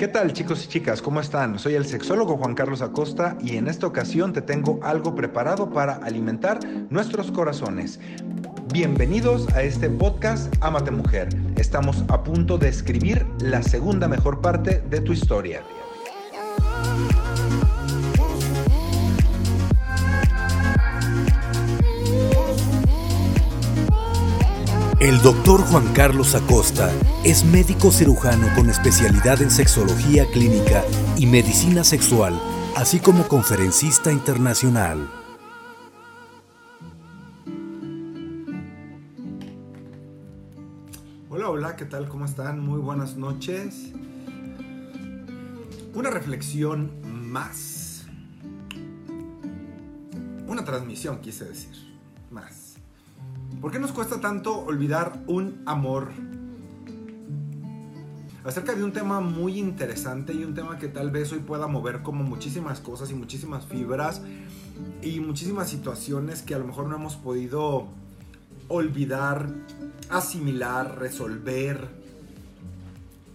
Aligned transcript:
¿Qué 0.00 0.08
tal 0.08 0.32
chicos 0.32 0.64
y 0.64 0.68
chicas? 0.68 1.02
¿Cómo 1.02 1.20
están? 1.20 1.58
Soy 1.58 1.74
el 1.74 1.84
sexólogo 1.84 2.38
Juan 2.38 2.54
Carlos 2.54 2.80
Acosta 2.80 3.36
y 3.38 3.56
en 3.56 3.68
esta 3.68 3.86
ocasión 3.86 4.32
te 4.32 4.40
tengo 4.40 4.80
algo 4.82 5.14
preparado 5.14 5.68
para 5.68 5.96
alimentar 5.96 6.58
nuestros 6.88 7.30
corazones. 7.30 8.00
Bienvenidos 8.72 9.46
a 9.52 9.62
este 9.62 9.90
podcast 9.90 10.54
Amate 10.62 10.90
Mujer. 10.90 11.28
Estamos 11.56 12.02
a 12.08 12.24
punto 12.24 12.56
de 12.56 12.70
escribir 12.70 13.26
la 13.42 13.62
segunda 13.62 14.08
mejor 14.08 14.40
parte 14.40 14.82
de 14.88 15.02
tu 15.02 15.12
historia. 15.12 15.62
El 25.00 25.22
doctor 25.22 25.62
Juan 25.62 25.94
Carlos 25.94 26.34
Acosta 26.34 26.92
es 27.24 27.42
médico 27.42 27.90
cirujano 27.90 28.48
con 28.54 28.68
especialidad 28.68 29.40
en 29.40 29.50
sexología 29.50 30.30
clínica 30.30 30.84
y 31.16 31.24
medicina 31.24 31.84
sexual, 31.84 32.38
así 32.76 33.00
como 33.00 33.26
conferencista 33.26 34.12
internacional. 34.12 35.10
Hola, 41.30 41.48
hola, 41.48 41.76
¿qué 41.76 41.86
tal? 41.86 42.06
¿Cómo 42.06 42.26
están? 42.26 42.60
Muy 42.60 42.78
buenas 42.78 43.16
noches. 43.16 43.92
Una 45.94 46.10
reflexión 46.10 46.92
más. 47.30 48.04
Una 50.46 50.62
transmisión, 50.62 51.22
quise 51.22 51.46
decir. 51.46 51.72
Más. 52.30 52.69
¿Por 53.60 53.70
qué 53.70 53.78
nos 53.78 53.92
cuesta 53.92 54.20
tanto 54.20 54.58
olvidar 54.58 55.22
un 55.26 55.62
amor? 55.66 56.12
Acerca 58.42 58.74
de 58.74 58.82
un 58.82 58.92
tema 58.92 59.20
muy 59.20 59.58
interesante 59.58 60.32
y 60.32 60.44
un 60.44 60.54
tema 60.54 60.78
que 60.78 60.88
tal 60.88 61.10
vez 61.10 61.30
hoy 61.32 61.40
pueda 61.40 61.66
mover 61.66 62.02
como 62.02 62.24
muchísimas 62.24 62.80
cosas 62.80 63.10
y 63.10 63.14
muchísimas 63.14 63.66
fibras 63.66 64.22
y 65.02 65.20
muchísimas 65.20 65.68
situaciones 65.68 66.40
que 66.40 66.54
a 66.54 66.58
lo 66.58 66.64
mejor 66.64 66.86
no 66.86 66.96
hemos 66.96 67.16
podido 67.16 67.88
olvidar, 68.68 69.46
asimilar, 70.08 70.98
resolver, 70.98 71.86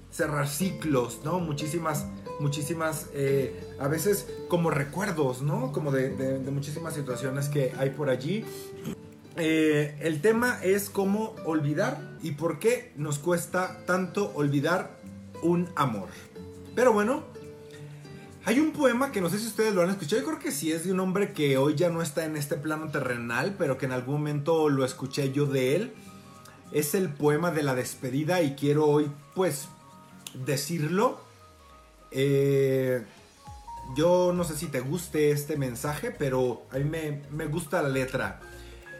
cerrar 0.09 0.47
ciclos, 0.47 1.21
¿no? 1.23 1.39
Muchísimas, 1.39 2.07
muchísimas, 2.39 3.09
eh, 3.13 3.75
a 3.79 3.87
veces 3.87 4.27
como 4.47 4.71
recuerdos, 4.71 5.43
¿no? 5.43 5.71
Como 5.71 5.91
de, 5.91 6.09
de 6.15 6.51
muchísimas 6.51 6.95
situaciones 6.95 7.47
que 7.47 7.73
hay 7.77 7.91
por 7.91 8.09
allí 8.09 8.43
eh, 9.38 9.97
el 10.00 10.22
tema 10.22 10.59
es 10.64 10.89
cómo 10.89 11.36
olvidar 11.44 12.00
y 12.22 12.31
por 12.31 12.59
qué 12.59 12.94
nos 12.95 13.19
cuesta 13.19 13.83
tanto 13.86 14.31
olvidar 14.33 14.97
un 15.41 15.69
amor. 15.75 16.08
Pero 16.73 16.94
bueno, 16.94 17.23
hay 18.45 18.59
un 18.59 18.72
poema 18.72 19.11
que 19.11 19.19
no 19.19 19.30
sé 19.30 19.39
si 19.39 19.47
ustedes 19.47 19.73
lo 19.73 19.81
han 19.81 19.89
escuchado, 19.89 20.22
yo 20.22 20.28
creo 20.28 20.39
que 20.39 20.52
sí 20.52 20.72
es 20.72 20.86
de 20.86 20.94
un 20.94 21.02
hombre 21.02 21.33
que 21.33 21.58
hoy 21.58 21.75
ya 21.75 21.89
no 21.89 22.02
está 22.02 22.23
en 22.25 22.38
este 22.38 22.56
plano 22.56 22.89
terrenal, 22.91 23.56
pero 23.58 23.78
que 23.78 23.88
en 23.88 23.91
algún 23.91 24.16
momento 24.16 24.69
lo 24.69 24.86
escuché 24.86 25.31
yo 25.31 25.45
de 25.45 25.75
él. 25.75 25.94
Es 26.72 26.95
el 26.95 27.09
poema 27.09 27.52
de 27.52 27.63
la 27.63 27.75
despedida 27.75 28.41
y 28.41 28.56
quiero 28.56 28.86
hoy 28.86 29.11
pues 29.33 29.67
decirlo. 30.45 31.19
Eh, 32.11 33.03
yo 33.97 34.31
no 34.33 34.45
sé 34.45 34.56
si 34.56 34.67
te 34.67 34.80
guste 34.80 35.31
este 35.31 35.58
mensaje, 35.58 36.11
pero 36.11 36.66
a 36.72 36.78
mí 36.78 36.86
me, 36.86 37.22
me 37.31 37.47
gusta 37.47 37.81
la 37.81 37.89
letra 37.89 38.41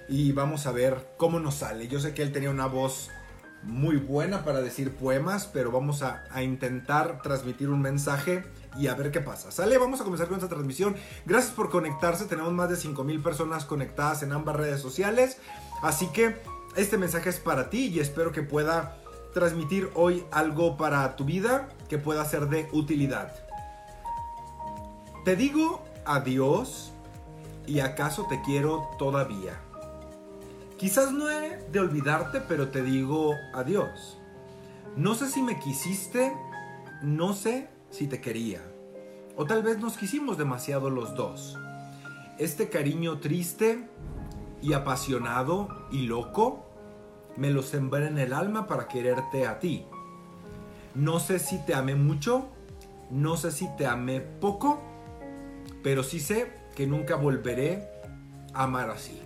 y 0.08 0.32
vamos 0.32 0.68
a 0.68 0.72
ver 0.72 1.14
cómo 1.18 1.40
nos 1.40 1.56
sale. 1.56 1.88
Yo 1.88 2.00
sé 2.00 2.14
que 2.14 2.22
él 2.22 2.32
tenía 2.32 2.50
una 2.50 2.68
voz 2.68 3.10
muy 3.66 3.98
buena 3.98 4.44
para 4.44 4.62
decir 4.62 4.96
poemas, 4.96 5.50
pero 5.52 5.72
vamos 5.72 6.04
a, 6.04 6.24
intentar 6.44 7.22
transmitir 7.22 7.70
un 7.70 7.82
mensaje 7.82 8.44
y 8.78 8.88
a 8.88 8.96
ver 8.96 9.12
qué 9.12 9.22
pasa. 9.22 9.52
Sale, 9.52 9.78
vamos 9.78 10.02
a 10.02 10.04
comenzar 10.04 10.28
con 10.28 10.36
esta 10.36 10.50
transmisión. 10.50 10.96
Gracias 11.26 11.54
por 11.54 11.70
conectarse, 11.70 12.26
tenemos 12.26 12.54
más 12.54 12.70
de 12.70 12.76
5.000 12.76 13.24
personas 13.24 13.66
conectadas 13.66 14.22
en 14.24 14.34
ambas 14.34 14.56
redes 14.56 14.82
sociales, 14.82 15.38
así 15.82 16.08
que 16.08 16.36
este 16.76 16.98
mensaje 16.98 17.30
es 17.30 17.40
para 17.40 17.70
ti 17.70 17.88
y 17.88 18.00
espero 18.00 18.32
que 18.32 18.44
pueda 18.44 18.98
transmitir 19.34 19.90
hoy 19.96 20.24
algo 20.32 20.78
para 20.78 21.16
tu 21.16 21.26
vida 21.26 21.70
que 21.90 21.98
pueda 21.98 22.24
ser 22.26 22.48
de 22.48 22.70
utilidad. 22.72 23.34
Te 25.24 25.36
digo 25.36 25.84
adiós 26.06 26.92
y 27.66 27.80
acaso 27.80 28.28
te 28.30 28.42
quiero 28.44 28.90
todavía. 29.00 29.65
Quizás 30.78 31.14
no 31.14 31.32
he 31.32 31.58
de 31.72 31.80
olvidarte, 31.80 32.42
pero 32.42 32.68
te 32.68 32.84
digo 32.84 33.34
adiós. 33.54 34.18
No 34.98 35.16
sé 35.16 35.28
si 35.30 35.42
me 35.42 35.58
quisiste, 35.60 36.34
no 37.02 37.34
sé 37.34 37.70
si 37.90 38.08
te 38.08 38.20
quería. 38.20 38.62
O 39.38 39.46
tal 39.46 39.64
vez 39.64 39.80
nos 39.80 39.98
quisimos 39.98 40.38
demasiado 40.38 40.90
los 40.90 41.16
dos. 41.16 41.58
Este 42.40 42.70
cariño 42.70 43.20
triste 43.20 43.88
y 44.62 44.74
apasionado 44.74 45.70
y 45.92 46.08
loco, 46.08 46.66
me 47.38 47.52
lo 47.52 47.62
sembré 47.62 48.08
en 48.08 48.18
el 48.18 48.34
alma 48.34 48.68
para 48.68 48.90
quererte 48.90 49.48
a 49.48 49.60
ti. 49.60 49.86
No 50.94 51.20
sé 51.20 51.40
si 51.40 51.58
te 51.66 51.74
amé 51.74 51.96
mucho, 51.96 52.50
no 53.12 53.38
sé 53.38 53.52
si 53.52 53.70
te 53.78 53.86
amé 53.86 54.20
poco, 54.20 54.82
pero 55.84 56.04
sí 56.04 56.20
sé 56.20 56.52
que 56.76 56.86
nunca 56.86 57.16
volveré 57.16 57.88
a 58.54 58.64
amar 58.64 58.90
así. 58.90 59.25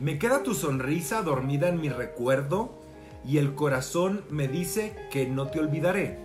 Me 0.00 0.20
queda 0.20 0.44
tu 0.44 0.54
sonrisa 0.54 1.22
dormida 1.22 1.68
en 1.68 1.80
mi 1.80 1.88
recuerdo 1.88 2.70
y 3.26 3.38
el 3.38 3.56
corazón 3.56 4.22
me 4.30 4.46
dice 4.46 4.94
que 5.10 5.26
no 5.26 5.48
te 5.48 5.58
olvidaré. 5.58 6.18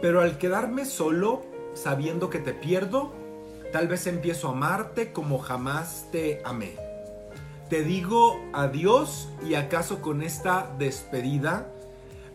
Pero 0.00 0.20
al 0.20 0.38
quedarme 0.38 0.84
solo, 0.84 1.42
sabiendo 1.74 2.30
que 2.30 2.38
te 2.38 2.52
pierdo, 2.52 3.12
tal 3.72 3.88
vez 3.88 4.06
empiezo 4.06 4.48
a 4.48 4.52
amarte 4.52 5.12
como 5.12 5.38
jamás 5.38 6.06
te 6.12 6.40
amé. 6.44 6.76
Te 7.68 7.82
digo 7.82 8.40
adiós 8.52 9.28
y 9.44 9.54
acaso 9.54 10.00
con 10.00 10.22
esta 10.22 10.72
despedida, 10.78 11.66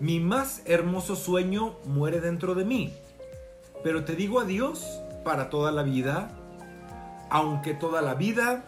mi 0.02 0.20
más 0.20 0.62
hermoso 0.66 1.16
sueño 1.16 1.78
muere 1.86 2.20
dentro 2.20 2.54
de 2.54 2.66
mí. 2.66 2.94
Pero 3.82 4.04
te 4.04 4.14
digo 4.14 4.42
adiós 4.42 4.86
para 5.24 5.50
toda 5.50 5.72
la 5.72 5.84
vida, 5.84 6.38
aunque 7.30 7.74
toda 7.74 8.02
la 8.02 8.16
vida 8.16 8.66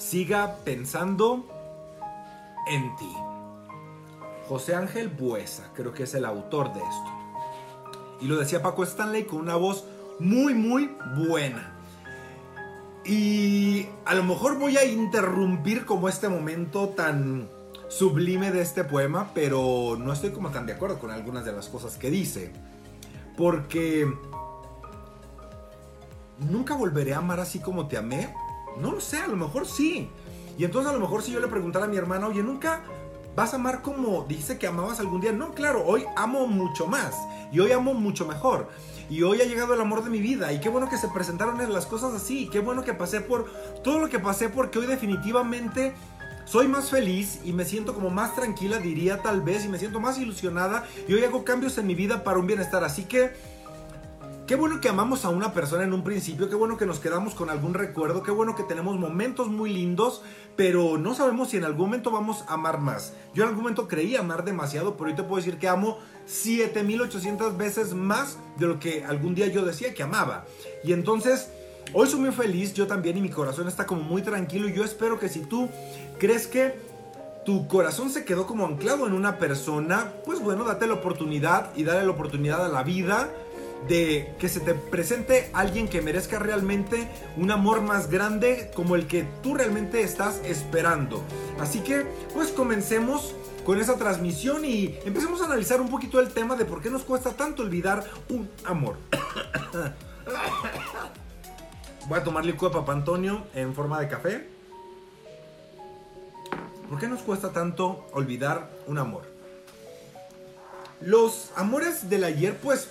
siga 0.00 0.56
pensando 0.64 1.46
en 2.66 2.96
ti. 2.96 3.12
José 4.48 4.74
Ángel 4.74 5.08
Buesa, 5.08 5.70
creo 5.74 5.92
que 5.92 6.04
es 6.04 6.14
el 6.14 6.24
autor 6.24 6.72
de 6.72 6.80
esto. 6.80 7.10
Y 8.20 8.26
lo 8.26 8.36
decía 8.36 8.62
Paco 8.62 8.82
Stanley 8.82 9.24
con 9.24 9.40
una 9.40 9.56
voz 9.56 9.84
muy, 10.18 10.54
muy 10.54 10.96
buena. 11.16 11.74
Y 13.04 13.86
a 14.04 14.14
lo 14.14 14.24
mejor 14.24 14.58
voy 14.58 14.76
a 14.76 14.84
interrumpir 14.84 15.84
como 15.84 16.08
este 16.08 16.28
momento 16.28 16.88
tan 16.90 17.48
sublime 17.88 18.50
de 18.50 18.62
este 18.62 18.84
poema, 18.84 19.30
pero 19.34 19.96
no 19.98 20.12
estoy 20.12 20.30
como 20.30 20.50
tan 20.50 20.66
de 20.66 20.72
acuerdo 20.72 20.98
con 20.98 21.10
algunas 21.10 21.44
de 21.44 21.52
las 21.52 21.68
cosas 21.68 21.96
que 21.96 22.10
dice. 22.10 22.52
Porque 23.36 24.10
nunca 26.38 26.74
volveré 26.74 27.14
a 27.14 27.18
amar 27.18 27.40
así 27.40 27.60
como 27.60 27.86
te 27.86 27.96
amé 27.96 28.34
no 28.78 28.92
lo 28.92 29.00
sé, 29.00 29.18
a 29.18 29.28
lo 29.28 29.36
mejor 29.36 29.66
sí. 29.66 30.08
Y 30.58 30.64
entonces 30.64 30.90
a 30.90 30.94
lo 30.94 31.00
mejor 31.00 31.22
si 31.22 31.32
yo 31.32 31.40
le 31.40 31.48
preguntara 31.48 31.86
a 31.86 31.88
mi 31.88 31.96
hermana, 31.96 32.26
oye, 32.26 32.42
nunca 32.42 32.82
vas 33.34 33.52
a 33.52 33.56
amar 33.56 33.82
como 33.82 34.24
dice 34.24 34.58
que 34.58 34.66
amabas 34.66 35.00
algún 35.00 35.20
día. 35.20 35.32
No, 35.32 35.52
claro, 35.52 35.84
hoy 35.86 36.04
amo 36.16 36.46
mucho 36.46 36.86
más. 36.86 37.14
Y 37.52 37.60
hoy 37.60 37.72
amo 37.72 37.94
mucho 37.94 38.26
mejor. 38.26 38.68
Y 39.08 39.22
hoy 39.22 39.40
ha 39.40 39.44
llegado 39.44 39.74
el 39.74 39.80
amor 39.80 40.04
de 40.04 40.10
mi 40.10 40.20
vida. 40.20 40.52
Y 40.52 40.60
qué 40.60 40.68
bueno 40.68 40.88
que 40.88 40.96
se 40.96 41.08
presentaron 41.08 41.72
las 41.72 41.86
cosas 41.86 42.14
así. 42.14 42.48
Qué 42.50 42.60
bueno 42.60 42.84
que 42.84 42.94
pasé 42.94 43.20
por 43.20 43.50
todo 43.82 43.98
lo 43.98 44.08
que 44.08 44.18
pasé 44.18 44.48
porque 44.48 44.78
hoy 44.78 44.86
definitivamente 44.86 45.94
soy 46.44 46.68
más 46.68 46.90
feliz 46.90 47.40
y 47.44 47.52
me 47.52 47.64
siento 47.64 47.94
como 47.94 48.10
más 48.10 48.34
tranquila, 48.34 48.78
diría 48.78 49.22
tal 49.22 49.40
vez, 49.40 49.64
y 49.64 49.68
me 49.68 49.78
siento 49.78 50.00
más 50.00 50.18
ilusionada. 50.18 50.84
Y 51.08 51.14
hoy 51.14 51.24
hago 51.24 51.44
cambios 51.44 51.78
en 51.78 51.86
mi 51.86 51.94
vida 51.94 52.22
para 52.22 52.38
un 52.38 52.46
bienestar. 52.46 52.84
Así 52.84 53.04
que 53.04 53.32
Qué 54.50 54.56
bueno 54.56 54.80
que 54.80 54.88
amamos 54.88 55.24
a 55.24 55.28
una 55.28 55.52
persona 55.52 55.84
en 55.84 55.92
un 55.92 56.02
principio, 56.02 56.48
qué 56.48 56.56
bueno 56.56 56.76
que 56.76 56.84
nos 56.84 56.98
quedamos 56.98 57.36
con 57.36 57.50
algún 57.50 57.72
recuerdo, 57.72 58.24
qué 58.24 58.32
bueno 58.32 58.56
que 58.56 58.64
tenemos 58.64 58.98
momentos 58.98 59.46
muy 59.46 59.72
lindos, 59.72 60.22
pero 60.56 60.98
no 60.98 61.14
sabemos 61.14 61.50
si 61.50 61.58
en 61.58 61.62
algún 61.62 61.82
momento 61.86 62.10
vamos 62.10 62.42
a 62.48 62.54
amar 62.54 62.80
más. 62.80 63.12
Yo 63.32 63.44
en 63.44 63.50
algún 63.50 63.62
momento 63.62 63.86
creí 63.86 64.16
amar 64.16 64.44
demasiado, 64.44 64.96
pero 64.96 65.08
hoy 65.08 65.14
te 65.14 65.22
puedo 65.22 65.36
decir 65.36 65.56
que 65.56 65.68
amo 65.68 65.98
7800 66.26 67.56
veces 67.56 67.94
más 67.94 68.38
de 68.56 68.66
lo 68.66 68.80
que 68.80 69.04
algún 69.04 69.36
día 69.36 69.46
yo 69.46 69.64
decía 69.64 69.94
que 69.94 70.02
amaba. 70.02 70.44
Y 70.82 70.94
entonces, 70.94 71.52
hoy 71.92 72.08
soy 72.08 72.18
muy 72.18 72.32
feliz, 72.32 72.74
yo 72.74 72.88
también, 72.88 73.18
y 73.18 73.20
mi 73.20 73.30
corazón 73.30 73.68
está 73.68 73.86
como 73.86 74.02
muy 74.02 74.22
tranquilo. 74.22 74.68
Y 74.68 74.72
yo 74.72 74.82
espero 74.82 75.20
que 75.20 75.28
si 75.28 75.42
tú 75.42 75.68
crees 76.18 76.48
que 76.48 76.74
tu 77.46 77.68
corazón 77.68 78.10
se 78.10 78.24
quedó 78.24 78.48
como 78.48 78.66
anclado 78.66 79.06
en 79.06 79.12
una 79.12 79.38
persona, 79.38 80.12
pues 80.24 80.40
bueno, 80.40 80.64
date 80.64 80.88
la 80.88 80.94
oportunidad 80.94 81.70
y 81.76 81.84
dale 81.84 82.04
la 82.04 82.10
oportunidad 82.10 82.64
a 82.64 82.68
la 82.68 82.82
vida 82.82 83.30
de 83.88 84.34
que 84.38 84.48
se 84.48 84.60
te 84.60 84.74
presente 84.74 85.50
alguien 85.52 85.88
que 85.88 86.02
merezca 86.02 86.38
realmente 86.38 87.08
un 87.36 87.50
amor 87.50 87.82
más 87.82 88.10
grande 88.10 88.70
como 88.74 88.94
el 88.94 89.06
que 89.06 89.24
tú 89.42 89.54
realmente 89.54 90.02
estás 90.02 90.40
esperando. 90.44 91.22
Así 91.58 91.80
que 91.80 92.06
pues 92.34 92.48
comencemos 92.48 93.34
con 93.64 93.80
esa 93.80 93.96
transmisión 93.96 94.64
y 94.64 94.98
empecemos 95.04 95.40
a 95.42 95.46
analizar 95.46 95.80
un 95.80 95.88
poquito 95.88 96.20
el 96.20 96.32
tema 96.32 96.56
de 96.56 96.64
por 96.64 96.82
qué 96.82 96.90
nos 96.90 97.02
cuesta 97.02 97.32
tanto 97.32 97.62
olvidar 97.62 98.04
un 98.28 98.48
amor. 98.64 98.96
Voy 102.08 102.18
a 102.18 102.24
tomar 102.24 102.44
licuado 102.44 102.74
de 102.74 102.80
Papa 102.80 102.92
Antonio 102.92 103.44
en 103.54 103.74
forma 103.74 104.00
de 104.00 104.08
café. 104.08 104.48
¿Por 106.88 106.98
qué 106.98 107.06
nos 107.06 107.22
cuesta 107.22 107.52
tanto 107.52 108.08
olvidar 108.12 108.68
un 108.88 108.98
amor? 108.98 109.22
Los 111.00 111.52
amores 111.54 112.10
del 112.10 112.24
ayer, 112.24 112.56
pues 112.56 112.88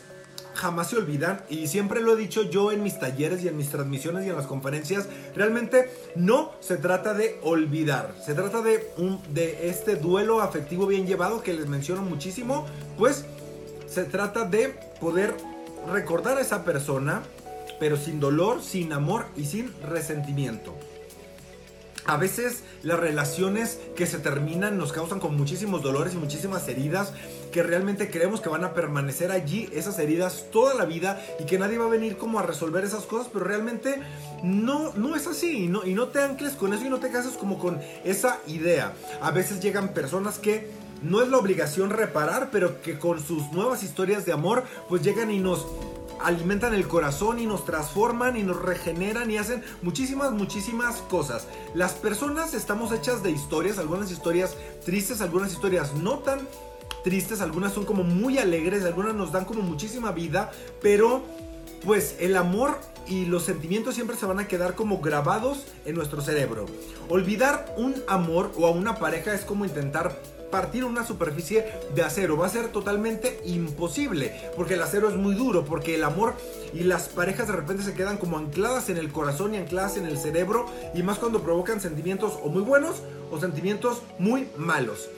jamás 0.56 0.90
se 0.90 0.98
olvidan 0.98 1.42
y 1.50 1.68
siempre 1.68 2.02
lo 2.02 2.14
he 2.14 2.18
dicho 2.18 2.44
yo 2.44 2.72
en 2.72 2.84
mis 2.84 3.00
talleres 3.00 3.44
y 3.44 3.48
en 3.48 3.58
mis 3.58 3.70
transmisiones 3.70 4.26
y 4.26 4.30
en 4.30 4.36
las 4.36 4.48
conferencias, 4.48 5.08
realmente 5.36 5.92
no 6.16 6.52
se 6.60 6.78
trata 6.78 7.14
de 7.14 7.40
olvidar, 7.44 8.14
se 8.26 8.34
trata 8.34 8.62
de, 8.62 8.92
un, 8.98 9.22
de 9.34 9.70
este 9.70 9.96
duelo 9.96 10.42
afectivo 10.42 10.88
bien 10.88 11.08
llevado 11.08 11.42
que 11.42 11.54
les 11.54 11.68
menciono 11.68 12.02
muchísimo, 12.02 12.66
pues 12.98 13.26
se 13.88 14.04
trata 14.04 14.46
de 14.46 14.76
poder 15.00 15.36
recordar 15.92 16.38
a 16.38 16.42
esa 16.42 16.64
persona, 16.64 17.24
pero 17.80 17.98
sin 17.98 18.20
dolor, 18.20 18.62
sin 18.62 18.94
amor 18.94 19.26
y 19.36 19.46
sin 19.46 19.74
resentimiento. 19.82 20.76
A 22.06 22.18
veces 22.18 22.64
las 22.82 23.00
relaciones 23.00 23.80
que 23.96 24.08
se 24.08 24.18
terminan 24.18 24.78
nos 24.78 24.92
causan 24.92 25.20
con 25.20 25.38
muchísimos 25.38 25.84
dolores 25.84 26.14
y 26.16 26.18
muchísimas 26.18 26.68
heridas 26.68 27.14
que 27.52 27.64
realmente 27.64 28.10
creemos 28.10 28.42
que 28.42 28.50
van 28.50 28.64
a 28.64 28.74
permanecer 28.74 29.32
allí 29.32 29.70
esas 29.74 30.00
heridas 30.00 30.46
toda 30.52 30.74
la 30.74 30.86
vida 30.86 31.22
y 31.40 31.46
que 31.46 31.58
nadie 31.58 31.78
va 31.78 31.86
a 31.86 31.90
venir 31.90 32.18
como 32.18 32.40
a 32.40 32.44
resolver 32.44 32.84
esas 32.84 33.06
cosas, 33.06 33.30
pero 33.32 33.46
realmente 33.46 34.02
no, 34.44 34.94
no 34.94 35.16
es 35.16 35.28
así 35.28 35.66
y 35.66 35.68
no, 35.68 35.86
y 35.86 35.94
no 35.94 36.08
te 36.08 36.22
ancles 36.22 36.54
con 36.54 36.74
eso 36.74 36.86
y 36.86 36.90
no 36.90 37.00
te 37.00 37.12
cases 37.12 37.34
como 37.34 37.60
con 37.60 37.80
esa 38.04 38.40
idea. 38.48 38.94
A 39.22 39.32
veces 39.32 39.60
llegan 39.60 39.94
personas 39.94 40.40
que 40.40 40.70
no 41.02 41.22
es 41.22 41.30
la 41.30 41.38
obligación 41.38 41.90
reparar, 41.90 42.50
pero 42.52 42.82
que 42.82 43.00
con 43.00 43.24
sus 43.24 43.52
nuevas 43.52 43.84
historias 43.84 44.26
de 44.26 44.34
amor 44.34 44.64
pues 44.88 45.02
llegan 45.02 45.32
y 45.32 45.40
nos 45.40 45.66
alimentan 46.22 46.74
el 46.74 46.88
corazón 46.88 47.40
y 47.40 47.46
nos 47.46 47.66
transforman 47.66 48.36
y 48.38 48.44
nos 48.44 48.62
regeneran 48.62 49.32
y 49.32 49.38
hacen 49.38 49.64
muchísimas, 49.82 50.32
muchísimas 50.32 50.98
cosas. 50.98 51.48
Las 51.74 51.94
personas 51.94 52.54
estamos 52.54 52.92
hechas 52.92 53.24
de 53.24 53.32
historias, 53.32 53.78
algunas 53.78 54.12
historias 54.12 54.56
tristes, 54.86 55.22
algunas 55.22 55.52
historias 55.52 55.94
no 55.94 56.20
tan 56.20 56.40
tristes, 57.04 57.42
algunas 57.42 57.74
son 57.74 57.86
como 57.86 58.04
muy 58.04 58.38
alegres, 58.38 58.84
algunas 58.84 59.16
nos 59.16 59.32
dan 59.32 59.46
como 59.46 59.62
muchísima 59.62 60.12
vida, 60.12 60.52
pero 60.82 61.24
pues 61.86 62.16
el 62.20 62.36
amor 62.36 62.78
y 63.08 63.26
los 63.26 63.44
sentimientos 63.44 63.96
siempre 63.96 64.16
se 64.16 64.26
van 64.26 64.40
a 64.40 64.48
quedar 64.48 64.76
como 64.76 65.02
grabados 65.02 65.66
en 65.86 65.96
nuestro 65.96 66.22
cerebro. 66.22 66.66
Olvidar 67.08 67.74
un 67.78 67.96
amor 68.08 68.52
o 68.58 68.68
a 68.68 68.72
una 68.72 68.96
pareja 69.00 69.34
es 69.34 69.42
como 69.42 69.66
intentar 69.66 70.20
partir 70.50 70.84
una 70.84 71.06
superficie 71.06 71.66
de 71.96 72.04
acero. 72.04 72.38
Va 72.38 72.48
a 72.48 72.50
ser 72.50 72.70
totalmente 72.70 73.40
imposible 73.46 74.52
porque 74.56 74.76
el 74.76 74.82
acero 74.82 75.10
es 75.10 75.16
muy 75.16 75.36
duro, 75.36 75.66
porque 75.66 75.96
el 75.96 76.04
amor 76.04 76.36
y 76.74 76.82
las 76.82 77.10
parejas 77.10 77.48
de 77.48 77.54
repente 77.54 77.84
se 77.84 77.94
quedan 77.94 78.18
como 78.18 78.38
ancladas 78.38 78.90
en 78.90 78.98
el 78.98 79.12
corazón 79.12 79.54
y 79.54 79.58
ancladas 79.58 79.98
en 79.98 80.06
el 80.06 80.18
cerebro 80.18 80.66
y 80.94 81.04
más 81.04 81.20
cuando 81.20 81.42
provocan 81.42 81.82
sentimientos 81.82 82.34
o 82.44 82.50
muy 82.50 82.62
buenos 82.62 82.98
o 83.32 83.40
sentimientos 83.40 84.02
muy 84.18 84.48
malos. 84.58 85.10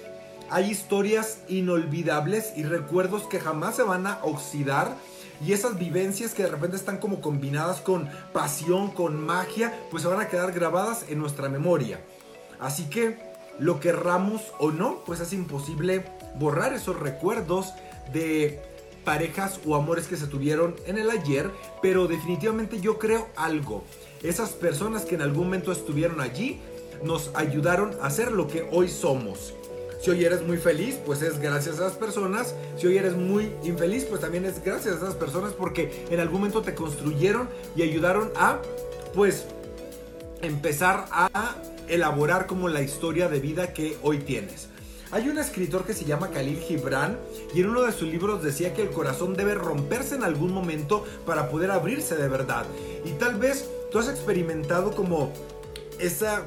Hay 0.51 0.69
historias 0.69 1.38
inolvidables 1.48 2.51
y 2.57 2.63
recuerdos 2.63 3.24
que 3.24 3.39
jamás 3.39 3.77
se 3.77 3.83
van 3.83 4.06
a 4.06 4.19
oxidar 4.21 4.98
y 5.42 5.53
esas 5.53 5.80
vivencias 5.80 6.33
que 6.33 6.44
de 6.44 6.50
repente 6.50 6.75
están 6.75 6.98
como 6.98 7.21
combinadas 7.21 7.80
con 7.80 8.09
pasión, 8.33 8.92
con 8.92 9.25
magia, 9.25 9.74
pues 9.89 10.03
se 10.03 10.09
van 10.09 10.19
a 10.19 10.27
quedar 10.27 10.51
grabadas 10.51 11.06
en 11.07 11.19
nuestra 11.19 11.48
memoria. 11.48 12.01
Así 12.59 12.89
que 12.89 13.18
lo 13.59 13.80
querramos 13.80 14.42
o 14.59 14.71
no, 14.71 15.06
pues 15.06 15.21
es 15.21 15.31
imposible 15.31 16.03
borrar 16.36 16.74
esos 16.74 17.00
recuerdos 17.00 17.74
de 18.12 18.62
parejas 19.06 19.57
o 19.65 19.75
amores 19.75 20.07
que 20.07 20.18
se 20.18 20.27
tuvieron 20.27 20.75
en 20.86 20.98
el 20.98 21.09
ayer, 21.12 21.50
pero 21.81 22.07
definitivamente 22.07 22.81
yo 22.81 23.00
creo 23.00 23.30
algo. 23.38 23.86
Esas 24.21 24.50
personas 24.50 25.06
que 25.06 25.15
en 25.15 25.21
algún 25.21 25.45
momento 25.45 25.71
estuvieron 25.71 26.19
allí 26.19 26.59
nos 27.06 27.31
ayudaron 27.36 27.95
a 28.01 28.09
ser 28.09 28.33
lo 28.33 28.50
que 28.50 28.68
hoy 28.69 28.89
somos. 28.89 29.53
Si 30.01 30.09
hoy 30.09 30.25
eres 30.25 30.42
muy 30.42 30.57
feliz, 30.57 30.98
pues 31.06 31.21
es 31.21 31.39
gracias 31.39 31.80
a 31.80 31.86
esas 31.86 31.98
personas. 31.98 32.56
Si 32.75 32.88
hoy 32.88 32.98
eres 32.98 33.15
muy 33.15 33.51
infeliz, 33.63 34.06
pues 34.06 34.19
también 34.19 34.45
es 34.45 34.63
gracias 34.63 34.95
a 34.95 34.98
esas 34.98 35.13
personas 35.13 35.53
porque 35.53 36.06
en 36.09 36.19
algún 36.19 36.39
momento 36.39 36.63
te 36.63 36.74
construyeron 36.74 37.48
y 37.75 37.83
ayudaron 37.83 38.31
a, 38.36 38.57
pues, 39.13 39.45
empezar 40.42 41.06
a 41.12 41.56
elaborar 41.88 42.48
como 42.48 42.68
la 42.68 42.81
historia 42.81 43.30
de 43.30 43.39
vida 43.39 43.74
que 43.74 43.95
hoy 44.01 44.18
tienes. 44.18 44.69
Hay 45.12 45.30
un 45.30 45.38
escritor 45.38 45.86
que 45.86 45.94
se 45.94 46.06
llama 46.06 46.31
Khalil 46.31 46.57
Gibran 46.57 47.19
y 47.53 47.59
en 47.59 47.69
uno 47.69 47.83
de 47.83 47.92
sus 47.92 48.07
libros 48.07 48.42
decía 48.42 48.74
que 48.74 48.81
el 48.81 48.89
corazón 48.89 49.36
debe 49.36 49.53
romperse 49.53 50.15
en 50.15 50.24
algún 50.24 50.51
momento 50.51 51.06
para 51.27 51.50
poder 51.50 51.69
abrirse 51.69 52.15
de 52.15 52.27
verdad. 52.27 52.65
Y 53.06 53.12
tal 53.19 53.36
vez 53.36 53.69
tú 53.92 54.00
has 54.00 54.09
experimentado 54.09 54.95
como 54.95 55.31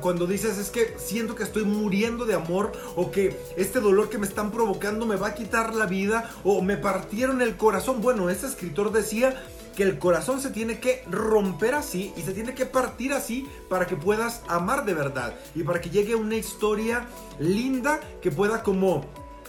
cuando 0.01 0.27
dices 0.27 0.59
es 0.59 0.71
que 0.71 0.95
siento 0.99 1.35
que 1.35 1.45
estoy 1.45 1.65
muriendo 1.65 2.25
de 2.25 2.35
amor 2.35 2.73
o 2.97 3.11
que 3.11 3.39
este 3.57 3.81
dolor 3.81 4.09
que 4.09 4.19
me 4.19 4.27
están 4.27 4.51
provocando 4.51 5.07
me 5.07 5.17
va 5.17 5.29
a 5.29 5.35
quitar 5.35 5.75
la 5.75 5.87
vida 5.87 6.31
o 6.43 6.61
me 6.63 6.77
partieron 6.77 7.41
el 7.41 7.57
corazón. 7.57 8.01
Bueno, 8.01 8.31
ese 8.31 8.47
escritor 8.47 8.93
decía 8.93 9.43
que 9.77 9.83
el 9.83 9.99
corazón 9.99 10.41
se 10.41 10.51
tiene 10.51 10.81
que 10.81 11.05
romper 11.09 11.75
así 11.75 12.13
y 12.17 12.23
se 12.23 12.33
tiene 12.33 12.55
que 12.55 12.67
partir 12.67 13.13
así 13.13 13.49
para 13.69 13.87
que 13.87 13.97
puedas 13.97 14.43
amar 14.49 14.85
de 14.85 14.95
verdad 14.95 15.35
y 15.55 15.63
para 15.63 15.81
que 15.81 15.91
llegue 15.91 16.15
una 16.15 16.37
historia 16.37 17.07
linda 17.39 18.01
que 18.23 18.31
pueda 18.31 18.63
como 18.63 19.05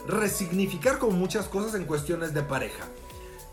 resignificar 0.07 0.99
con 0.99 1.17
muchas 1.17 1.47
cosas 1.47 1.75
en 1.75 1.85
cuestiones 1.85 2.33
de 2.33 2.43
pareja. 2.43 2.85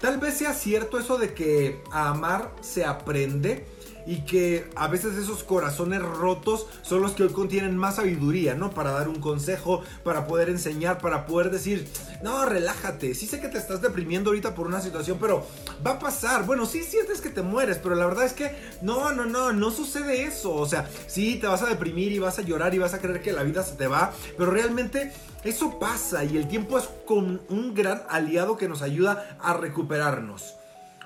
Tal 0.01 0.19
vez 0.19 0.39
sea 0.39 0.53
cierto 0.53 0.99
eso 0.99 1.17
de 1.17 1.33
que 1.33 1.83
a 1.91 2.09
amar 2.09 2.53
se 2.61 2.85
aprende 2.85 3.65
y 4.07 4.21
que 4.23 4.69
a 4.77 4.89
veces 4.89 5.17
esos 5.17 5.45
corazones 5.45 6.03
rotos 6.03 6.67
son 6.83 7.03
los 7.03 7.13
que 7.13 7.25
hoy 7.25 7.31
contienen 7.31 7.77
más 7.77 7.97
sabiduría, 7.97 8.55
¿no? 8.55 8.71
Para 8.71 8.93
dar 8.93 9.09
un 9.09 9.21
consejo, 9.21 9.83
para 10.05 10.27
poder 10.27 10.49
enseñar, 10.49 10.99
para 10.99 11.27
poder 11.27 11.51
decir, 11.51 11.89
no, 12.23 12.45
relájate, 12.45 13.15
sí 13.15 13.27
sé 13.27 13.41
que 13.41 13.49
te 13.49 13.59
estás 13.59 13.83
deprimiendo 13.83 14.31
ahorita 14.31 14.55
por 14.55 14.67
una 14.67 14.81
situación, 14.81 15.19
pero 15.21 15.47
va 15.87 15.93
a 15.93 15.99
pasar, 15.99 16.45
bueno, 16.45 16.67
sí 16.67 16.83
sientes 16.83 17.21
que 17.21 17.31
te 17.31 17.43
mueres, 17.43 17.79
pero 17.79 17.95
la 17.95 18.07
verdad 18.07 18.25
es 18.25 18.33
que 18.33 18.55
no, 18.81 19.13
no, 19.13 19.27
no, 19.27 19.53
no 19.53 19.71
sucede 19.71 20.25
eso, 20.25 20.55
o 20.55 20.67
sea, 20.67 20.89
sí 21.07 21.37
te 21.37 21.47
vas 21.47 21.63
a 21.63 21.67
deprimir 21.67 22.13
y 22.13 22.19
vas 22.19 22.39
a 22.39 22.43
llorar 22.43 22.75
y 22.75 22.79
vas 22.79 22.95
a 22.95 23.01
creer 23.01 23.23
que 23.23 23.33
la 23.33 23.43
vida 23.43 23.63
se 23.63 23.77
te 23.77 23.87
va, 23.87 24.13
pero 24.37 24.51
realmente 24.51 25.13
eso 25.45 25.79
pasa 25.79 26.25
y 26.25 26.37
el 26.37 26.47
tiempo 26.47 26.79
es 26.79 26.89
con 27.07 27.43
un 27.49 27.75
gran 27.75 28.03
aliado 28.09 28.57
que 28.57 28.69
nos 28.69 28.83
ayuda 28.83 29.37
a 29.41 29.55
recuperarnos. 29.55 30.57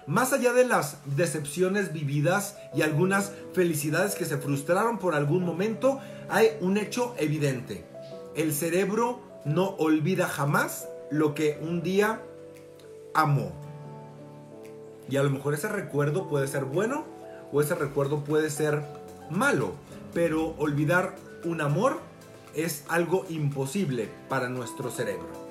Más 0.07 0.33
allá 0.33 0.53
de 0.53 0.65
las 0.65 0.99
decepciones 1.05 1.93
vividas 1.93 2.57
y 2.75 2.83
algunas 2.83 3.33
felicidades 3.55 4.15
que 4.15 4.25
se 4.25 4.39
frustraron 4.39 4.99
por 4.99 5.17
algún 5.17 5.45
momento, 5.45 5.99
hay 6.29 6.51
un 6.61 6.77
hecho 6.77 7.15
evidente. 7.19 7.85
El 8.37 8.55
cerebro 8.55 9.21
no 9.45 9.71
olvida 9.79 10.29
jamás 10.29 10.89
lo 11.11 11.35
que 11.35 11.59
un 11.61 11.83
día 11.83 12.21
amó. 13.15 13.51
Y 15.09 15.17
a 15.17 15.25
lo 15.25 15.31
mejor 15.31 15.55
ese 15.55 15.69
recuerdo 15.69 16.29
puede 16.29 16.47
ser 16.47 16.65
bueno 16.65 17.05
o 17.53 17.61
ese 17.61 17.75
recuerdo 17.75 18.23
puede 18.23 18.51
ser 18.51 18.83
malo, 19.29 19.73
pero 20.15 20.55
olvidar 20.59 21.17
un 21.45 21.61
amor 21.61 21.99
es 22.55 22.85
algo 22.89 23.25
imposible 23.29 24.09
para 24.29 24.49
nuestro 24.49 24.91
cerebro. 24.91 25.46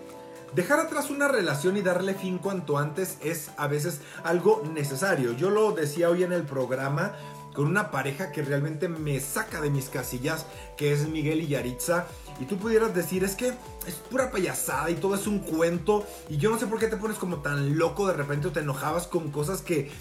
Dejar 0.56 0.80
atrás 0.80 1.10
una 1.10 1.28
relación 1.28 1.76
y 1.76 1.82
darle 1.82 2.14
fin 2.14 2.38
cuanto 2.38 2.78
antes 2.78 3.18
es 3.22 3.52
a 3.58 3.68
veces 3.68 4.00
algo 4.24 4.64
necesario. 4.74 5.34
Yo 5.34 5.50
lo 5.50 5.74
decía 5.74 6.10
hoy 6.10 6.24
en 6.24 6.32
el 6.32 6.44
programa 6.44 7.14
con 7.54 7.68
una 7.68 7.92
pareja 7.92 8.32
que 8.32 8.42
realmente 8.42 8.88
me 8.88 9.20
saca 9.20 9.60
de 9.60 9.70
mis 9.70 9.90
casillas, 9.90 10.46
que 10.78 10.94
es 10.94 11.10
Miguel 11.10 11.42
y 11.42 11.48
Yaritza. 11.48 12.06
Y 12.40 12.46
tú 12.46 12.58
pudieras 12.58 12.96
decir, 12.96 13.26
es 13.26 13.36
que 13.36 13.50
es 13.86 13.96
pura 14.10 14.32
payasada 14.32 14.90
y 14.90 14.96
todo 14.96 15.16
es 15.16 15.28
un 15.28 15.40
cuento. 15.40 16.08
Y 16.30 16.38
yo 16.38 16.50
no 16.50 16.58
sé 16.58 16.68
por 16.68 16.80
qué 16.80 16.88
te 16.88 16.96
pones 16.96 17.18
como 17.18 17.42
tan 17.42 17.78
loco 17.78 18.08
de 18.08 18.14
repente 18.14 18.48
o 18.48 18.52
te 18.54 18.62
enojabas 18.62 19.08
con 19.08 19.32
cosas 19.32 19.62
que 19.62 19.92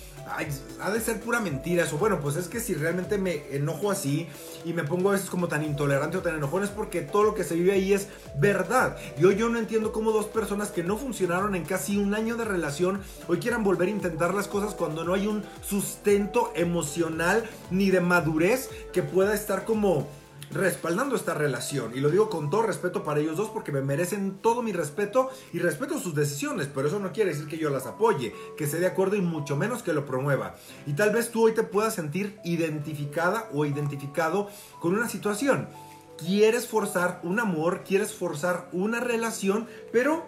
ha 0.80 0.90
de 0.90 1.00
ser 1.00 1.20
pura 1.20 1.40
mentira 1.40 1.84
eso. 1.84 1.98
Bueno, 1.98 2.20
pues 2.20 2.36
es 2.36 2.48
que 2.48 2.60
si 2.60 2.74
realmente 2.74 3.18
me 3.18 3.44
enojo 3.50 3.90
así 3.90 4.26
y 4.64 4.72
me 4.72 4.84
pongo 4.84 5.10
a 5.10 5.12
veces 5.12 5.30
como 5.30 5.48
tan 5.48 5.62
intolerante 5.64 6.16
o 6.16 6.22
tan 6.22 6.36
enojón 6.36 6.64
es 6.64 6.70
porque 6.70 7.02
todo 7.02 7.24
lo 7.24 7.34
que 7.34 7.44
se 7.44 7.54
vive 7.54 7.72
ahí 7.72 7.92
es 7.92 8.08
verdad. 8.36 8.96
Y 9.18 9.24
hoy 9.24 9.36
yo 9.36 9.48
no 9.48 9.58
entiendo 9.58 9.92
cómo 9.92 10.12
dos 10.12 10.26
personas 10.26 10.70
que 10.70 10.82
no 10.82 10.96
funcionaron 10.96 11.54
en 11.54 11.64
casi 11.64 11.96
un 11.96 12.14
año 12.14 12.36
de 12.36 12.44
relación 12.44 13.02
hoy 13.28 13.38
quieran 13.38 13.64
volver 13.64 13.88
a 13.88 13.92
intentar 13.92 14.34
las 14.34 14.48
cosas 14.48 14.74
cuando 14.74 15.04
no 15.04 15.14
hay 15.14 15.26
un 15.26 15.44
sustento 15.62 16.52
emocional 16.54 17.44
ni 17.70 17.90
de 17.90 18.00
madurez 18.00 18.70
que 18.92 19.02
pueda 19.02 19.34
estar 19.34 19.64
como 19.64 20.08
respaldando 20.54 21.16
esta 21.16 21.34
relación. 21.34 21.92
Y 21.94 22.00
lo 22.00 22.10
digo 22.10 22.30
con 22.30 22.48
todo 22.48 22.62
respeto 22.62 23.02
para 23.02 23.20
ellos 23.20 23.36
dos 23.36 23.50
porque 23.50 23.72
me 23.72 23.82
merecen 23.82 24.38
todo 24.40 24.62
mi 24.62 24.72
respeto 24.72 25.28
y 25.52 25.58
respeto 25.58 25.98
sus 25.98 26.14
decisiones, 26.14 26.68
pero 26.72 26.88
eso 26.88 26.98
no 27.00 27.12
quiere 27.12 27.30
decir 27.30 27.46
que 27.46 27.58
yo 27.58 27.70
las 27.70 27.86
apoye, 27.86 28.32
que 28.56 28.64
esté 28.64 28.78
de 28.78 28.86
acuerdo 28.86 29.16
y 29.16 29.20
mucho 29.20 29.56
menos 29.56 29.82
que 29.82 29.92
lo 29.92 30.06
promueva. 30.06 30.54
Y 30.86 30.94
tal 30.94 31.10
vez 31.10 31.30
tú 31.30 31.44
hoy 31.44 31.52
te 31.52 31.64
puedas 31.64 31.94
sentir 31.94 32.38
identificada 32.44 33.48
o 33.52 33.66
identificado 33.66 34.48
con 34.80 34.94
una 34.94 35.08
situación. 35.08 35.68
quieres 36.16 36.68
forzar 36.68 37.20
un 37.24 37.40
amor, 37.40 37.82
quieres 37.82 38.14
forzar 38.14 38.68
una 38.70 39.00
relación, 39.00 39.66
pero 39.92 40.24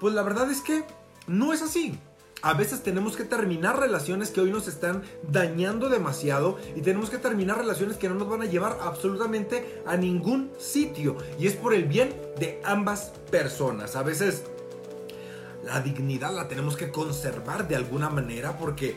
pues 0.00 0.12
la 0.12 0.22
verdad 0.22 0.50
es 0.50 0.60
que 0.60 0.84
no 1.28 1.52
es 1.52 1.62
así. 1.62 1.96
A 2.40 2.54
veces 2.54 2.84
tenemos 2.84 3.16
que 3.16 3.24
terminar 3.24 3.80
relaciones 3.80 4.30
que 4.30 4.40
hoy 4.40 4.52
nos 4.52 4.68
están 4.68 5.02
dañando 5.28 5.88
demasiado 5.88 6.56
y 6.76 6.82
tenemos 6.82 7.10
que 7.10 7.18
terminar 7.18 7.58
relaciones 7.58 7.96
que 7.96 8.08
no 8.08 8.14
nos 8.14 8.28
van 8.28 8.42
a 8.42 8.46
llevar 8.46 8.78
absolutamente 8.80 9.82
a 9.86 9.96
ningún 9.96 10.52
sitio. 10.56 11.16
Y 11.38 11.48
es 11.48 11.54
por 11.54 11.74
el 11.74 11.84
bien 11.84 12.14
de 12.38 12.60
ambas 12.64 13.12
personas. 13.30 13.96
A 13.96 14.04
veces 14.04 14.44
la 15.64 15.80
dignidad 15.80 16.32
la 16.32 16.46
tenemos 16.46 16.76
que 16.76 16.92
conservar 16.92 17.66
de 17.66 17.74
alguna 17.74 18.08
manera 18.08 18.56
porque 18.56 18.94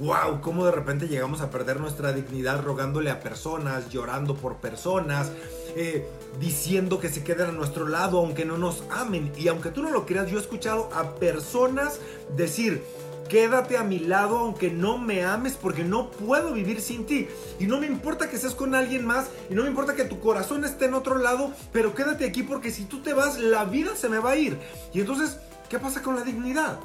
wow, 0.00 0.40
cómo 0.40 0.64
de 0.64 0.72
repente 0.72 1.08
llegamos 1.08 1.40
a 1.40 1.50
perder 1.50 1.80
nuestra 1.80 2.12
dignidad 2.12 2.62
rogándole 2.62 3.10
a 3.10 3.20
personas, 3.20 3.88
llorando 3.90 4.34
por 4.34 4.56
personas, 4.56 5.30
eh, 5.76 6.06
diciendo 6.40 7.00
que 7.00 7.08
se 7.08 7.24
queden 7.24 7.48
a 7.48 7.52
nuestro 7.52 7.88
lado 7.88 8.18
aunque 8.18 8.44
no 8.44 8.58
nos 8.58 8.82
amen. 8.90 9.32
Y 9.36 9.48
aunque 9.48 9.70
tú 9.70 9.82
no 9.82 9.90
lo 9.90 10.06
creas, 10.06 10.30
yo 10.30 10.38
he 10.38 10.40
escuchado 10.40 10.88
a 10.94 11.14
personas 11.16 12.00
decir, 12.36 12.82
quédate 13.28 13.78
a 13.78 13.84
mi 13.84 13.98
lado 13.98 14.38
aunque 14.38 14.70
no 14.70 14.98
me 14.98 15.24
ames 15.24 15.54
porque 15.54 15.84
no 15.84 16.10
puedo 16.10 16.52
vivir 16.52 16.80
sin 16.80 17.06
ti. 17.06 17.28
Y 17.58 17.66
no 17.66 17.80
me 17.80 17.86
importa 17.86 18.28
que 18.28 18.38
seas 18.38 18.54
con 18.54 18.74
alguien 18.74 19.06
más 19.06 19.28
y 19.48 19.54
no 19.54 19.62
me 19.62 19.68
importa 19.68 19.94
que 19.94 20.04
tu 20.04 20.20
corazón 20.20 20.64
esté 20.64 20.86
en 20.86 20.94
otro 20.94 21.16
lado, 21.16 21.52
pero 21.72 21.94
quédate 21.94 22.24
aquí 22.24 22.42
porque 22.42 22.70
si 22.70 22.84
tú 22.84 23.00
te 23.00 23.14
vas, 23.14 23.38
la 23.38 23.64
vida 23.64 23.96
se 23.96 24.08
me 24.08 24.18
va 24.18 24.32
a 24.32 24.36
ir. 24.36 24.58
Y 24.92 25.00
entonces, 25.00 25.38
¿qué 25.68 25.78
pasa 25.78 26.02
con 26.02 26.16
la 26.16 26.22
dignidad? 26.22 26.78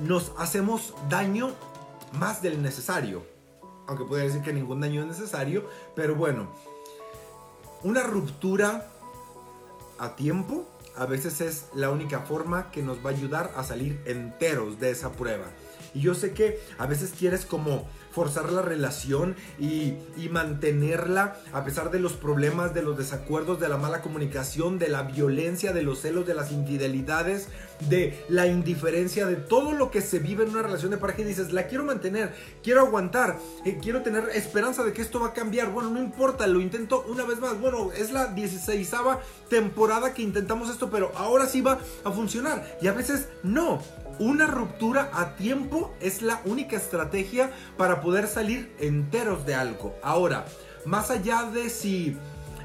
Nos 0.00 0.32
hacemos 0.38 0.94
daño 1.10 1.52
más 2.12 2.40
del 2.42 2.62
necesario. 2.62 3.24
Aunque 3.86 4.04
puede 4.04 4.24
decir 4.24 4.42
que 4.42 4.52
ningún 4.52 4.80
daño 4.80 5.02
es 5.02 5.08
necesario, 5.08 5.68
pero 5.94 6.14
bueno, 6.14 6.48
una 7.84 8.02
ruptura 8.02 8.88
a 9.98 10.16
tiempo 10.16 10.66
a 10.96 11.06
veces 11.06 11.40
es 11.40 11.66
la 11.74 11.90
única 11.90 12.20
forma 12.20 12.70
que 12.70 12.82
nos 12.82 12.98
va 12.98 13.10
a 13.10 13.12
ayudar 13.14 13.52
a 13.56 13.64
salir 13.64 14.00
enteros 14.04 14.78
de 14.78 14.90
esa 14.90 15.12
prueba. 15.12 15.46
Y 15.94 16.00
yo 16.00 16.14
sé 16.14 16.32
que 16.32 16.60
a 16.78 16.86
veces 16.86 17.14
quieres 17.18 17.46
como 17.46 17.86
forzar 18.12 18.52
la 18.52 18.62
relación 18.62 19.36
y, 19.58 19.94
mantenerla 20.30 21.36
a 21.52 21.62
pesar 21.62 21.90
de 21.90 21.98
los 21.98 22.14
problemas, 22.14 22.72
de 22.72 22.82
los 22.82 22.96
desacuerdos, 22.96 23.60
de 23.60 23.68
la 23.68 23.76
mala 23.76 24.00
comunicación, 24.00 24.78
de 24.78 24.88
la 24.88 25.02
violencia, 25.02 25.74
de 25.74 25.82
los 25.82 26.00
celos, 26.00 26.26
de 26.26 26.34
las 26.34 26.52
infidelidades, 26.52 27.48
de 27.90 28.24
la 28.30 28.46
indiferencia, 28.46 29.26
de 29.26 29.36
todo 29.36 29.72
lo 29.72 29.90
que 29.90 30.00
se 30.00 30.20
vive 30.20 30.44
en 30.44 30.50
una 30.50 30.62
relación 30.62 30.90
de 30.90 30.96
pareja 30.96 31.20
y 31.20 31.24
dices, 31.24 31.52
la 31.52 31.66
quiero 31.66 31.84
mantener, 31.84 32.34
quiero 32.62 32.80
aguantar, 32.80 33.38
eh, 33.66 33.78
quiero 33.82 34.00
tener 34.02 34.30
esperanza 34.32 34.84
de 34.84 34.94
que 34.94 35.02
esto 35.02 35.20
va 35.20 35.28
a 35.28 35.32
cambiar. 35.34 35.70
Bueno, 35.70 35.90
no 35.90 35.98
importa, 35.98 36.46
lo 36.46 36.60
intento 36.60 37.04
una 37.08 37.24
vez 37.24 37.40
más. 37.40 37.60
Bueno, 37.60 37.92
es 37.92 38.10
la 38.10 38.28
16 38.28 38.90
temporada 39.48 40.14
que 40.14 40.22
intentamos 40.22 40.70
esto, 40.70 40.90
pero 40.90 41.12
ahora 41.14 41.46
sí 41.46 41.60
va 41.60 41.78
a 42.04 42.10
funcionar. 42.10 42.78
Y 42.80 42.86
a 42.86 42.92
veces 42.92 43.28
no. 43.42 43.80
Una 44.22 44.46
ruptura 44.46 45.10
a 45.14 45.34
tiempo 45.34 45.92
es 45.98 46.22
la 46.22 46.40
única 46.44 46.76
estrategia 46.76 47.50
para 47.76 48.00
poder 48.00 48.28
salir 48.28 48.72
enteros 48.78 49.44
de 49.46 49.56
algo. 49.56 49.96
Ahora, 50.00 50.44
más 50.86 51.10
allá 51.10 51.50
de 51.50 51.68
si 51.68 52.16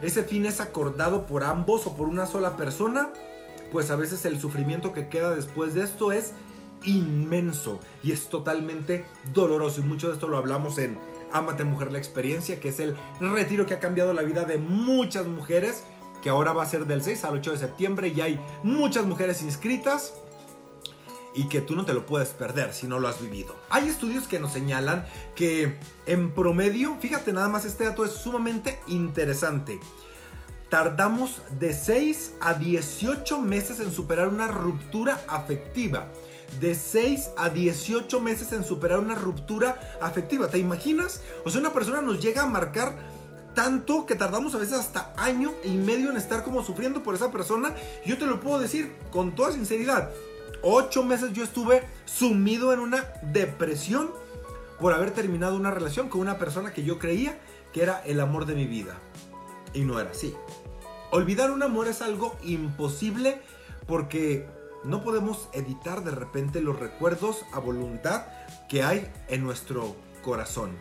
ese 0.04 0.22
fin 0.22 0.46
es 0.46 0.62
acordado 0.62 1.26
por 1.26 1.44
ambos 1.44 1.88
o 1.88 1.98
por 1.98 2.10
una 2.10 2.28
sola 2.28 2.58
persona, 2.58 3.10
pues 3.72 3.90
a 3.90 3.96
veces 3.96 4.24
el 4.26 4.40
sufrimiento 4.40 4.94
que 4.94 5.10
queda 5.10 5.34
después 5.34 5.74
de 5.74 5.82
esto 5.82 6.12
es 6.12 6.34
inmenso 6.84 7.80
y 8.04 8.12
es 8.12 8.30
totalmente 8.30 9.08
doloroso. 9.34 9.82
Y 9.82 9.86
mucho 9.86 10.10
de 10.10 10.14
esto 10.14 10.28
lo 10.28 10.38
hablamos 10.38 10.78
en 10.78 10.96
Amate 11.34 11.64
Mujer 11.64 11.92
la 11.92 11.98
Experiencia, 11.98 12.60
que 12.60 12.70
es 12.70 12.80
el 12.80 12.96
retiro 13.20 13.66
que 13.66 13.74
ha 13.74 13.80
cambiado 13.80 14.14
la 14.14 14.22
vida 14.22 14.46
de 14.46 14.60
muchas 14.60 15.26
mujeres, 15.26 15.86
que 16.22 16.30
ahora 16.30 16.54
va 16.54 16.62
a 16.62 16.68
ser 16.68 16.86
del 16.86 17.02
6 17.02 17.24
al 17.24 17.38
8 17.38 17.54
de 17.54 17.58
septiembre 17.58 18.14
y 18.16 18.22
hay 18.22 18.40
muchas 18.62 19.08
mujeres 19.08 19.42
inscritas 19.42 20.14
y 21.34 21.48
que 21.48 21.62
tú 21.62 21.76
no 21.76 21.86
te 21.86 21.94
lo 21.94 22.06
puedes 22.06 22.30
perder 22.30 22.74
si 22.74 22.88
no 22.88 23.00
lo 23.00 23.08
has 23.08 23.22
vivido. 23.22 23.56
Hay 23.70 23.88
estudios 23.88 24.28
que 24.28 24.40
nos 24.40 24.54
señalan 24.54 25.06
que 25.36 25.78
en 26.06 26.32
promedio, 26.32 26.98
fíjate 27.00 27.34
nada 27.34 27.50
más, 27.50 27.66
este 27.66 27.86
dato 27.86 28.06
es 28.06 28.12
sumamente 28.12 28.80
interesante. 28.88 29.80
Tardamos 30.70 31.42
de 31.60 31.74
6 31.74 32.34
a 32.42 32.56
18 32.56 33.40
meses 33.42 33.80
en 33.80 33.92
superar 33.92 34.28
una 34.28 34.48
ruptura 34.48 35.22
afectiva. 35.28 36.08
De 36.60 36.76
6 36.76 37.32
a 37.38 37.50
18 37.50 38.20
meses 38.20 38.52
en 38.52 38.64
superar 38.64 39.00
una 39.00 39.16
ruptura 39.16 39.80
afectiva. 40.02 40.48
¿Te 40.48 40.58
imaginas? 40.58 41.22
O 41.46 41.50
sea, 41.50 41.62
una 41.62 41.74
persona 41.74 42.02
nos 42.02 42.22
llega 42.22 42.44
a 42.44 42.48
marcar 42.48 42.98
tanto 43.54 44.06
que 44.06 44.16
tardamos 44.16 44.54
a 44.56 44.60
veces 44.60 44.76
hasta 44.76 45.14
año 45.18 45.54
y 45.64 45.72
medio 45.78 46.12
en 46.12 46.18
estar 46.18 46.44
como 46.44 46.64
sufriendo 46.64 47.02
por 47.02 47.16
esa 47.16 47.32
persona. 47.32 47.74
Yo 48.06 48.18
te 48.18 48.26
lo 48.26 48.40
puedo 48.40 48.60
decir 48.60 48.96
con 49.10 49.36
toda 49.36 49.52
sinceridad 49.52 50.10
ocho 50.62 51.04
meses 51.04 51.34
yo 51.34 51.44
estuve 51.44 51.84
sumido 52.06 52.74
en 52.74 52.80
una 52.80 53.06
depresión 53.22 54.12
por 54.80 54.94
haber 54.94 55.12
terminado 55.12 55.56
una 55.56 55.72
relación 55.72 56.10
con 56.10 56.22
una 56.22 56.38
persona 56.38 56.74
que 56.74 56.84
yo 56.84 57.00
creía 57.00 57.40
que 57.74 57.82
era 57.82 58.02
el 58.06 58.20
amor 58.20 58.46
de 58.46 58.56
mi 58.56 58.66
vida. 58.66 58.98
Y 59.74 59.82
no 59.82 60.00
era 60.00 60.12
así. 60.12 60.34
Olvidar 61.12 61.52
un 61.52 61.64
amor 61.64 61.88
es 61.88 62.02
algo 62.02 62.36
imposible 62.44 63.42
porque 63.88 64.48
no 64.84 65.04
podemos 65.04 65.50
editar 65.54 66.04
de 66.04 66.12
repente 66.12 66.62
los 66.62 66.80
recuerdos 66.80 67.46
a 67.54 67.60
voluntad 67.60 68.26
que 68.70 68.84
hay 68.84 69.12
en 69.28 69.44
nuestro 69.44 69.96
corazón. 70.24 70.72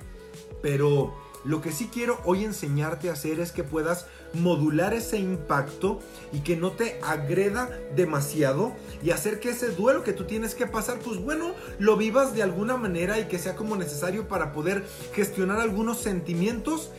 Pero 0.63 1.15
lo 1.45 1.61
que 1.61 1.73
sí 1.73 1.89
quiero 1.93 2.21
hoy 2.25 2.45
enseñarte 2.45 3.09
a 3.09 3.13
hacer 3.13 3.41
es 3.41 3.53
que 3.53 3.65
puedas 3.65 4.07
modular 4.35 4.95
ese 4.95 5.19
impacto 5.19 6.01
y 6.33 6.41
que 6.41 6.57
no 6.57 6.73
te 6.73 6.99
agreda 7.03 7.71
demasiado 7.95 8.75
y 9.03 9.11
hacer 9.11 9.41
que 9.41 9.51
ese 9.51 9.71
duelo 9.71 10.03
que 10.03 10.13
tú 10.13 10.25
tienes 10.25 10.55
que 10.55 10.67
pasar, 10.67 10.99
pues 10.99 11.19
bueno, 11.19 11.55
lo 11.79 11.97
vivas 11.97 12.35
de 12.35 12.43
alguna 12.43 12.77
manera 12.77 13.19
y 13.19 13.25
que 13.27 13.39
sea 13.39 13.57
como 13.57 13.77
necesario 13.77 14.29
para 14.29 14.53
poder 14.53 14.85
gestionar 15.13 15.61
algunos 15.61 15.99
sentimientos 15.99 16.91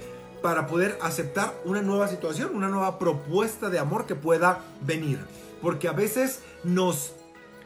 para 0.41 0.67
poder 0.67 0.97
aceptar 1.01 1.53
una 1.65 1.81
nueva 1.81 2.07
situación, 2.07 2.51
una 2.53 2.69
nueva 2.69 2.99
propuesta 2.99 3.69
de 3.69 3.79
amor 3.79 4.05
que 4.05 4.15
pueda 4.15 4.63
venir. 4.81 5.19
Porque 5.61 5.87
a 5.87 5.93
veces 5.93 6.41
nos 6.63 7.13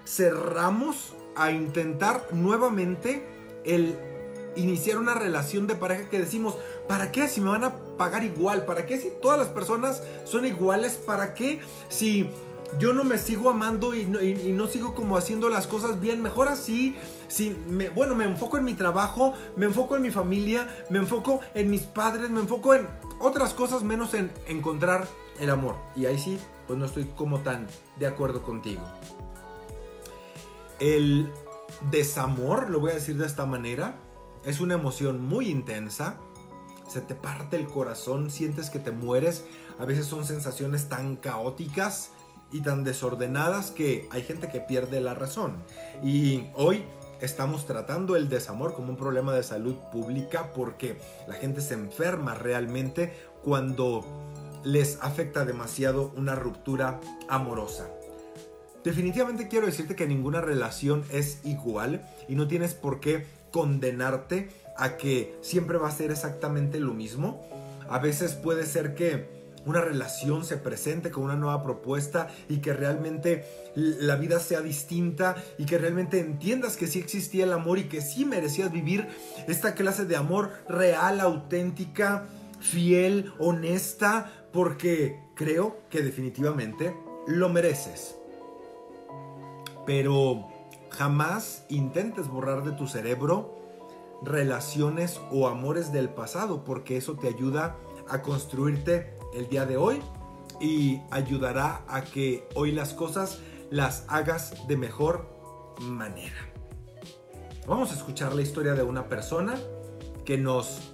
cerramos 0.06 1.14
a 1.36 1.52
intentar 1.52 2.28
nuevamente 2.32 3.26
el 3.66 3.96
iniciar 4.56 4.98
una 4.98 5.14
relación 5.14 5.68
de 5.68 5.76
pareja 5.76 6.10
que 6.10 6.20
decimos, 6.20 6.56
¿para 6.88 7.12
qué 7.12 7.28
si 7.28 7.42
me 7.42 7.50
van 7.50 7.64
a 7.64 7.76
pagar 7.98 8.24
igual? 8.24 8.66
¿Para 8.66 8.86
qué 8.86 9.00
si 9.00 9.12
todas 9.22 9.38
las 9.38 9.48
personas 9.48 10.04
son 10.26 10.46
iguales? 10.46 10.94
¿Para 10.94 11.34
qué 11.34 11.62
si 11.90 12.30
yo 12.80 12.94
no 12.94 13.04
me 13.04 13.18
sigo 13.18 13.50
amando 13.50 13.94
y 13.94 14.06
no, 14.06 14.68
sigo 14.68 14.96
como 14.96 15.18
haciendo 15.18 15.50
las 15.50 15.68
cosas 15.68 16.00
bien? 16.00 16.22
Mejor 16.22 16.48
así, 16.48 16.96
si 17.28 17.56
me, 17.68 17.90
bueno, 17.90 18.16
me 18.16 18.26
enfoco 18.26 18.58
en 18.58 18.66
mi 18.66 18.74
trabajo, 18.74 19.34
me 19.56 19.66
enfoco 19.66 19.96
en 19.96 20.02
mi 20.02 20.12
familia, 20.12 20.68
me 20.90 21.00
enfoco 21.00 21.42
en 21.54 21.70
mis 21.70 21.84
padres, 21.84 22.30
me 22.30 22.40
enfoco 22.40 22.74
en 22.74 22.88
otras 23.20 23.54
cosas 23.54 23.84
menos 23.84 24.14
en 24.14 24.32
encontrar 24.48 25.08
el 25.40 25.50
amor. 25.50 25.76
Y 25.96 26.06
ahí 26.06 26.18
sí, 26.18 26.40
pues 26.68 26.78
no 26.78 26.86
estoy 26.86 27.06
como 27.16 27.40
tan 27.40 27.68
de 28.00 28.08
acuerdo 28.08 28.42
contigo. 28.42 28.82
El 30.80 31.32
desamor, 31.90 32.70
lo 32.70 32.80
voy 32.80 32.92
a 32.92 32.96
decir 32.96 33.18
de 33.18 33.26
esta 33.26 33.46
manera, 33.46 33.96
es 34.46 34.60
una 34.60 34.76
emoción 34.76 35.22
muy 35.22 35.50
intensa. 35.50 36.18
Se 36.88 37.02
te 37.02 37.16
parte 37.16 37.58
el 37.58 37.68
corazón, 37.68 38.32
sientes 38.32 38.70
que 38.70 38.80
te 38.80 38.92
mueres. 38.92 39.46
A 39.80 39.86
veces 39.86 40.06
son 40.06 40.26
sensaciones 40.26 40.90
tan 40.90 41.16
caóticas 41.16 42.12
y 42.52 42.62
tan 42.62 42.84
desordenadas 42.84 43.72
que 43.72 44.08
hay 44.12 44.24
gente 44.24 44.50
que 44.50 44.60
pierde 44.60 45.00
la 45.00 45.14
razón. 45.14 45.56
Y 46.04 46.46
hoy 46.56 46.84
estamos 47.22 47.66
tratando 47.66 48.16
el 48.16 48.30
desamor 48.30 48.74
como 48.74 48.90
un 48.90 48.98
problema 48.98 49.34
de 49.34 49.44
salud 49.44 49.76
pública 49.92 50.52
porque 50.54 51.00
la 51.28 51.36
gente 51.36 51.62
se 51.62 51.76
enferma 51.76 52.36
realmente 52.36 53.14
cuando 53.44 54.04
les 54.64 55.00
afecta 55.02 55.46
demasiado 55.46 56.12
una 56.18 56.36
ruptura 56.36 57.00
amorosa. 57.30 57.90
Definitivamente 58.84 59.48
quiero 59.48 59.68
decirte 59.68 59.96
que 59.96 60.08
ninguna 60.08 60.42
relación 60.42 61.04
es 61.12 61.40
igual 61.46 62.08
y 62.28 62.36
no 62.36 62.48
tienes 62.48 62.74
por 62.74 63.00
qué 63.00 63.28
condenarte 63.52 64.50
a 64.78 64.98
que 64.98 65.38
siempre 65.42 65.78
va 65.78 65.90
a 65.90 65.92
ser 65.92 66.12
exactamente 66.12 66.80
lo 66.80 66.94
mismo. 66.94 67.46
A 67.90 68.00
veces 68.00 68.34
puede 68.34 68.66
ser 68.66 68.96
que 68.96 69.42
una 69.66 69.82
relación 69.82 70.44
se 70.44 70.58
presente 70.58 71.12
con 71.12 71.24
una 71.24 71.36
nueva 71.36 71.64
propuesta 71.64 72.30
y 72.50 72.58
que 72.58 72.74
realmente 72.74 73.46
la 73.76 74.16
vida 74.16 74.40
sea 74.40 74.62
distinta 74.62 75.36
y 75.58 75.66
que 75.66 75.78
realmente 75.78 76.20
entiendas 76.20 76.78
que 76.78 76.88
sí 76.88 77.00
existía 77.00 77.44
el 77.44 77.54
amor 77.54 77.78
y 77.78 77.84
que 77.84 78.02
sí 78.02 78.26
merecías 78.26 78.72
vivir 78.72 79.08
esta 79.48 79.76
clase 79.76 80.06
de 80.06 80.16
amor 80.16 80.52
real, 80.68 81.20
auténtica, 81.20 82.26
fiel, 82.60 83.34
honesta, 83.40 84.32
porque 84.52 85.20
creo 85.36 85.78
que 85.90 86.02
definitivamente 86.02 86.96
lo 87.28 87.50
mereces. 87.50 88.16
Pero 89.86 90.48
Jamás 90.92 91.66
intentes 91.70 92.28
borrar 92.28 92.64
de 92.64 92.72
tu 92.74 92.88
cerebro 92.88 93.60
relaciones 94.24 95.20
o 95.32 95.48
amores 95.48 95.92
del 95.92 96.10
pasado 96.10 96.64
porque 96.64 96.98
eso 96.98 97.16
te 97.16 97.28
ayuda 97.28 97.78
a 98.08 98.22
construirte 98.22 99.18
el 99.34 99.50
día 99.50 99.66
de 99.66 99.78
hoy 99.78 100.02
y 100.60 101.02
ayudará 101.10 101.84
a 101.88 102.04
que 102.04 102.48
hoy 102.56 102.72
las 102.72 102.94
cosas 102.94 103.40
las 103.72 104.06
hagas 104.08 104.68
de 104.68 104.78
mejor 104.78 105.28
manera. 105.80 106.36
Vamos 107.68 107.92
a 107.92 107.96
escuchar 107.96 108.36
la 108.36 108.42
historia 108.42 108.74
de 108.74 108.84
una 108.84 109.08
persona 109.08 109.56
que 110.26 110.38
nos 110.38 110.94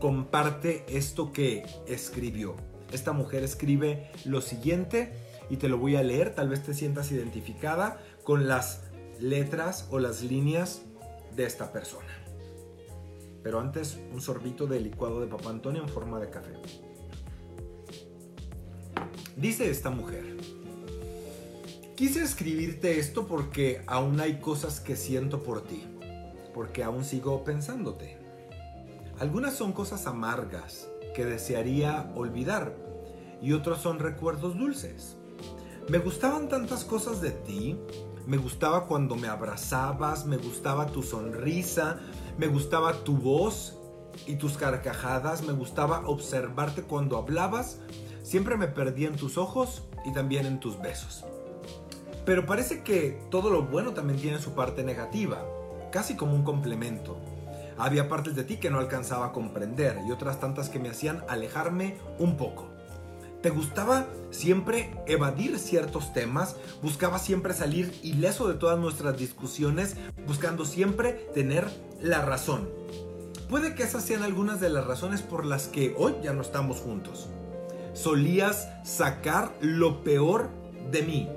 comparte 0.00 0.84
esto 0.88 1.32
que 1.32 1.64
escribió. 1.86 2.56
Esta 2.92 3.12
mujer 3.12 3.44
escribe 3.44 4.10
lo 4.24 4.40
siguiente 4.40 5.12
y 5.50 5.56
te 5.58 5.68
lo 5.68 5.78
voy 5.78 5.96
a 5.96 6.02
leer, 6.02 6.34
tal 6.34 6.48
vez 6.48 6.62
te 6.62 6.74
sientas 6.74 7.12
identificada 7.12 8.00
con 8.24 8.48
las 8.48 8.87
letras 9.20 9.88
o 9.90 9.98
las 9.98 10.22
líneas 10.22 10.82
de 11.34 11.44
esta 11.44 11.72
persona. 11.72 12.08
Pero 13.42 13.60
antes, 13.60 13.98
un 14.12 14.20
sorbito 14.20 14.66
de 14.66 14.80
licuado 14.80 15.20
de 15.20 15.26
Papá 15.26 15.50
Antonio 15.50 15.82
en 15.82 15.88
forma 15.88 16.20
de 16.20 16.30
café. 16.30 16.52
Dice 19.36 19.70
esta 19.70 19.90
mujer, 19.90 20.36
quise 21.94 22.22
escribirte 22.22 22.98
esto 22.98 23.26
porque 23.26 23.82
aún 23.86 24.20
hay 24.20 24.40
cosas 24.40 24.80
que 24.80 24.96
siento 24.96 25.42
por 25.42 25.62
ti, 25.62 25.84
porque 26.52 26.82
aún 26.82 27.04
sigo 27.04 27.44
pensándote. 27.44 28.18
Algunas 29.20 29.54
son 29.54 29.72
cosas 29.72 30.06
amargas 30.06 30.88
que 31.14 31.24
desearía 31.24 32.12
olvidar 32.14 32.74
y 33.40 33.52
otros 33.52 33.80
son 33.80 33.98
recuerdos 33.98 34.58
dulces. 34.58 35.16
Me 35.88 35.98
gustaban 35.98 36.48
tantas 36.48 36.84
cosas 36.84 37.20
de 37.20 37.30
ti, 37.30 37.78
me 38.26 38.36
gustaba 38.36 38.86
cuando 38.86 39.16
me 39.16 39.28
abrazabas, 39.28 40.26
me 40.26 40.36
gustaba 40.36 40.86
tu 40.86 41.02
sonrisa, 41.02 41.98
me 42.36 42.46
gustaba 42.46 43.04
tu 43.04 43.16
voz 43.16 43.76
y 44.26 44.36
tus 44.36 44.56
carcajadas, 44.56 45.42
me 45.42 45.52
gustaba 45.52 46.02
observarte 46.06 46.82
cuando 46.82 47.16
hablabas, 47.16 47.80
siempre 48.22 48.56
me 48.56 48.68
perdí 48.68 49.06
en 49.06 49.16
tus 49.16 49.38
ojos 49.38 49.84
y 50.04 50.12
también 50.12 50.46
en 50.46 50.60
tus 50.60 50.80
besos. 50.80 51.24
Pero 52.24 52.44
parece 52.44 52.82
que 52.82 53.22
todo 53.30 53.50
lo 53.50 53.62
bueno 53.62 53.94
también 53.94 54.20
tiene 54.20 54.38
su 54.38 54.52
parte 54.52 54.84
negativa, 54.84 55.44
casi 55.90 56.16
como 56.16 56.34
un 56.34 56.44
complemento. 56.44 57.18
Había 57.78 58.08
partes 58.08 58.34
de 58.34 58.44
ti 58.44 58.58
que 58.58 58.70
no 58.70 58.78
alcanzaba 58.78 59.26
a 59.26 59.32
comprender 59.32 59.98
y 60.06 60.10
otras 60.10 60.40
tantas 60.40 60.68
que 60.68 60.78
me 60.78 60.90
hacían 60.90 61.24
alejarme 61.28 61.96
un 62.18 62.36
poco. 62.36 62.77
Te 63.42 63.50
gustaba 63.50 64.06
siempre 64.30 64.90
evadir 65.06 65.60
ciertos 65.60 66.12
temas, 66.12 66.56
buscaba 66.82 67.20
siempre 67.20 67.54
salir 67.54 67.96
ileso 68.02 68.48
de 68.48 68.54
todas 68.54 68.80
nuestras 68.80 69.16
discusiones, 69.16 69.94
buscando 70.26 70.64
siempre 70.64 71.12
tener 71.34 71.68
la 72.02 72.20
razón. 72.20 72.68
Puede 73.48 73.76
que 73.76 73.84
esas 73.84 74.04
sean 74.04 74.24
algunas 74.24 74.60
de 74.60 74.70
las 74.70 74.86
razones 74.86 75.22
por 75.22 75.46
las 75.46 75.68
que 75.68 75.94
hoy 75.96 76.16
ya 76.20 76.32
no 76.32 76.42
estamos 76.42 76.78
juntos. 76.78 77.28
Solías 77.94 78.68
sacar 78.84 79.52
lo 79.60 80.02
peor 80.02 80.48
de 80.90 81.02
mí 81.02 81.28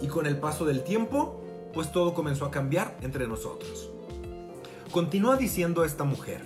y 0.00 0.06
con 0.06 0.26
el 0.26 0.38
paso 0.38 0.64
del 0.64 0.82
tiempo, 0.82 1.44
pues 1.74 1.92
todo 1.92 2.14
comenzó 2.14 2.46
a 2.46 2.50
cambiar 2.50 2.96
entre 3.02 3.28
nosotros. 3.28 3.90
Continúa 4.90 5.36
diciendo 5.36 5.84
esta 5.84 6.04
mujer, 6.04 6.40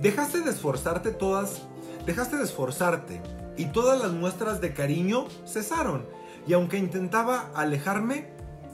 dejaste 0.00 0.40
de 0.40 0.50
esforzarte 0.50 1.12
todas, 1.12 1.62
dejaste 2.04 2.36
de 2.36 2.44
esforzarte 2.44 3.22
y 3.60 3.66
todas 3.66 4.00
las 4.00 4.12
muestras 4.12 4.62
de 4.62 4.72
cariño 4.72 5.26
cesaron. 5.46 6.06
Y 6.46 6.54
aunque 6.54 6.78
intentaba 6.78 7.50
alejarme, 7.54 8.30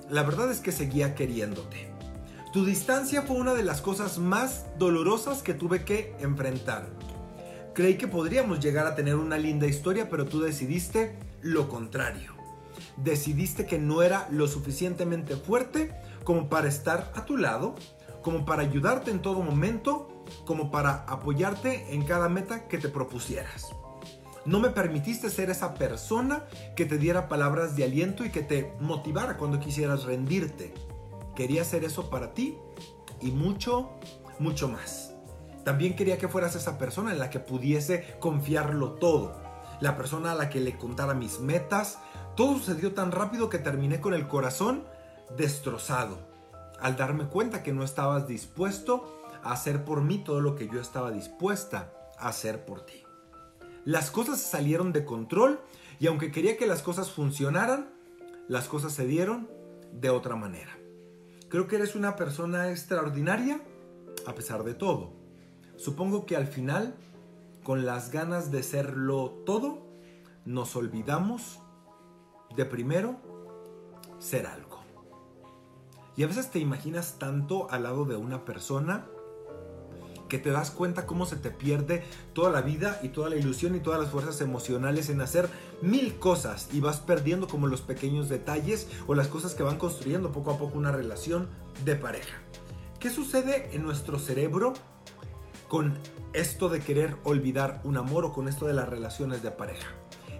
la 0.08 0.22
verdad 0.22 0.48
es 0.52 0.60
que 0.60 0.70
seguía 0.70 1.16
queriéndote. 1.16 1.90
Tu 2.52 2.64
distancia 2.64 3.22
fue 3.22 3.34
una 3.36 3.54
de 3.54 3.64
las 3.64 3.80
cosas 3.80 4.18
más 4.18 4.66
dolorosas 4.78 5.42
que 5.42 5.54
tuve 5.54 5.84
que 5.84 6.14
enfrentar. 6.20 6.86
Creí 7.74 7.98
que 7.98 8.06
podríamos 8.06 8.60
llegar 8.60 8.86
a 8.86 8.94
tener 8.94 9.16
una 9.16 9.38
linda 9.38 9.66
historia, 9.66 10.08
pero 10.08 10.24
tú 10.24 10.40
decidiste 10.40 11.18
lo 11.42 11.68
contrario. 11.68 12.34
Decidiste 12.96 13.66
que 13.66 13.80
no 13.80 14.02
era 14.02 14.28
lo 14.30 14.46
suficientemente 14.46 15.34
fuerte 15.34 15.92
como 16.22 16.48
para 16.48 16.68
estar 16.68 17.12
a 17.16 17.24
tu 17.24 17.36
lado 17.36 17.74
como 18.22 18.44
para 18.44 18.62
ayudarte 18.62 19.12
en 19.12 19.22
todo 19.22 19.40
momento, 19.40 20.24
como 20.46 20.72
para 20.72 21.04
apoyarte 21.04 21.94
en 21.94 22.04
cada 22.04 22.28
meta 22.28 22.66
que 22.66 22.76
te 22.76 22.88
propusieras. 22.88 23.70
No 24.46 24.60
me 24.60 24.70
permitiste 24.70 25.28
ser 25.28 25.50
esa 25.50 25.74
persona 25.74 26.44
que 26.76 26.86
te 26.86 26.98
diera 26.98 27.28
palabras 27.28 27.76
de 27.76 27.84
aliento 27.84 28.24
y 28.24 28.30
que 28.30 28.42
te 28.42 28.72
motivara 28.78 29.36
cuando 29.36 29.58
quisieras 29.58 30.04
rendirte. 30.04 30.72
Quería 31.34 31.62
hacer 31.62 31.84
eso 31.84 32.08
para 32.10 32.32
ti 32.32 32.56
y 33.20 33.32
mucho, 33.32 33.90
mucho 34.38 34.68
más. 34.68 35.12
También 35.64 35.96
quería 35.96 36.16
que 36.16 36.28
fueras 36.28 36.54
esa 36.54 36.78
persona 36.78 37.10
en 37.10 37.18
la 37.18 37.28
que 37.28 37.40
pudiese 37.40 38.16
confiarlo 38.20 38.92
todo. 38.92 39.42
La 39.80 39.96
persona 39.96 40.30
a 40.30 40.36
la 40.36 40.48
que 40.48 40.60
le 40.60 40.78
contara 40.78 41.12
mis 41.12 41.40
metas. 41.40 41.98
Todo 42.36 42.56
sucedió 42.56 42.94
tan 42.94 43.10
rápido 43.10 43.48
que 43.48 43.58
terminé 43.58 44.00
con 44.00 44.14
el 44.14 44.28
corazón 44.28 44.84
destrozado 45.36 46.18
al 46.80 46.96
darme 46.96 47.26
cuenta 47.26 47.62
que 47.62 47.72
no 47.72 47.82
estabas 47.82 48.26
dispuesto 48.26 49.22
a 49.42 49.52
hacer 49.52 49.84
por 49.84 50.02
mí 50.02 50.18
todo 50.18 50.40
lo 50.40 50.54
que 50.54 50.68
yo 50.68 50.80
estaba 50.80 51.10
dispuesta 51.10 51.92
a 52.18 52.28
hacer 52.28 52.64
por 52.64 52.84
ti. 52.84 53.05
Las 53.86 54.10
cosas 54.10 54.40
salieron 54.42 54.92
de 54.92 55.04
control 55.04 55.60
y 56.00 56.08
aunque 56.08 56.32
quería 56.32 56.56
que 56.56 56.66
las 56.66 56.82
cosas 56.82 57.12
funcionaran, 57.12 57.88
las 58.48 58.66
cosas 58.66 58.92
se 58.92 59.06
dieron 59.06 59.48
de 59.92 60.10
otra 60.10 60.34
manera. 60.34 60.76
Creo 61.48 61.68
que 61.68 61.76
eres 61.76 61.94
una 61.94 62.16
persona 62.16 62.72
extraordinaria 62.72 63.60
a 64.26 64.34
pesar 64.34 64.64
de 64.64 64.74
todo. 64.74 65.12
Supongo 65.76 66.26
que 66.26 66.34
al 66.34 66.48
final, 66.48 66.96
con 67.62 67.86
las 67.86 68.10
ganas 68.10 68.50
de 68.50 68.64
serlo 68.64 69.30
todo, 69.46 69.86
nos 70.44 70.74
olvidamos 70.74 71.60
de 72.56 72.64
primero 72.64 73.20
ser 74.18 74.48
algo. 74.48 74.80
Y 76.16 76.24
a 76.24 76.26
veces 76.26 76.50
te 76.50 76.58
imaginas 76.58 77.20
tanto 77.20 77.70
al 77.70 77.84
lado 77.84 78.04
de 78.04 78.16
una 78.16 78.44
persona 78.44 79.06
que 80.28 80.38
te 80.38 80.50
das 80.50 80.70
cuenta 80.70 81.06
cómo 81.06 81.26
se 81.26 81.36
te 81.36 81.50
pierde 81.50 82.04
toda 82.32 82.50
la 82.50 82.62
vida 82.62 83.00
y 83.02 83.08
toda 83.08 83.30
la 83.30 83.36
ilusión 83.36 83.74
y 83.74 83.80
todas 83.80 84.00
las 84.00 84.10
fuerzas 84.10 84.40
emocionales 84.40 85.08
en 85.08 85.20
hacer 85.20 85.48
mil 85.82 86.18
cosas 86.18 86.68
y 86.72 86.80
vas 86.80 87.00
perdiendo 87.00 87.46
como 87.48 87.66
los 87.66 87.80
pequeños 87.80 88.28
detalles 88.28 88.88
o 89.06 89.14
las 89.14 89.28
cosas 89.28 89.54
que 89.54 89.62
van 89.62 89.78
construyendo 89.78 90.32
poco 90.32 90.50
a 90.50 90.58
poco 90.58 90.78
una 90.78 90.92
relación 90.92 91.48
de 91.84 91.96
pareja. 91.96 92.38
¿Qué 92.98 93.10
sucede 93.10 93.70
en 93.74 93.82
nuestro 93.82 94.18
cerebro 94.18 94.74
con 95.68 95.98
esto 96.32 96.68
de 96.68 96.80
querer 96.80 97.16
olvidar 97.24 97.80
un 97.84 97.96
amor 97.96 98.24
o 98.24 98.32
con 98.32 98.48
esto 98.48 98.66
de 98.66 98.74
las 98.74 98.88
relaciones 98.88 99.42
de 99.42 99.50
pareja? 99.50 99.88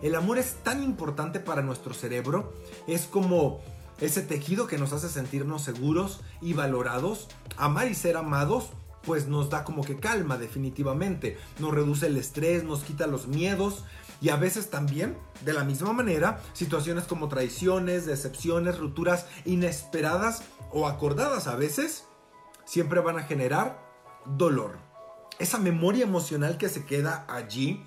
El 0.02 0.14
amor 0.14 0.38
es 0.38 0.56
tan 0.62 0.82
importante 0.82 1.40
para 1.40 1.62
nuestro 1.62 1.94
cerebro, 1.94 2.52
es 2.86 3.06
como 3.06 3.60
ese 4.00 4.22
tejido 4.22 4.66
que 4.66 4.78
nos 4.78 4.92
hace 4.92 5.08
sentirnos 5.08 5.62
seguros 5.62 6.20
y 6.42 6.52
valorados, 6.52 7.28
amar 7.56 7.88
y 7.88 7.94
ser 7.94 8.16
amados, 8.16 8.70
pues 9.06 9.28
nos 9.28 9.48
da 9.48 9.64
como 9.64 9.84
que 9.84 9.96
calma 9.96 10.36
definitivamente, 10.36 11.38
nos 11.58 11.72
reduce 11.72 12.08
el 12.08 12.16
estrés, 12.16 12.64
nos 12.64 12.82
quita 12.82 13.06
los 13.06 13.28
miedos 13.28 13.84
y 14.20 14.30
a 14.30 14.36
veces 14.36 14.68
también, 14.70 15.16
de 15.44 15.52
la 15.52 15.64
misma 15.64 15.92
manera, 15.92 16.40
situaciones 16.52 17.04
como 17.04 17.28
traiciones, 17.28 18.06
decepciones, 18.06 18.78
rupturas 18.78 19.26
inesperadas 19.44 20.42
o 20.70 20.88
acordadas 20.88 21.46
a 21.46 21.56
veces, 21.56 22.04
siempre 22.64 23.00
van 23.00 23.18
a 23.18 23.24
generar 23.24 23.80
dolor. 24.36 24.78
Esa 25.38 25.58
memoria 25.58 26.04
emocional 26.04 26.58
que 26.58 26.68
se 26.68 26.84
queda 26.84 27.24
allí, 27.28 27.84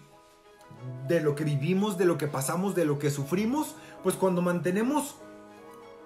de 1.08 1.20
lo 1.20 1.36
que 1.36 1.44
vivimos, 1.44 1.98
de 1.98 2.06
lo 2.06 2.18
que 2.18 2.28
pasamos, 2.28 2.76
de 2.76 2.86
lo 2.86 3.00
que 3.00 3.10
sufrimos, 3.10 3.76
pues 4.04 4.16
cuando 4.16 4.42
mantenemos 4.42 5.16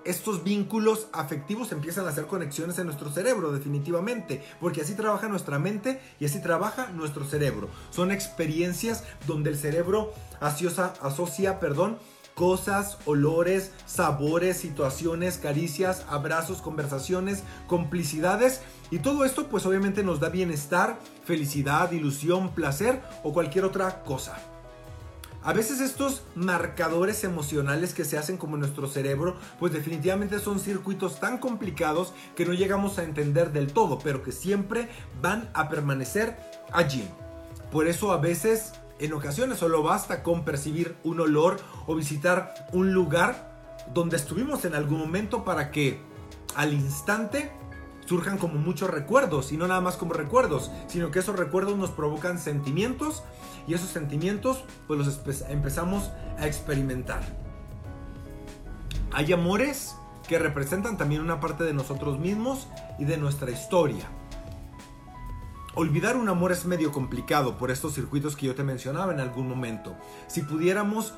estos 0.05 0.43
vínculos 0.43 1.07
afectivos 1.13 1.71
empiezan 1.71 2.05
a 2.05 2.09
hacer 2.09 2.25
conexiones 2.25 2.77
en 2.79 2.85
nuestro 2.85 3.11
cerebro, 3.11 3.51
definitivamente, 3.51 4.43
porque 4.59 4.81
así 4.81 4.95
trabaja 4.95 5.27
nuestra 5.27 5.59
mente 5.59 6.01
y 6.19 6.25
así 6.25 6.41
trabaja 6.41 6.89
nuestro 6.91 7.25
cerebro. 7.25 7.69
Son 7.91 8.11
experiencias 8.11 9.03
donde 9.27 9.51
el 9.51 9.57
cerebro 9.57 10.13
asocia, 10.39 10.93
asocia 11.01 11.59
perdón, 11.59 11.97
cosas, 12.35 12.97
olores, 13.05 13.71
sabores, 13.85 14.57
situaciones, 14.57 15.37
caricias, 15.37 16.05
abrazos, 16.09 16.61
conversaciones, 16.61 17.43
complicidades 17.67 18.61
y 18.91 18.99
todo 18.99 19.25
esto 19.25 19.47
pues 19.47 19.65
obviamente 19.65 20.03
nos 20.03 20.19
da 20.19 20.29
bienestar, 20.29 20.99
felicidad, 21.25 21.91
ilusión, 21.91 22.53
placer 22.53 23.01
o 23.23 23.33
cualquier 23.33 23.65
otra 23.65 24.03
cosa. 24.03 24.52
A 25.45 25.51
veces 25.51 25.81
estos 25.81 26.23
marcadores 26.35 27.25
emocionales 27.25 27.93
que 27.93 28.05
se 28.05 28.17
hacen 28.17 28.37
como 28.37 28.55
nuestro 28.55 28.87
cerebro, 28.87 29.35
pues 29.59 29.73
definitivamente 29.73 30.39
son 30.39 30.57
circuitos 30.57 31.19
tan 31.19 31.37
complicados 31.37 32.13
que 32.37 32.45
no 32.45 32.53
llegamos 32.53 32.97
a 32.97 33.03
entender 33.03 33.51
del 33.51 33.73
todo, 33.73 33.99
pero 33.99 34.23
que 34.23 34.31
siempre 34.31 34.87
van 35.21 35.49
a 35.53 35.67
permanecer 35.67 36.37
allí. 36.71 37.05
Por 37.73 37.87
eso 37.87 38.13
a 38.13 38.17
veces, 38.17 38.71
en 38.99 39.11
ocasiones, 39.11 39.57
solo 39.57 39.83
basta 39.83 40.23
con 40.23 40.45
percibir 40.45 40.95
un 41.03 41.19
olor 41.19 41.59
o 41.87 41.95
visitar 41.95 42.69
un 42.71 42.93
lugar 42.93 43.51
donde 43.93 44.15
estuvimos 44.15 44.63
en 44.63 44.75
algún 44.75 44.99
momento 44.99 45.43
para 45.43 45.71
que 45.71 45.99
al 46.55 46.71
instante 46.71 47.51
surjan 48.05 48.37
como 48.37 48.55
muchos 48.55 48.89
recuerdos 48.89 49.51
y 49.51 49.57
no 49.57 49.67
nada 49.67 49.81
más 49.81 49.95
como 49.95 50.13
recuerdos, 50.13 50.71
sino 50.87 51.11
que 51.11 51.19
esos 51.19 51.37
recuerdos 51.37 51.77
nos 51.77 51.91
provocan 51.91 52.39
sentimientos 52.39 53.23
y 53.67 53.73
esos 53.73 53.89
sentimientos 53.89 54.63
pues 54.87 54.99
los 54.99 55.41
empezamos 55.49 56.11
a 56.37 56.47
experimentar. 56.47 57.21
Hay 59.11 59.31
amores 59.31 59.95
que 60.27 60.39
representan 60.39 60.97
también 60.97 61.21
una 61.21 61.39
parte 61.39 61.63
de 61.63 61.73
nosotros 61.73 62.19
mismos 62.19 62.67
y 62.97 63.05
de 63.05 63.17
nuestra 63.17 63.51
historia. 63.51 64.07
Olvidar 65.75 66.17
un 66.17 66.29
amor 66.29 66.51
es 66.51 66.65
medio 66.65 66.91
complicado 66.91 67.57
por 67.57 67.71
estos 67.71 67.93
circuitos 67.95 68.35
que 68.35 68.45
yo 68.45 68.55
te 68.55 68.63
mencionaba 68.63 69.11
en 69.11 69.19
algún 69.19 69.49
momento. 69.49 69.95
Si 70.27 70.41
pudiéramos 70.41 71.13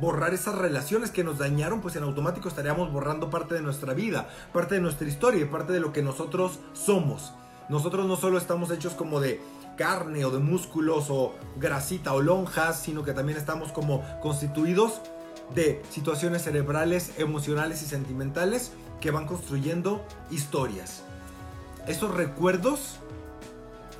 borrar 0.00 0.34
esas 0.34 0.56
relaciones 0.56 1.10
que 1.10 1.24
nos 1.24 1.38
dañaron, 1.38 1.80
pues 1.80 1.96
en 1.96 2.02
automático 2.02 2.48
estaríamos 2.48 2.92
borrando 2.92 3.30
parte 3.30 3.54
de 3.54 3.62
nuestra 3.62 3.94
vida, 3.94 4.28
parte 4.52 4.74
de 4.74 4.82
nuestra 4.82 5.08
historia 5.08 5.40
y 5.40 5.46
parte 5.46 5.72
de 5.72 5.80
lo 5.80 5.92
que 5.92 6.02
nosotros 6.02 6.58
somos. 6.74 7.32
Nosotros 7.68 8.06
no 8.06 8.16
solo 8.16 8.36
estamos 8.36 8.70
hechos 8.70 8.92
como 8.92 9.20
de 9.20 9.40
carne 9.76 10.24
o 10.24 10.30
de 10.30 10.38
músculos 10.38 11.06
o 11.10 11.34
grasita 11.56 12.12
o 12.12 12.20
lonjas, 12.20 12.80
sino 12.80 13.02
que 13.02 13.12
también 13.12 13.38
estamos 13.38 13.72
como 13.72 14.02
constituidos 14.20 15.00
de 15.54 15.82
situaciones 15.90 16.42
cerebrales, 16.42 17.12
emocionales 17.18 17.82
y 17.82 17.86
sentimentales 17.86 18.72
que 19.00 19.10
van 19.10 19.26
construyendo 19.26 20.04
historias. 20.30 21.02
Esos 21.86 22.14
recuerdos 22.14 22.96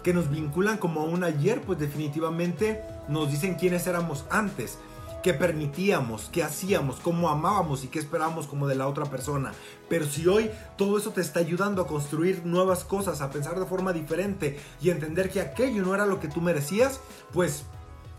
que 0.03 0.15
nos 0.15 0.31
vinculan 0.31 0.79
como 0.79 1.01
a 1.01 1.05
un 1.05 1.25
ayer, 1.25 1.61
pues 1.63 1.79
definitivamente 1.79 2.83
nos 3.09 3.31
dicen 3.31 3.55
quiénes 3.55 3.87
éramos 3.87 4.25
antes, 4.31 4.79
qué 5.25 5.33
permitíamos, 5.33 6.29
qué 6.31 6.43
hacíamos, 6.43 6.97
cómo 6.97 7.31
amábamos 7.31 7.83
y 7.83 7.89
qué 7.89 7.99
esperábamos 7.99 8.47
como 8.47 8.69
de 8.69 8.75
la 8.75 8.87
otra 8.87 9.07
persona. 9.07 9.55
Pero 9.89 10.05
si 10.05 10.29
hoy 10.29 10.51
todo 10.77 10.99
eso 10.99 11.13
te 11.13 11.23
está 11.23 11.41
ayudando 11.41 11.81
a 11.81 11.87
construir 11.87 12.45
nuevas 12.45 12.85
cosas, 12.85 13.23
a 13.23 13.31
pensar 13.31 13.59
de 13.59 13.65
forma 13.65 13.95
diferente 13.95 14.61
y 14.83 14.91
entender 14.91 15.31
que 15.31 15.41
aquello 15.41 15.83
no 15.83 15.95
era 15.95 16.05
lo 16.05 16.21
que 16.21 16.29
tú 16.29 16.43
merecías, 16.43 17.01
pues 17.33 17.65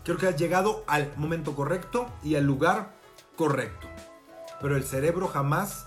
creo 0.02 0.16
que 0.16 0.26
has 0.26 0.36
llegado 0.36 0.82
al 0.88 1.12
momento 1.16 1.54
correcto 1.54 2.08
y 2.24 2.34
al 2.34 2.42
lugar 2.42 2.90
correcto. 3.36 3.86
Pero 4.60 4.76
el 4.76 4.82
cerebro 4.82 5.28
jamás 5.28 5.86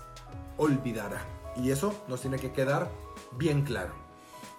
olvidará. 0.56 1.22
Y 1.54 1.70
eso 1.70 1.92
nos 2.08 2.22
tiene 2.22 2.38
que 2.38 2.52
quedar 2.52 2.90
bien 3.32 3.60
claro. 3.60 3.92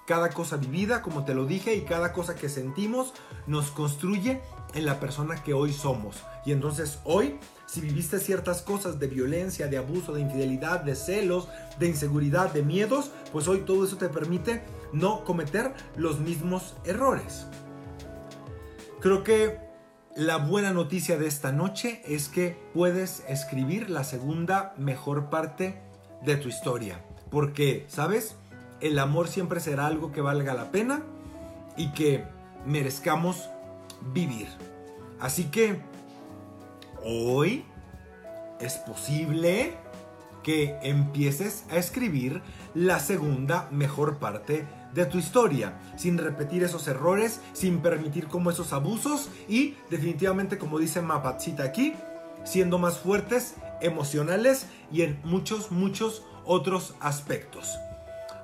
Cada 0.06 0.30
cosa 0.30 0.58
vivida, 0.58 1.02
como 1.02 1.26
te 1.26 1.34
lo 1.34 1.46
dije, 1.48 1.74
y 1.74 1.86
cada 1.86 2.14
cosa 2.14 2.36
que 2.36 2.50
sentimos 2.50 3.14
nos 3.48 3.72
construye 3.72 4.44
en 4.76 4.86
la 4.86 5.00
persona 5.00 5.42
que 5.42 5.56
hoy 5.56 5.74
somos. 5.74 6.18
Y 6.46 6.52
entonces 6.52 7.00
hoy, 7.04 7.40
si 7.66 7.82
viviste 7.82 8.20
ciertas 8.20 8.62
cosas 8.62 9.00
de 9.00 9.08
violencia, 9.08 9.68
de 9.68 9.78
abuso, 9.78 10.14
de 10.14 10.22
infidelidad, 10.22 10.82
de 10.82 10.96
celos, 10.96 11.48
de 11.80 11.88
inseguridad, 11.88 12.52
de 12.52 12.64
miedos, 12.64 13.12
pues 13.32 13.48
hoy 13.48 13.60
todo 13.60 13.86
eso 13.86 13.98
te 13.98 14.10
permite 14.10 14.64
no 14.94 15.24
cometer 15.24 15.74
los 15.96 16.20
mismos 16.20 16.76
errores. 16.86 17.46
Creo 19.00 19.24
que 19.24 19.60
la 20.16 20.38
buena 20.38 20.74
noticia 20.74 21.18
de 21.18 21.28
esta 21.28 21.52
noche 21.52 22.02
es 22.06 22.28
que 22.28 22.58
puedes 22.74 23.24
escribir 23.28 23.90
la 23.90 24.04
segunda 24.04 24.74
mejor 24.78 25.30
parte 25.30 25.82
de 26.24 26.36
tu 26.36 26.50
historia. 26.50 27.04
Porque, 27.30 27.86
¿sabes? 27.88 28.36
el 28.82 28.98
amor 28.98 29.28
siempre 29.28 29.60
será 29.60 29.86
algo 29.86 30.12
que 30.12 30.22
valga 30.22 30.54
la 30.54 30.72
pena 30.72 31.04
y 31.78 31.92
que 31.92 32.26
merezcamos 32.66 33.50
vivir. 34.14 34.48
Así 35.20 35.46
que 35.46 35.80
hoy 37.04 37.66
es 38.60 38.76
posible 38.76 39.74
que 40.44 40.78
empieces 40.82 41.66
a 41.70 41.78
escribir 41.78 42.42
la 42.74 43.00
segunda 43.00 43.68
mejor 43.72 44.18
parte 44.18 44.66
de 44.94 45.06
tu 45.06 45.18
historia, 45.18 45.80
sin 45.96 46.18
repetir 46.18 46.64
esos 46.64 46.88
errores, 46.88 47.42
sin 47.54 47.80
permitir 47.80 48.28
como 48.28 48.50
esos 48.50 48.74
abusos 48.74 49.30
y 49.48 49.76
definitivamente 49.90 50.58
como 50.58 50.80
dice 50.80 51.02
Mapatzita 51.02 51.64
aquí, 51.64 51.94
siendo 52.44 52.80
más 52.80 52.98
fuertes, 53.00 53.56
emocionales 53.82 54.68
y 54.92 55.04
en 55.04 55.20
muchos, 55.24 55.72
muchos 55.72 56.24
otros 56.46 56.96
aspectos. 57.00 57.78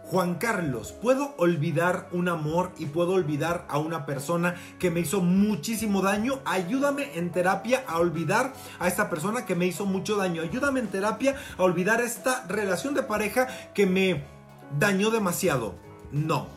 Juan 0.09 0.35
Carlos, 0.35 0.93
¿puedo 0.93 1.35
olvidar 1.37 2.07
un 2.13 2.29
amor 2.29 2.71
y 2.77 2.85
puedo 2.85 3.11
olvidar 3.11 3.65
a 3.67 3.77
una 3.77 4.05
persona 4.05 4.55
que 4.79 4.89
me 4.89 5.01
hizo 5.01 5.19
muchísimo 5.19 6.01
daño? 6.01 6.39
Ayúdame 6.45 7.11
en 7.15 7.29
terapia 7.29 7.83
a 7.85 7.99
olvidar 7.99 8.53
a 8.79 8.87
esta 8.87 9.09
persona 9.09 9.45
que 9.45 9.55
me 9.55 9.65
hizo 9.65 9.85
mucho 9.85 10.15
daño. 10.15 10.43
Ayúdame 10.43 10.79
en 10.79 10.87
terapia 10.87 11.35
a 11.57 11.63
olvidar 11.63 11.99
esta 11.99 12.45
relación 12.47 12.93
de 12.93 13.03
pareja 13.03 13.47
que 13.73 13.85
me 13.85 14.23
dañó 14.79 15.11
demasiado. 15.11 15.75
No, 16.13 16.47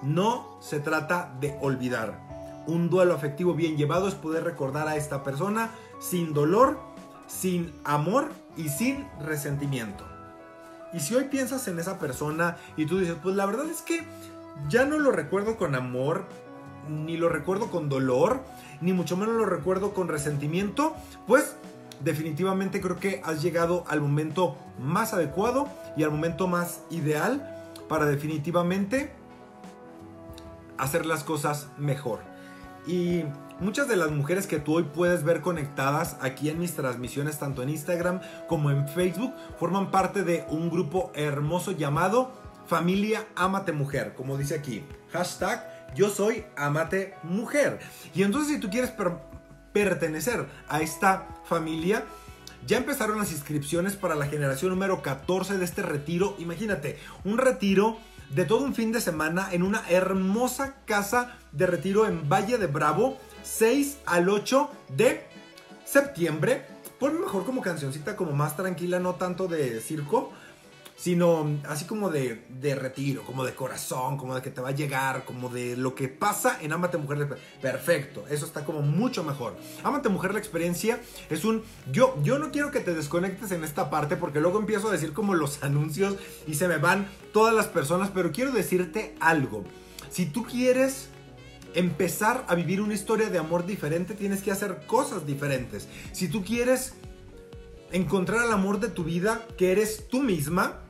no 0.00 0.56
se 0.62 0.80
trata 0.80 1.34
de 1.40 1.58
olvidar. 1.60 2.26
Un 2.66 2.88
duelo 2.88 3.14
afectivo 3.14 3.52
bien 3.52 3.76
llevado 3.76 4.08
es 4.08 4.14
poder 4.14 4.44
recordar 4.44 4.88
a 4.88 4.96
esta 4.96 5.22
persona 5.22 5.72
sin 6.00 6.32
dolor, 6.32 6.78
sin 7.26 7.74
amor 7.84 8.30
y 8.56 8.70
sin 8.70 9.06
resentimiento. 9.20 10.17
Y 10.92 11.00
si 11.00 11.14
hoy 11.14 11.24
piensas 11.24 11.68
en 11.68 11.78
esa 11.78 11.98
persona 11.98 12.56
y 12.76 12.86
tú 12.86 12.98
dices, 12.98 13.16
pues 13.22 13.36
la 13.36 13.46
verdad 13.46 13.66
es 13.66 13.82
que 13.82 14.04
ya 14.68 14.84
no 14.84 14.98
lo 14.98 15.12
recuerdo 15.12 15.56
con 15.56 15.74
amor, 15.74 16.24
ni 16.88 17.16
lo 17.16 17.28
recuerdo 17.28 17.70
con 17.70 17.88
dolor, 17.88 18.40
ni 18.80 18.92
mucho 18.92 19.16
menos 19.16 19.34
lo 19.34 19.44
recuerdo 19.44 19.92
con 19.92 20.08
resentimiento, 20.08 20.94
pues 21.26 21.56
definitivamente 22.00 22.80
creo 22.80 22.98
que 22.98 23.20
has 23.24 23.42
llegado 23.42 23.84
al 23.88 24.00
momento 24.00 24.56
más 24.80 25.12
adecuado 25.12 25.68
y 25.96 26.04
al 26.04 26.10
momento 26.10 26.46
más 26.46 26.80
ideal 26.90 27.54
para 27.88 28.06
definitivamente 28.06 29.12
hacer 30.78 31.06
las 31.06 31.24
cosas 31.24 31.68
mejor. 31.76 32.20
Y 32.86 33.24
Muchas 33.60 33.88
de 33.88 33.96
las 33.96 34.12
mujeres 34.12 34.46
que 34.46 34.60
tú 34.60 34.76
hoy 34.76 34.84
puedes 34.84 35.24
ver 35.24 35.40
conectadas 35.40 36.16
aquí 36.20 36.48
en 36.48 36.60
mis 36.60 36.76
transmisiones, 36.76 37.40
tanto 37.40 37.60
en 37.64 37.70
Instagram 37.70 38.20
como 38.46 38.70
en 38.70 38.86
Facebook, 38.86 39.34
forman 39.58 39.90
parte 39.90 40.22
de 40.22 40.44
un 40.48 40.70
grupo 40.70 41.10
hermoso 41.16 41.72
llamado 41.72 42.30
Familia 42.68 43.26
Amate 43.34 43.72
Mujer, 43.72 44.14
como 44.14 44.38
dice 44.38 44.54
aquí. 44.54 44.84
Hashtag 45.12 45.92
yo 45.96 46.08
soy 46.08 46.44
Amate 46.56 47.14
Mujer. 47.24 47.80
Y 48.14 48.22
entonces 48.22 48.54
si 48.54 48.60
tú 48.60 48.70
quieres 48.70 48.92
pertenecer 49.72 50.46
a 50.68 50.80
esta 50.80 51.26
familia, 51.44 52.04
ya 52.64 52.76
empezaron 52.76 53.18
las 53.18 53.32
inscripciones 53.32 53.96
para 53.96 54.14
la 54.14 54.26
generación 54.26 54.70
número 54.70 55.02
14 55.02 55.58
de 55.58 55.64
este 55.64 55.82
retiro. 55.82 56.36
Imagínate, 56.38 56.96
un 57.24 57.38
retiro 57.38 57.98
de 58.30 58.44
todo 58.44 58.64
un 58.64 58.74
fin 58.74 58.92
de 58.92 59.00
semana 59.00 59.48
en 59.52 59.62
una 59.62 59.82
hermosa 59.88 60.74
casa 60.84 61.38
de 61.52 61.66
retiro 61.66 62.06
en 62.06 62.28
Valle 62.28 62.58
de 62.58 62.66
Bravo 62.66 63.18
6 63.42 63.98
al 64.06 64.28
8 64.28 64.70
de 64.96 65.26
septiembre. 65.84 66.66
Ponme 66.98 67.20
mejor 67.20 67.44
como 67.44 67.62
cancioncita, 67.62 68.16
como 68.16 68.32
más 68.32 68.56
tranquila, 68.56 68.98
no 68.98 69.14
tanto 69.14 69.46
de 69.46 69.80
circo, 69.80 70.32
sino 70.98 71.60
así 71.68 71.84
como 71.84 72.10
de, 72.10 72.44
de, 72.48 72.74
retiro, 72.74 73.22
como 73.22 73.44
de 73.44 73.54
corazón, 73.54 74.16
como 74.16 74.34
de 74.34 74.42
que 74.42 74.50
te 74.50 74.60
va 74.60 74.70
a 74.70 74.72
llegar, 74.72 75.24
como 75.24 75.48
de 75.48 75.76
lo 75.76 75.94
que 75.94 76.08
pasa 76.08 76.58
en 76.60 76.72
Amate 76.72 76.98
Mujer. 76.98 77.38
Perfecto, 77.62 78.24
eso 78.28 78.44
está 78.44 78.64
como 78.64 78.82
mucho 78.82 79.22
mejor. 79.22 79.56
Amate 79.84 80.08
Mujer, 80.08 80.32
la 80.32 80.40
experiencia 80.40 81.00
es 81.30 81.44
un... 81.44 81.62
Yo, 81.92 82.20
yo 82.24 82.40
no 82.40 82.50
quiero 82.50 82.72
que 82.72 82.80
te 82.80 82.94
desconectes 82.94 83.52
en 83.52 83.62
esta 83.62 83.90
parte 83.90 84.16
porque 84.16 84.40
luego 84.40 84.58
empiezo 84.58 84.88
a 84.88 84.92
decir 84.92 85.12
como 85.12 85.34
los 85.34 85.62
anuncios 85.62 86.16
y 86.48 86.54
se 86.54 86.66
me 86.66 86.78
van 86.78 87.06
todas 87.32 87.54
las 87.54 87.68
personas, 87.68 88.10
pero 88.12 88.32
quiero 88.32 88.50
decirte 88.50 89.14
algo. 89.20 89.62
Si 90.10 90.26
tú 90.26 90.42
quieres 90.42 91.10
empezar 91.74 92.44
a 92.48 92.56
vivir 92.56 92.80
una 92.80 92.94
historia 92.94 93.30
de 93.30 93.38
amor 93.38 93.66
diferente, 93.66 94.14
tienes 94.14 94.42
que 94.42 94.50
hacer 94.50 94.80
cosas 94.88 95.24
diferentes. 95.24 95.86
Si 96.10 96.26
tú 96.26 96.42
quieres 96.42 96.94
encontrar 97.92 98.46
el 98.46 98.52
amor 98.52 98.80
de 98.80 98.88
tu 98.88 99.04
vida, 99.04 99.46
que 99.56 99.72
eres 99.72 100.08
tú 100.08 100.22
misma, 100.22 100.80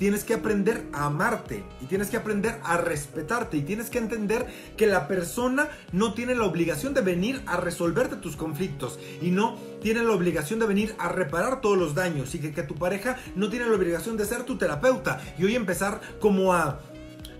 tienes 0.00 0.24
que 0.24 0.32
aprender 0.32 0.86
a 0.94 1.04
amarte 1.04 1.62
y 1.82 1.84
tienes 1.84 2.08
que 2.08 2.16
aprender 2.16 2.58
a 2.64 2.78
respetarte 2.78 3.58
y 3.58 3.60
tienes 3.60 3.90
que 3.90 3.98
entender 3.98 4.46
que 4.78 4.86
la 4.86 5.06
persona 5.06 5.68
no 5.92 6.14
tiene 6.14 6.34
la 6.34 6.46
obligación 6.46 6.94
de 6.94 7.02
venir 7.02 7.42
a 7.44 7.58
resolverte 7.58 8.16
tus 8.16 8.34
conflictos 8.34 8.98
y 9.20 9.30
no 9.30 9.58
tiene 9.82 10.02
la 10.02 10.12
obligación 10.12 10.58
de 10.58 10.64
venir 10.64 10.94
a 10.98 11.10
reparar 11.10 11.60
todos 11.60 11.76
los 11.76 11.94
daños 11.94 12.34
y 12.34 12.38
que, 12.38 12.62
tu 12.62 12.76
pareja 12.76 13.18
no 13.36 13.50
tiene 13.50 13.66
la 13.66 13.76
obligación 13.76 14.16
de 14.16 14.24
ser 14.24 14.44
tu 14.44 14.56
terapeuta 14.56 15.20
y 15.38 15.44
hoy 15.44 15.54
empezar 15.54 16.00
como 16.18 16.54
a 16.54 16.80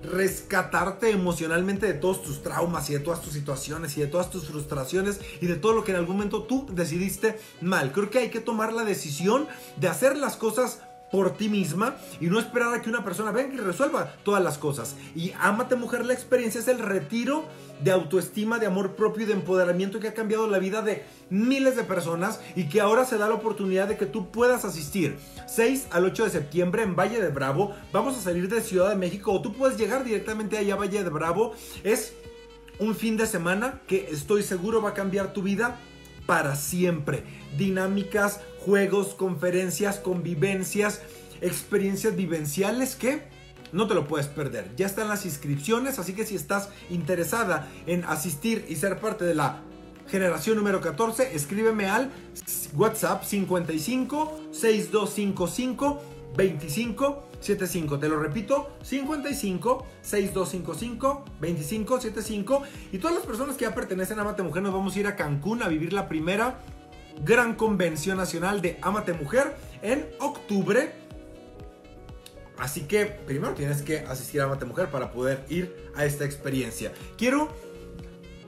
rescatarte 0.03 1.11
emocionalmente 1.11 1.87
de 1.87 1.95
todos 1.95 2.23
tus 2.23 2.43
traumas 2.43 2.91
y 2.91 2.93
de 2.93 3.01
todas 3.01 3.23
tus 3.23 3.33
situaciones 3.33 3.97
y 3.97 4.03
de 4.03 4.07
todas 4.07 4.29
tus 4.29 4.47
frustraciones 4.49 5.19
y 5.41 5.47
de 5.47 5.57
todo 5.57 5.73
lo 5.73 5.83
que 5.83 5.93
en 5.93 5.99
algún 5.99 6.17
momento 6.17 6.43
tú 6.43 6.67
decidiste 6.71 7.39
mal. 7.63 7.93
Creo 7.93 8.11
que 8.11 8.19
hay 8.19 8.29
que 8.29 8.41
tomar 8.41 8.75
la 8.75 8.85
decisión 8.85 9.47
de 9.79 9.89
hacer 9.89 10.19
las 10.19 10.37
cosas 10.37 10.81
por 11.11 11.37
ti 11.37 11.49
misma 11.49 11.97
y 12.21 12.27
no 12.27 12.39
esperar 12.39 12.75
a 12.75 12.83
que 12.83 12.89
una 12.89 13.05
persona 13.05 13.33
venga 13.33 13.55
y 13.55 13.59
resuelva 13.59 14.15
todas 14.23 14.43
las 14.43 14.59
cosas. 14.59 14.97
Y 15.15 15.33
Ámate 15.39 15.77
Mujer, 15.77 16.07
la 16.07 16.13
experiencia 16.13 16.61
es 16.61 16.69
el 16.69 16.79
retiro 16.79 17.45
de 17.83 17.91
autoestima, 17.91 18.59
de 18.59 18.67
amor 18.67 18.95
propio 18.95 19.25
y 19.25 19.27
de 19.27 19.33
empoderamiento 19.33 20.01
que 20.01 20.09
ha 20.09 20.15
cambiado 20.15 20.47
la 20.47 20.59
vida 20.59 20.83
de 20.83 21.05
miles 21.31 21.77
de 21.77 21.85
personas 21.85 22.41
y 22.55 22.69
que 22.69 22.81
ahora 22.81 23.05
se 23.05 23.19
da 23.19 23.29
la 23.29 23.35
oportunidad 23.35 23.89
de 23.89 23.97
que 23.97 24.07
tú 24.07 24.31
puedas 24.31 24.65
asistir 24.65 25.17
6 25.47 25.89
al 25.91 26.05
8 26.05 26.25
de 26.25 26.31
septiembre 26.31 26.83
en 26.83 26.95
Valle 26.95 27.21
de 27.21 27.31
Bravo. 27.31 27.75
Vamos 27.93 28.17
a 28.17 28.21
salir 28.21 28.49
de 28.49 28.61
Ciudad 28.61 28.91
de 28.91 28.97
México 28.97 29.33
o 29.33 29.43
tú 29.43 29.53
puedes 29.53 29.79
llegar 29.79 30.05
directamente 30.05 30.59
allá 30.59 30.75
a 30.75 30.79
Valle 30.79 31.03
de 31.03 31.11
Bravo. 31.11 31.55
Es 31.83 32.15
un 32.79 32.95
fin 32.95 33.17
de 33.17 33.27
semana 33.27 33.81
que 33.87 34.09
estoy 34.11 34.43
seguro 34.43 34.83
va 34.83 34.91
a 34.91 34.95
cambiar 34.95 35.33
tu 35.33 35.43
vida 35.43 35.79
para 36.27 36.55
siempre. 36.55 37.25
Dinámicas, 37.59 38.41
juegos, 38.65 39.15
conferencias, 39.15 39.99
convivencias, 39.99 41.01
experiencias 41.41 42.17
vivenciales 42.17 42.97
que 42.97 43.23
no 43.73 43.87
te 43.87 43.95
lo 43.95 44.07
puedes 44.07 44.27
perder. 44.27 44.75
Ya 44.77 44.87
están 44.87 45.09
las 45.09 45.25
inscripciones, 45.25 45.99
así 45.99 46.13
que 46.13 46.27
si 46.27 46.35
estás 46.35 46.69
interesada 46.91 47.69
en 47.87 48.05
asistir 48.05 48.65
y 48.69 48.77
ser 48.77 48.99
parte 48.99 49.25
de 49.25 49.35
la 49.35 49.63
generación 50.09 50.57
número 50.57 50.81
14, 50.81 51.35
escríbeme 51.35 51.87
al 51.87 52.11
WhatsApp 52.75 53.25
55 53.25 54.41
6255 54.51 56.03
2575. 56.37 57.99
Te 57.99 58.09
lo 58.09 58.19
repito, 58.19 58.71
55 58.83 59.87
6255 60.03 61.25
2575. 61.41 62.63
Y 62.93 62.99
todas 62.99 63.17
las 63.17 63.27
personas 63.27 63.57
que 63.57 63.65
ya 63.65 63.75
pertenecen 63.75 64.19
a 64.19 64.23
Amate 64.23 64.43
Mujer 64.43 64.63
nos 64.63 64.73
vamos 64.73 64.97
a 64.97 65.01
ir 65.01 65.07
a 65.07 65.17
Cancún 65.17 65.63
a 65.63 65.69
vivir 65.69 65.93
la 65.93 66.09
primera 66.09 66.61
gran 67.25 67.55
convención 67.55 68.17
nacional 68.17 68.63
de 68.63 68.79
Amate 68.83 69.13
Mujer 69.13 69.57
en 69.83 70.09
octubre. 70.21 70.93
Así 72.59 72.83
que 72.83 73.07
primero 73.07 73.55
tienes 73.55 73.83
que 73.83 74.01
asistir 74.01 74.41
a 74.41 74.45
Amate 74.45 74.65
Mujer 74.65 74.91
para 74.91 75.13
poder 75.13 75.45
ir 75.49 75.75
a 75.97 76.05
esta 76.05 76.25
experiencia. 76.25 76.93
Quiero 77.17 77.49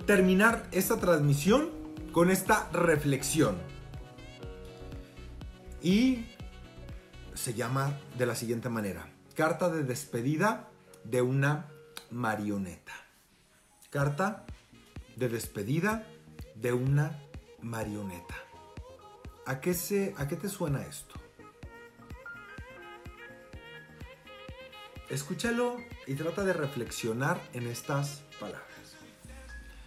terminar 0.07 0.67
esta 0.73 0.99
transmisión 0.99 1.71
con 2.13 2.31
esta 2.31 2.69
reflexión. 2.73 3.57
Y 5.81 6.27
se 7.35 7.55
llama 7.55 7.99
de 8.19 8.27
la 8.27 8.35
siguiente 8.35 8.69
manera. 8.69 9.09
Carta 9.35 9.69
de 9.71 9.83
despedida 9.83 10.69
de 11.05 11.23
una 11.23 11.69
marioneta. 12.11 12.93
Carta 13.91 14.45
de 15.17 15.29
despedida 15.29 16.07
de 16.55 16.73
una 16.73 17.19
marioneta. 17.61 18.42
¿A 19.45 19.61
qué, 19.61 19.75
se, 19.75 20.15
¿A 20.19 20.29
qué 20.29 20.37
te 20.37 20.49
suena 20.49 20.83
esto? 20.87 21.15
Escúchalo 25.11 25.77
y 26.07 26.15
trata 26.15 26.45
de 26.45 26.53
reflexionar 26.53 27.41
en 27.53 27.67
estas 27.67 28.23
palabras. 28.39 28.63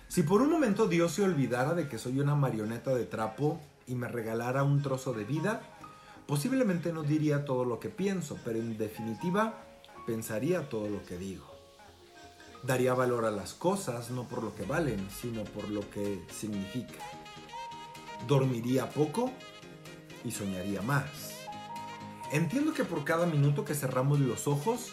Si 0.10 0.24
por 0.24 0.42
un 0.42 0.52
momento 0.52 0.88
Dios 0.88 1.14
se 1.14 1.24
olvidara 1.24 1.74
de 1.74 1.88
que 1.88 1.98
soy 1.98 2.20
una 2.20 2.36
marioneta 2.36 2.94
de 2.94 3.06
trapo 3.06 3.60
y 3.88 3.96
me 3.96 4.08
regalara 4.08 4.64
un 4.64 4.82
trozo 4.82 5.14
de 5.14 5.24
vida, 5.24 5.62
posiblemente 6.28 6.92
no 6.92 7.04
diría 7.04 7.46
todo 7.46 7.66
lo 7.66 7.80
que 7.80 7.90
pienso, 7.90 8.38
pero 8.44 8.60
en 8.60 8.78
definitiva 8.78 9.64
pensaría 10.06 10.70
todo 10.70 10.90
lo 10.90 11.04
que 11.06 11.18
digo. 11.18 11.46
Daría 12.64 12.94
valor 12.94 13.26
a 13.26 13.32
las 13.32 13.54
cosas 13.54 14.12
no 14.12 14.28
por 14.28 14.44
lo 14.44 14.54
que 14.54 14.64
valen, 14.64 15.08
sino 15.10 15.44
por 15.46 15.70
lo 15.70 15.90
que 15.90 16.24
significan. 16.30 17.25
Dormiría 18.28 18.90
poco 18.90 19.32
y 20.24 20.32
soñaría 20.32 20.82
más. 20.82 21.36
Entiendo 22.32 22.74
que 22.74 22.84
por 22.84 23.04
cada 23.04 23.26
minuto 23.26 23.66
que 23.66 23.76
cerramos 23.76 24.20
los 24.20 24.48
ojos, 24.48 24.92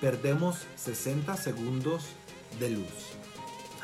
perdemos 0.00 0.66
60 0.76 1.36
segundos 1.36 2.04
de 2.58 2.70
luz. 2.70 3.16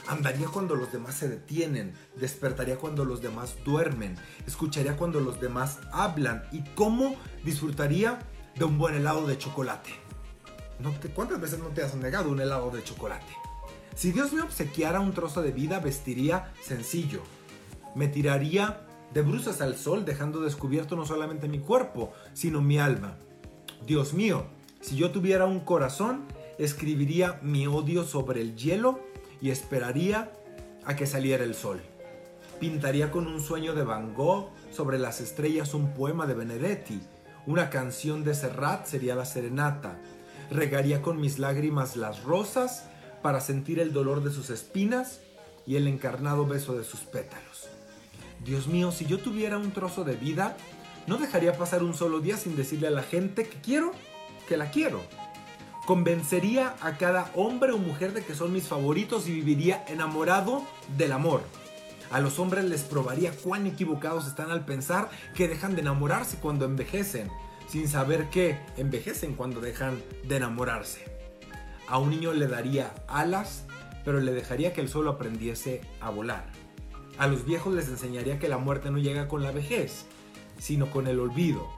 Andaría 0.09 0.49
cuando 0.49 0.75
los 0.75 0.91
demás 0.91 1.15
se 1.15 1.29
detienen, 1.29 1.95
despertaría 2.17 2.77
cuando 2.77 3.05
los 3.05 3.21
demás 3.23 3.57
duermen, 3.65 4.17
escucharía 4.47 4.97
cuando 4.97 5.21
los 5.21 5.41
demás 5.41 5.79
hablan 5.93 6.45
y 6.51 6.65
cómo 6.75 7.15
disfrutaría 7.45 8.19
de 8.57 8.65
un 8.65 8.79
buen 8.79 8.95
helado 8.95 9.27
de 9.27 9.39
chocolate. 9.39 9.91
¿No 10.81 10.95
¿Cuántas 11.15 11.41
veces 11.41 11.59
no 11.59 11.69
te 11.69 11.83
has 11.83 11.95
negado 11.95 12.31
un 12.31 12.41
helado 12.41 12.71
de 12.71 12.83
chocolate? 12.83 13.33
Si 13.95 14.13
Dios 14.13 14.33
me 14.33 14.43
obsequiara 14.43 15.01
un 15.01 15.13
trozo 15.13 15.43
de 15.43 15.53
vida, 15.53 15.79
vestiría 15.81 16.53
sencillo. 16.63 17.23
Me 17.95 18.09
tiraría 18.09 18.88
de 19.13 19.23
bruces 19.23 19.61
al 19.61 19.77
sol, 19.77 20.05
dejando 20.05 20.41
descubierto 20.41 20.97
no 20.97 21.07
solamente 21.07 21.49
mi 21.49 21.59
cuerpo, 21.59 22.13
sino 22.35 22.61
mi 22.61 22.79
alma. 22.79 23.17
Dios 23.87 24.13
mío, 24.13 24.47
si 24.81 24.97
yo 24.97 25.11
tuviera 25.11 25.47
un 25.47 25.61
corazón, 25.61 26.27
escribiría 26.59 27.39
mi 27.43 27.67
odio 27.67 28.05
sobre 28.05 28.41
el 28.41 28.57
hielo 28.57 29.01
y 29.41 29.51
esperaría 29.51 30.33
a 30.85 30.97
que 30.97 31.07
saliera 31.07 31.45
el 31.45 31.55
sol. 31.55 31.81
Pintaría 32.61 33.11
con 33.11 33.27
un 33.27 33.41
sueño 33.41 33.75
de 33.75 33.85
Van 33.85 34.15
Gogh 34.15 34.51
sobre 34.73 34.99
las 34.99 35.21
estrellas 35.21 35.75
un 35.75 35.95
poema 35.95 36.27
de 36.27 36.35
Benedetti. 36.35 37.01
Una 37.47 37.71
canción 37.71 38.25
de 38.25 38.35
Serrat 38.35 38.87
sería 38.87 39.15
la 39.15 39.25
serenata. 39.25 39.99
Regaría 40.51 41.03
con 41.03 41.21
mis 41.21 41.39
lágrimas 41.39 41.97
las 41.97 42.25
rosas 42.25 42.85
para 43.23 43.41
sentir 43.41 43.79
el 43.79 43.93
dolor 43.93 44.23
de 44.23 44.31
sus 44.31 44.51
espinas 44.51 45.21
y 45.67 45.77
el 45.77 45.87
encarnado 45.87 46.47
beso 46.47 46.77
de 46.77 46.85
sus 46.85 47.01
pétalos. 47.01 47.48
Dios 48.45 48.67
mío, 48.67 48.93
si 48.93 49.07
yo 49.07 49.19
tuviera 49.19 49.59
un 49.59 49.73
trozo 49.73 50.05
de 50.05 50.17
vida, 50.17 50.57
no 51.07 51.17
dejaría 51.17 51.57
pasar 51.57 51.83
un 51.83 51.95
solo 51.95 52.21
día 52.21 52.37
sin 52.37 52.57
decirle 52.57 52.89
a 52.89 52.91
la 52.93 53.03
gente 53.03 53.45
que 53.45 53.61
quiero, 53.61 53.93
que 54.47 54.57
la 54.57 54.71
quiero. 54.71 55.03
Convencería 55.87 56.77
a 56.81 56.99
cada 56.99 57.31
hombre 57.35 57.73
o 57.73 57.79
mujer 57.79 58.13
de 58.13 58.23
que 58.23 58.35
son 58.35 58.53
mis 58.53 58.65
favoritos 58.65 59.27
y 59.27 59.33
viviría 59.33 59.85
enamorado 59.89 60.63
del 60.97 61.13
amor. 61.13 61.43
A 62.11 62.21
los 62.21 62.39
hombres 62.39 62.65
les 62.65 62.83
probaría 62.83 63.33
cuán 63.33 63.67
equivocados 63.67 64.27
están 64.27 64.51
al 64.51 64.65
pensar 64.65 65.09
que 65.35 65.49
dejan 65.49 65.75
de 65.75 65.81
enamorarse 65.81 66.39
cuando 66.39 66.65
envejecen, 66.65 67.31
sin 67.69 67.89
saber 67.89 68.31
que 68.31 68.59
envejecen 68.77 69.35
cuando 69.35 69.61
dejan 69.61 70.03
de 70.25 70.37
enamorarse. 70.37 71.05
A 71.87 71.99
un 71.99 72.11
niño 72.11 72.33
le 72.33 72.47
daría 72.47 72.95
alas, 73.09 73.65
pero 74.05 74.21
le 74.21 74.33
dejaría 74.33 74.73
que 74.73 74.81
el 74.81 74.89
solo 74.89 75.11
aprendiese 75.11 75.81
a 76.01 76.11
volar. 76.11 76.68
A 77.19 77.27
los 77.27 77.45
viejos 77.45 77.75
les 77.75 77.89
enseñaría 77.89 78.39
que 78.39 78.49
la 78.49 78.59
muerte 78.59 78.91
no 78.91 78.99
llega 78.99 79.27
con 79.27 79.43
la 79.43 79.51
vejez, 79.51 80.07
sino 80.59 80.91
con 80.91 81.09
el 81.09 81.19
olvido. 81.19 81.69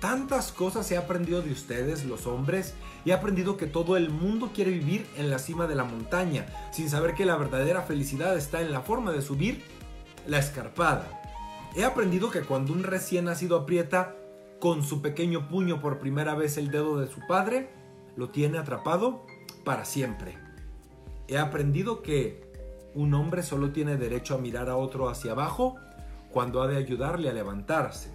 Tantas 0.00 0.50
cosas 0.50 0.90
he 0.90 0.96
aprendido 0.96 1.42
de 1.42 1.52
ustedes, 1.52 2.04
los 2.04 2.26
hombres, 2.26 2.74
y 3.04 3.10
he 3.10 3.12
aprendido 3.12 3.56
que 3.56 3.66
todo 3.66 3.96
el 3.96 4.10
mundo 4.10 4.50
quiere 4.54 4.72
vivir 4.72 5.06
en 5.16 5.30
la 5.30 5.38
cima 5.38 5.66
de 5.66 5.74
la 5.74 5.84
montaña, 5.84 6.46
sin 6.72 6.90
saber 6.90 7.14
que 7.14 7.26
la 7.26 7.36
verdadera 7.36 7.82
felicidad 7.82 8.36
está 8.36 8.60
en 8.60 8.72
la 8.72 8.80
forma 8.80 9.12
de 9.12 9.22
subir 9.22 9.62
la 10.26 10.38
escarpada. 10.38 11.06
He 11.76 11.84
aprendido 11.84 12.30
que 12.30 12.40
cuando 12.40 12.72
un 12.72 12.82
recién 12.82 13.26
nacido 13.26 13.56
aprieta 13.56 14.16
con 14.58 14.82
su 14.82 15.00
pequeño 15.00 15.48
puño 15.48 15.80
por 15.80 15.98
primera 15.98 16.34
vez 16.34 16.56
el 16.56 16.70
dedo 16.70 16.98
de 16.98 17.06
su 17.06 17.20
padre, 17.28 17.70
lo 18.16 18.30
tiene 18.30 18.58
atrapado 18.58 19.24
para 19.64 19.84
siempre. 19.84 20.38
He 21.28 21.38
aprendido 21.38 22.02
que 22.02 22.49
un 22.94 23.14
hombre 23.14 23.42
solo 23.42 23.70
tiene 23.70 23.96
derecho 23.96 24.34
a 24.34 24.38
mirar 24.38 24.68
a 24.68 24.76
otro 24.76 25.08
hacia 25.08 25.32
abajo 25.32 25.76
cuando 26.30 26.62
ha 26.62 26.68
de 26.68 26.76
ayudarle 26.76 27.28
a 27.28 27.32
levantarse. 27.32 28.10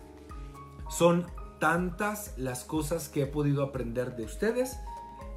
Son 0.90 1.26
tantas 1.60 2.34
las 2.38 2.64
cosas 2.64 3.10
que 3.10 3.24
he 3.24 3.28
podido 3.28 3.64
aprender 3.64 4.16
de 4.16 4.24
ustedes 4.24 4.78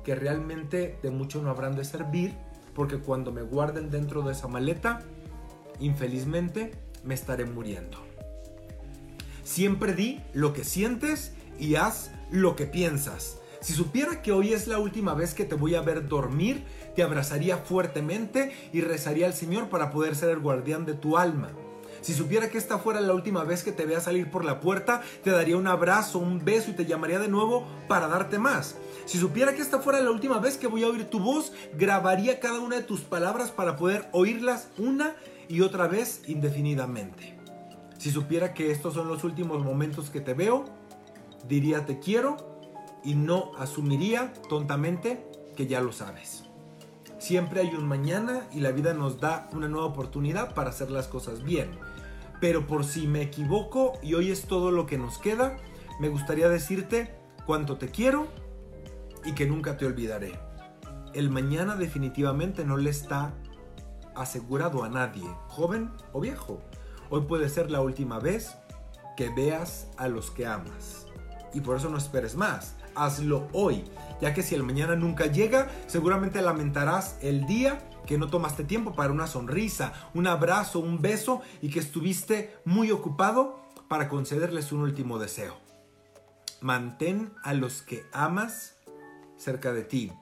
que 0.04 0.14
realmente 0.14 0.98
de 1.02 1.10
mucho 1.10 1.42
no 1.42 1.50
habrán 1.50 1.76
de 1.76 1.84
servir 1.84 2.34
porque 2.74 2.98
cuando 2.98 3.32
me 3.32 3.42
guarden 3.42 3.90
dentro 3.90 4.22
de 4.22 4.32
esa 4.32 4.48
maleta, 4.48 5.00
infelizmente 5.80 6.72
me 7.04 7.14
estaré 7.14 7.44
muriendo. 7.44 7.98
Siempre 9.42 9.94
di 9.94 10.20
lo 10.32 10.52
que 10.52 10.64
sientes 10.64 11.32
y 11.58 11.74
haz 11.74 12.10
lo 12.30 12.54
que 12.56 12.66
piensas. 12.66 13.38
Si 13.60 13.72
supiera 13.72 14.22
que 14.22 14.30
hoy 14.30 14.52
es 14.52 14.68
la 14.68 14.78
última 14.78 15.14
vez 15.14 15.34
que 15.34 15.44
te 15.44 15.56
voy 15.56 15.74
a 15.74 15.80
ver 15.80 16.06
dormir, 16.06 16.64
te 16.98 17.04
abrazaría 17.04 17.58
fuertemente 17.58 18.50
y 18.72 18.80
rezaría 18.80 19.26
al 19.26 19.32
Señor 19.32 19.68
para 19.68 19.92
poder 19.92 20.16
ser 20.16 20.30
el 20.30 20.40
guardián 20.40 20.84
de 20.84 20.94
tu 20.94 21.16
alma. 21.16 21.52
Si 22.00 22.12
supiera 22.12 22.50
que 22.50 22.58
esta 22.58 22.78
fuera 22.78 23.00
la 23.00 23.12
última 23.12 23.44
vez 23.44 23.62
que 23.62 23.70
te 23.70 23.86
vea 23.86 24.00
salir 24.00 24.32
por 24.32 24.44
la 24.44 24.58
puerta, 24.58 25.02
te 25.22 25.30
daría 25.30 25.56
un 25.56 25.68
abrazo, 25.68 26.18
un 26.18 26.44
beso 26.44 26.72
y 26.72 26.74
te 26.74 26.86
llamaría 26.86 27.20
de 27.20 27.28
nuevo 27.28 27.64
para 27.86 28.08
darte 28.08 28.40
más. 28.40 28.74
Si 29.04 29.16
supiera 29.16 29.54
que 29.54 29.62
esta 29.62 29.78
fuera 29.78 30.00
la 30.00 30.10
última 30.10 30.40
vez 30.40 30.56
que 30.56 30.66
voy 30.66 30.82
a 30.82 30.88
oír 30.88 31.04
tu 31.04 31.20
voz, 31.20 31.52
grabaría 31.76 32.40
cada 32.40 32.58
una 32.58 32.74
de 32.74 32.82
tus 32.82 33.02
palabras 33.02 33.52
para 33.52 33.76
poder 33.76 34.08
oírlas 34.10 34.66
una 34.76 35.14
y 35.48 35.60
otra 35.60 35.86
vez 35.86 36.22
indefinidamente. 36.26 37.38
Si 37.96 38.10
supiera 38.10 38.54
que 38.54 38.72
estos 38.72 38.94
son 38.94 39.06
los 39.06 39.22
últimos 39.22 39.64
momentos 39.64 40.10
que 40.10 40.20
te 40.20 40.34
veo, 40.34 40.64
diría 41.46 41.86
te 41.86 42.00
quiero 42.00 42.38
y 43.04 43.14
no 43.14 43.52
asumiría 43.56 44.32
tontamente 44.48 45.24
que 45.54 45.68
ya 45.68 45.80
lo 45.80 45.92
sabes. 45.92 46.47
Siempre 47.18 47.60
hay 47.60 47.74
un 47.74 47.86
mañana 47.86 48.46
y 48.52 48.60
la 48.60 48.70
vida 48.70 48.94
nos 48.94 49.20
da 49.20 49.48
una 49.52 49.68
nueva 49.68 49.86
oportunidad 49.86 50.54
para 50.54 50.70
hacer 50.70 50.90
las 50.90 51.08
cosas 51.08 51.42
bien. 51.42 51.70
Pero 52.40 52.66
por 52.66 52.84
si 52.84 53.08
me 53.08 53.22
equivoco 53.22 53.98
y 54.02 54.14
hoy 54.14 54.30
es 54.30 54.46
todo 54.46 54.70
lo 54.70 54.86
que 54.86 54.98
nos 54.98 55.18
queda, 55.18 55.56
me 55.98 56.08
gustaría 56.08 56.48
decirte 56.48 57.12
cuánto 57.44 57.76
te 57.76 57.88
quiero 57.88 58.28
y 59.24 59.32
que 59.32 59.46
nunca 59.46 59.76
te 59.76 59.84
olvidaré. 59.84 60.38
El 61.12 61.30
mañana 61.30 61.74
definitivamente 61.74 62.64
no 62.64 62.76
le 62.76 62.90
está 62.90 63.34
asegurado 64.14 64.84
a 64.84 64.88
nadie, 64.88 65.28
joven 65.48 65.90
o 66.12 66.20
viejo. 66.20 66.60
Hoy 67.10 67.22
puede 67.22 67.48
ser 67.48 67.70
la 67.70 67.80
última 67.80 68.20
vez 68.20 68.56
que 69.16 69.28
veas 69.30 69.88
a 69.96 70.06
los 70.06 70.30
que 70.30 70.46
amas. 70.46 71.06
Y 71.52 71.60
por 71.62 71.76
eso 71.76 71.88
no 71.88 71.98
esperes 71.98 72.36
más. 72.36 72.76
Hazlo 73.04 73.48
hoy, 73.52 73.84
ya 74.20 74.34
que 74.34 74.42
si 74.42 74.54
el 74.54 74.62
mañana 74.62 74.96
nunca 74.96 75.26
llega, 75.26 75.68
seguramente 75.86 76.42
lamentarás 76.42 77.18
el 77.22 77.46
día 77.46 77.78
que 78.06 78.18
no 78.18 78.28
tomaste 78.28 78.64
tiempo 78.64 78.94
para 78.94 79.12
una 79.12 79.26
sonrisa, 79.26 79.92
un 80.14 80.26
abrazo, 80.26 80.80
un 80.80 81.02
beso 81.02 81.42
y 81.60 81.68
que 81.68 81.78
estuviste 81.78 82.56
muy 82.64 82.90
ocupado 82.90 83.60
para 83.88 84.08
concederles 84.08 84.72
un 84.72 84.80
último 84.80 85.18
deseo. 85.18 85.56
Mantén 86.60 87.32
a 87.44 87.54
los 87.54 87.82
que 87.82 88.04
amas 88.12 88.76
cerca 89.36 89.72
de 89.72 89.84
ti. 89.84 90.12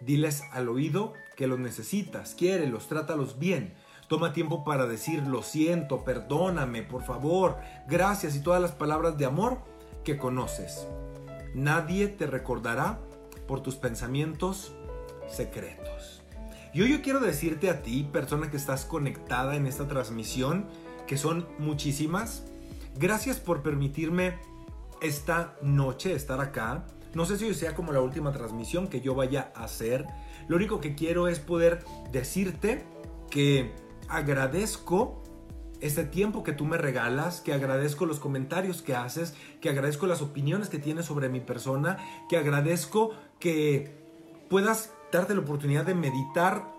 Diles 0.00 0.44
al 0.52 0.68
oído 0.68 1.12
que 1.36 1.46
los 1.46 1.58
necesitas, 1.58 2.34
quiérelos, 2.34 2.88
trátalos 2.88 3.38
bien. 3.38 3.74
Toma 4.08 4.32
tiempo 4.32 4.64
para 4.64 4.86
decir 4.86 5.26
lo 5.26 5.42
siento, 5.42 6.04
perdóname, 6.04 6.82
por 6.82 7.02
favor, 7.02 7.58
gracias 7.88 8.36
y 8.36 8.40
todas 8.42 8.60
las 8.60 8.72
palabras 8.72 9.18
de 9.18 9.26
amor 9.26 9.58
que 10.04 10.18
conoces. 10.18 10.86
Nadie 11.54 12.08
te 12.08 12.26
recordará 12.26 12.98
por 13.46 13.62
tus 13.62 13.76
pensamientos 13.76 14.72
secretos. 15.28 16.22
Y 16.72 16.82
hoy 16.82 16.90
yo 16.90 17.02
quiero 17.02 17.20
decirte 17.20 17.70
a 17.70 17.82
ti, 17.82 18.08
persona 18.12 18.50
que 18.50 18.56
estás 18.56 18.84
conectada 18.84 19.54
en 19.54 19.66
esta 19.66 19.86
transmisión, 19.86 20.66
que 21.06 21.16
son 21.16 21.46
muchísimas, 21.58 22.44
gracias 22.96 23.38
por 23.38 23.62
permitirme 23.62 24.38
esta 25.00 25.56
noche 25.62 26.14
estar 26.14 26.40
acá. 26.40 26.86
No 27.14 27.26
sé 27.26 27.38
si 27.38 27.44
hoy 27.44 27.54
sea 27.54 27.74
como 27.74 27.92
la 27.92 28.00
última 28.00 28.32
transmisión 28.32 28.88
que 28.88 29.00
yo 29.00 29.14
vaya 29.14 29.52
a 29.54 29.64
hacer. 29.64 30.06
Lo 30.48 30.56
único 30.56 30.80
que 30.80 30.96
quiero 30.96 31.28
es 31.28 31.38
poder 31.38 31.84
decirte 32.10 32.84
que 33.30 33.72
agradezco 34.08 35.22
este 35.80 36.04
tiempo 36.04 36.42
que 36.42 36.52
tú 36.52 36.64
me 36.64 36.78
regalas, 36.78 37.40
que 37.40 37.52
agradezco 37.52 38.06
los 38.06 38.20
comentarios 38.20 38.82
que 38.82 38.94
haces, 38.94 39.34
que 39.60 39.68
agradezco 39.68 40.06
las 40.06 40.22
opiniones 40.22 40.68
que 40.68 40.78
tienes 40.78 41.06
sobre 41.06 41.28
mi 41.28 41.40
persona, 41.40 41.98
que 42.28 42.36
agradezco 42.36 43.12
que 43.38 43.92
puedas 44.48 44.92
darte 45.12 45.34
la 45.34 45.40
oportunidad 45.40 45.84
de 45.84 45.94
meditar 45.94 46.72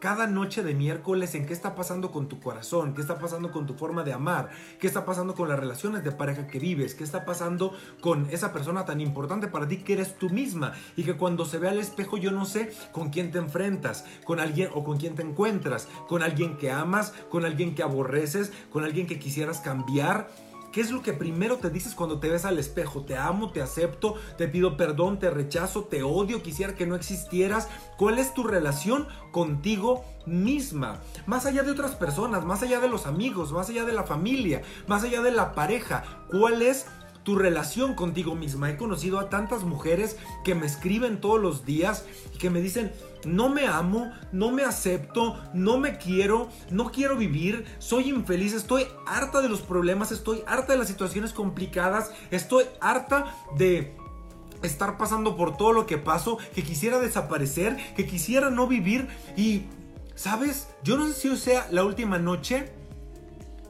cada 0.00 0.26
noche 0.26 0.62
de 0.62 0.74
miércoles 0.74 1.34
en 1.34 1.46
qué 1.46 1.52
está 1.52 1.74
pasando 1.74 2.10
con 2.10 2.26
tu 2.26 2.40
corazón, 2.40 2.94
qué 2.94 3.02
está 3.02 3.18
pasando 3.18 3.52
con 3.52 3.66
tu 3.66 3.74
forma 3.74 4.02
de 4.02 4.14
amar, 4.14 4.50
qué 4.80 4.86
está 4.86 5.04
pasando 5.04 5.34
con 5.34 5.48
las 5.48 5.58
relaciones 5.58 6.02
de 6.02 6.10
pareja 6.10 6.46
que 6.46 6.58
vives, 6.58 6.94
qué 6.94 7.04
está 7.04 7.24
pasando 7.24 7.74
con 8.00 8.28
esa 8.30 8.52
persona 8.52 8.84
tan 8.86 9.00
importante 9.00 9.46
para 9.46 9.68
ti 9.68 9.78
que 9.78 9.92
eres 9.92 10.16
tú 10.18 10.30
misma 10.30 10.72
y 10.96 11.04
que 11.04 11.16
cuando 11.16 11.44
se 11.44 11.58
ve 11.58 11.68
al 11.68 11.78
espejo 11.78 12.16
yo 12.16 12.30
no 12.30 12.46
sé 12.46 12.72
con 12.92 13.10
quién 13.10 13.30
te 13.30 13.38
enfrentas, 13.38 14.06
con 14.24 14.40
alguien 14.40 14.70
o 14.74 14.82
con 14.82 14.96
quién 14.96 15.14
te 15.14 15.22
encuentras, 15.22 15.86
con 16.08 16.22
alguien 16.22 16.56
que 16.56 16.70
amas, 16.70 17.12
con 17.30 17.44
alguien 17.44 17.74
que 17.74 17.82
aborreces, 17.82 18.52
con 18.72 18.84
alguien 18.84 19.06
que 19.06 19.18
quisieras 19.18 19.60
cambiar 19.60 20.28
¿Qué 20.72 20.80
es 20.80 20.92
lo 20.92 21.02
que 21.02 21.12
primero 21.12 21.56
te 21.56 21.68
dices 21.68 21.96
cuando 21.96 22.20
te 22.20 22.28
ves 22.28 22.44
al 22.44 22.58
espejo? 22.58 23.02
Te 23.02 23.16
amo, 23.16 23.50
te 23.50 23.60
acepto, 23.60 24.14
te 24.38 24.46
pido 24.46 24.76
perdón, 24.76 25.18
te 25.18 25.28
rechazo, 25.28 25.84
te 25.84 26.04
odio, 26.04 26.42
quisiera 26.42 26.76
que 26.76 26.86
no 26.86 26.94
existieras. 26.94 27.68
¿Cuál 27.96 28.20
es 28.20 28.34
tu 28.34 28.44
relación 28.44 29.08
contigo 29.32 30.04
misma? 30.26 31.00
Más 31.26 31.44
allá 31.44 31.64
de 31.64 31.72
otras 31.72 31.96
personas, 31.96 32.44
más 32.44 32.62
allá 32.62 32.78
de 32.78 32.88
los 32.88 33.06
amigos, 33.06 33.50
más 33.50 33.68
allá 33.68 33.84
de 33.84 33.92
la 33.92 34.04
familia, 34.04 34.62
más 34.86 35.02
allá 35.02 35.22
de 35.22 35.32
la 35.32 35.54
pareja. 35.54 36.04
¿Cuál 36.30 36.62
es 36.62 36.86
tu 37.22 37.36
relación 37.36 37.94
contigo 37.94 38.34
misma. 38.34 38.70
He 38.70 38.76
conocido 38.76 39.18
a 39.18 39.28
tantas 39.28 39.64
mujeres 39.64 40.16
que 40.44 40.54
me 40.54 40.66
escriben 40.66 41.20
todos 41.20 41.40
los 41.40 41.64
días 41.64 42.04
y 42.34 42.38
que 42.38 42.50
me 42.50 42.60
dicen, 42.60 42.92
no 43.24 43.48
me 43.48 43.66
amo, 43.66 44.10
no 44.32 44.50
me 44.50 44.64
acepto, 44.64 45.38
no 45.52 45.78
me 45.78 45.98
quiero, 45.98 46.48
no 46.70 46.90
quiero 46.90 47.16
vivir, 47.16 47.66
soy 47.78 48.10
infeliz, 48.10 48.54
estoy 48.54 48.86
harta 49.06 49.40
de 49.42 49.48
los 49.48 49.60
problemas, 49.60 50.12
estoy 50.12 50.42
harta 50.46 50.72
de 50.72 50.78
las 50.78 50.88
situaciones 50.88 51.32
complicadas, 51.32 52.12
estoy 52.30 52.64
harta 52.80 53.34
de 53.56 53.96
estar 54.62 54.98
pasando 54.98 55.36
por 55.36 55.56
todo 55.56 55.72
lo 55.72 55.86
que 55.86 55.98
paso, 55.98 56.38
que 56.54 56.62
quisiera 56.62 56.98
desaparecer, 56.98 57.76
que 57.94 58.06
quisiera 58.06 58.50
no 58.50 58.66
vivir 58.66 59.08
y, 59.36 59.64
¿sabes? 60.14 60.68
Yo 60.82 60.96
no 60.96 61.06
sé 61.08 61.14
si 61.14 61.36
sea 61.36 61.66
la 61.70 61.84
última 61.84 62.18
noche 62.18 62.72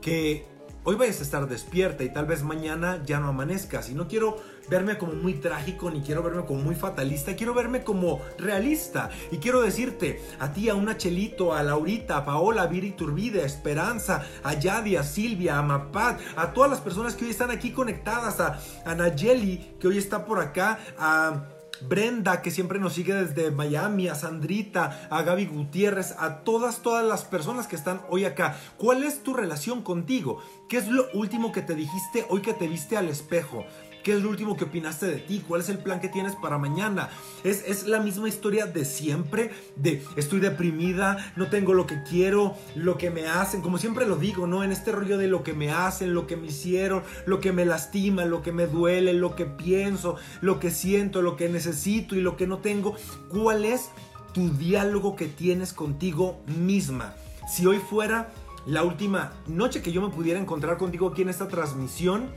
que 0.01 0.47
hoy 0.85 0.97
vayas 0.97 1.21
a 1.21 1.23
estar 1.23 1.49
despierta 1.49 2.05
y 2.05 2.13
tal 2.13 2.27
vez 2.27 2.43
mañana 2.43 3.03
ya 3.05 3.21
no 3.21 3.29
amanezcas. 3.29 3.91
Y 3.91 3.95
no 3.95 4.09
quiero 4.09 4.39
verme 4.69 4.99
como 4.99 5.13
muy 5.13 5.35
trágico, 5.35 5.91
ni 5.91 6.01
quiero 6.01 6.23
verme 6.23 6.45
como 6.45 6.63
muy 6.63 6.75
fatalista, 6.75 7.37
quiero 7.37 7.55
verme 7.55 7.83
como 7.83 8.21
realista. 8.39 9.11
Y 9.31 9.39
quiero 9.39 9.61
decirte 9.63 10.23
a 10.39 10.53
ti, 10.53 10.69
a 10.69 10.75
una 10.75 10.97
Chelito, 10.97 11.55
a 11.55 11.63
Laurita, 11.63 12.19
a 12.19 12.25
Paola, 12.25 12.63
a 12.63 12.67
Viri 12.67 12.93
Turbide, 12.93 13.43
a 13.43 13.47
Esperanza, 13.47 14.25
a 14.43 14.55
Yadi, 14.55 14.97
a 14.97 15.03
Silvia, 15.03 15.59
a 15.59 15.63
Mapat, 15.63 16.21
a 16.37 16.53
todas 16.53 16.71
las 16.71 16.81
personas 16.81 17.15
que 17.15 17.25
hoy 17.25 17.31
están 17.31 17.51
aquí 17.51 17.73
conectadas, 17.73 18.41
a, 18.41 18.61
a 18.85 18.95
Nayeli, 18.95 19.77
que 19.79 19.89
hoy 19.89 19.99
está 19.99 20.25
por 20.25 20.41
acá, 20.41 20.79
a... 20.99 21.60
Brenda, 21.89 22.43
que 22.43 22.51
siempre 22.51 22.79
nos 22.79 22.95
sigue 22.95 23.15
desde 23.15 23.51
Miami, 23.51 24.09
a 24.09 24.15
Sandrita, 24.15 25.09
a 25.11 25.23
Gaby 25.23 25.47
Gutiérrez, 25.47 26.15
a 26.19 26.39
todas, 26.41 26.83
todas 26.83 27.05
las 27.05 27.25
personas 27.25 27.67
que 27.67 27.77
están 27.77 28.01
hoy 28.09 28.25
acá. 28.25 28.57
¿Cuál 28.77 29.05
es 29.05 29.23
tu 29.23 29.35
relación 29.35 29.83
contigo? 29.83 30.43
¿Qué 30.69 30.79
es 30.79 30.89
lo 30.89 31.07
último 31.15 31.53
que 31.53 31.63
te 31.63 31.75
dijiste 31.75 32.27
hoy 32.29 32.43
que 32.43 32.55
te 32.55 32.69
viste 32.69 32.97
al 32.97 33.09
espejo? 33.09 33.65
¿Qué 34.03 34.13
es 34.13 34.23
lo 34.23 34.31
último 34.31 34.57
que 34.57 34.65
opinaste 34.65 35.07
de 35.07 35.19
ti? 35.19 35.45
¿Cuál 35.47 35.61
es 35.61 35.69
el 35.69 35.79
plan 35.79 36.01
que 36.01 36.09
tienes 36.09 36.35
para 36.35 36.57
mañana? 36.57 37.11
Es, 37.45 37.65
es, 37.67 37.87
la 37.87 38.01
misma 38.01 38.29
historia 38.29 38.67
de 38.67 38.87
siempre, 38.87 39.51
de 39.77 40.03
estoy 40.17 40.41
deprimida, 40.41 41.33
no 41.37 41.49
tengo 41.49 41.75
lo 41.75 41.87
que 41.87 42.03
quiero, 42.03 42.57
lo 42.75 42.97
que 42.97 43.11
me 43.11 43.27
hacen, 43.27 43.61
como 43.61 43.77
siempre 43.77 44.07
lo 44.07 44.17
digo, 44.17 44.47
¿no? 44.47 44.65
En 44.65 44.73
este 44.73 44.93
rollo 44.93 45.19
de 45.19 45.29
lo 45.29 45.43
que 45.43 45.53
me 45.53 45.71
hacen, 45.71 46.15
lo 46.15 46.27
que 46.27 46.37
me 46.37 46.47
hicieron, 46.47 47.03
lo 47.27 47.41
que 47.41 47.53
me 47.53 47.67
lastima, 47.67 48.25
lo 48.25 48.43
que 48.43 48.53
me 48.53 48.67
duele, 48.67 49.13
lo 49.13 49.37
que 49.37 49.45
pienso, 49.45 50.17
lo 50.41 50.61
que 50.61 50.71
siento, 50.71 51.21
lo 51.21 51.37
que 51.37 51.51
necesito 51.51 52.17
y 52.17 52.23
lo 52.23 52.37
que 52.37 52.47
no 52.47 52.59
tengo. 52.59 52.95
¿Cuál 53.29 53.67
es 53.67 53.91
tu 54.33 54.49
diálogo 54.51 55.15
que 55.15 55.27
tienes 55.27 55.75
contigo 55.75 56.41
misma? 56.47 57.15
Si 57.49 57.67
hoy 57.67 57.79
fuera 57.79 58.33
la 58.67 58.83
última 58.83 59.33
noche 59.47 59.83
que 59.83 59.93
yo 59.93 60.01
me 60.01 60.15
pudiera 60.15 60.41
encontrar 60.41 60.79
contigo 60.79 61.09
aquí 61.09 61.23
en 61.23 61.29
esta 61.29 61.49
transmisión, 61.49 62.31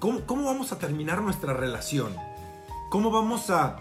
¿Cómo, 0.00 0.44
vamos 0.44 0.72
a 0.72 0.78
terminar 0.78 1.20
nuestra 1.20 1.52
relación? 1.52 2.16
¿Cómo 2.88 3.10
vamos 3.10 3.50
a, 3.50 3.76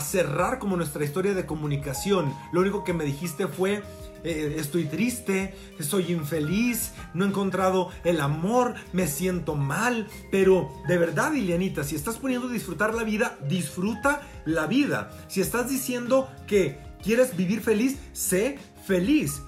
cerrar 0.00 0.58
como 0.58 0.78
nuestra 0.78 1.04
historia 1.04 1.34
de 1.34 1.44
comunicación? 1.44 2.34
Lo 2.52 2.62
único 2.62 2.84
que 2.84 2.94
me 2.94 3.04
dijiste 3.04 3.46
fue, 3.46 3.82
eh, 4.24 4.54
estoy 4.56 4.86
triste, 4.86 5.54
soy 5.80 6.10
infeliz, 6.12 6.92
no 7.12 7.26
he 7.26 7.28
encontrado 7.28 7.90
el 8.02 8.18
amor, 8.22 8.76
me 8.94 9.06
siento 9.06 9.56
mal, 9.56 10.08
pero 10.30 10.72
de 10.88 10.96
verdad, 10.96 11.34
Ilianita, 11.34 11.84
si 11.84 11.96
estás 11.96 12.16
poniendo 12.16 12.48
disfrutar 12.48 12.94
la 12.94 13.04
vida, 13.04 13.36
disfruta 13.46 14.22
la 14.46 14.66
vida. 14.66 15.10
Si 15.28 15.42
estás 15.42 15.68
diciendo 15.68 16.30
que 16.46 16.78
quieres 17.02 17.36
vivir 17.36 17.60
feliz, 17.60 17.98
sé 18.14 18.58
feliz. 18.86 19.42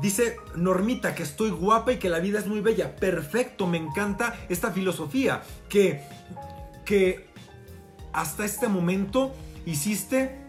Dice 0.00 0.36
Normita 0.56 1.14
que 1.14 1.22
estoy 1.22 1.50
guapa 1.50 1.92
y 1.92 1.98
que 1.98 2.08
la 2.08 2.18
vida 2.18 2.38
es 2.38 2.46
muy 2.46 2.60
bella. 2.60 2.96
Perfecto, 2.96 3.66
me 3.66 3.78
encanta 3.78 4.34
esta 4.48 4.72
filosofía. 4.72 5.42
Que, 5.68 6.02
que 6.84 7.28
hasta 8.12 8.44
este 8.44 8.68
momento 8.68 9.32
hiciste 9.66 10.42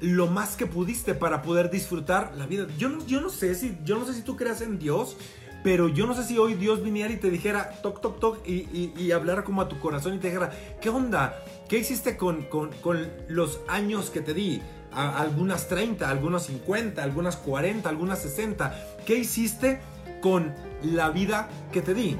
lo 0.00 0.26
más 0.28 0.56
que 0.56 0.66
pudiste 0.66 1.14
para 1.14 1.42
poder 1.42 1.70
disfrutar 1.70 2.32
la 2.36 2.46
vida. 2.46 2.66
Yo 2.78 2.88
no, 2.88 3.04
yo 3.06 3.20
no 3.20 3.30
sé 3.30 3.54
si, 3.54 3.76
yo 3.84 3.98
no 3.98 4.06
sé 4.06 4.14
si 4.14 4.22
tú 4.22 4.36
creas 4.36 4.60
en 4.60 4.78
Dios, 4.78 5.16
pero 5.64 5.88
yo 5.88 6.06
no 6.06 6.14
sé 6.14 6.24
si 6.24 6.38
hoy 6.38 6.54
Dios 6.54 6.82
viniera 6.82 7.12
y 7.12 7.16
te 7.16 7.30
dijera 7.30 7.80
toc, 7.82 8.00
toc, 8.00 8.20
toc 8.20 8.46
y, 8.46 8.92
y, 8.96 9.10
hablara 9.10 9.42
como 9.42 9.60
a 9.60 9.68
tu 9.68 9.78
corazón 9.80 10.14
y 10.14 10.18
te 10.18 10.28
dijera, 10.28 10.52
¿qué 10.80 10.88
onda? 10.88 11.36
¿Qué 11.68 11.78
hiciste 11.78 12.16
con, 12.16 12.42
con, 12.44 12.70
con 12.80 13.08
los 13.28 13.60
años 13.66 14.10
que 14.10 14.20
te 14.20 14.34
di? 14.34 14.62
Algunas 14.92 15.68
30, 15.68 16.08
algunas 16.08 16.44
50, 16.46 17.02
algunas 17.02 17.36
40, 17.36 17.88
algunas 17.88 18.20
60. 18.20 18.98
¿Qué 19.06 19.16
hiciste 19.16 19.80
con 20.20 20.54
la 20.82 21.10
vida 21.10 21.48
que 21.72 21.82
te 21.82 21.94
di? 21.94 22.16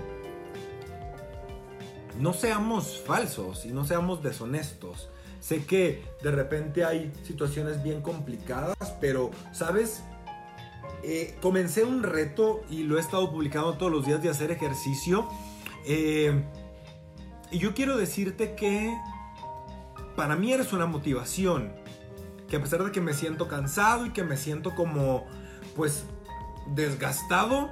No 2.18 2.32
seamos 2.32 3.00
falsos 3.04 3.64
y 3.64 3.68
no 3.68 3.84
seamos 3.84 4.22
deshonestos. 4.22 5.08
Sé 5.40 5.64
que 5.64 6.04
de 6.22 6.30
repente 6.30 6.84
hay 6.84 7.12
situaciones 7.24 7.82
bien 7.82 8.02
complicadas, 8.02 8.76
pero, 9.00 9.30
¿sabes? 9.52 10.02
Eh, 11.04 11.36
comencé 11.40 11.84
un 11.84 12.02
reto 12.02 12.62
y 12.68 12.82
lo 12.82 12.98
he 12.98 13.00
estado 13.00 13.30
publicando 13.30 13.74
todos 13.74 13.92
los 13.92 14.04
días 14.04 14.20
de 14.22 14.30
hacer 14.30 14.50
ejercicio. 14.50 15.28
Eh, 15.86 16.42
y 17.50 17.58
yo 17.58 17.72
quiero 17.72 17.96
decirte 17.96 18.54
que 18.56 18.94
para 20.16 20.34
mí 20.34 20.52
eres 20.52 20.72
una 20.72 20.86
motivación 20.86 21.72
que 22.48 22.56
a 22.56 22.62
pesar 22.62 22.82
de 22.84 22.92
que 22.92 23.00
me 23.00 23.14
siento 23.14 23.48
cansado 23.48 24.06
y 24.06 24.10
que 24.10 24.24
me 24.24 24.36
siento 24.36 24.74
como, 24.74 25.26
pues, 25.76 26.04
desgastado, 26.74 27.70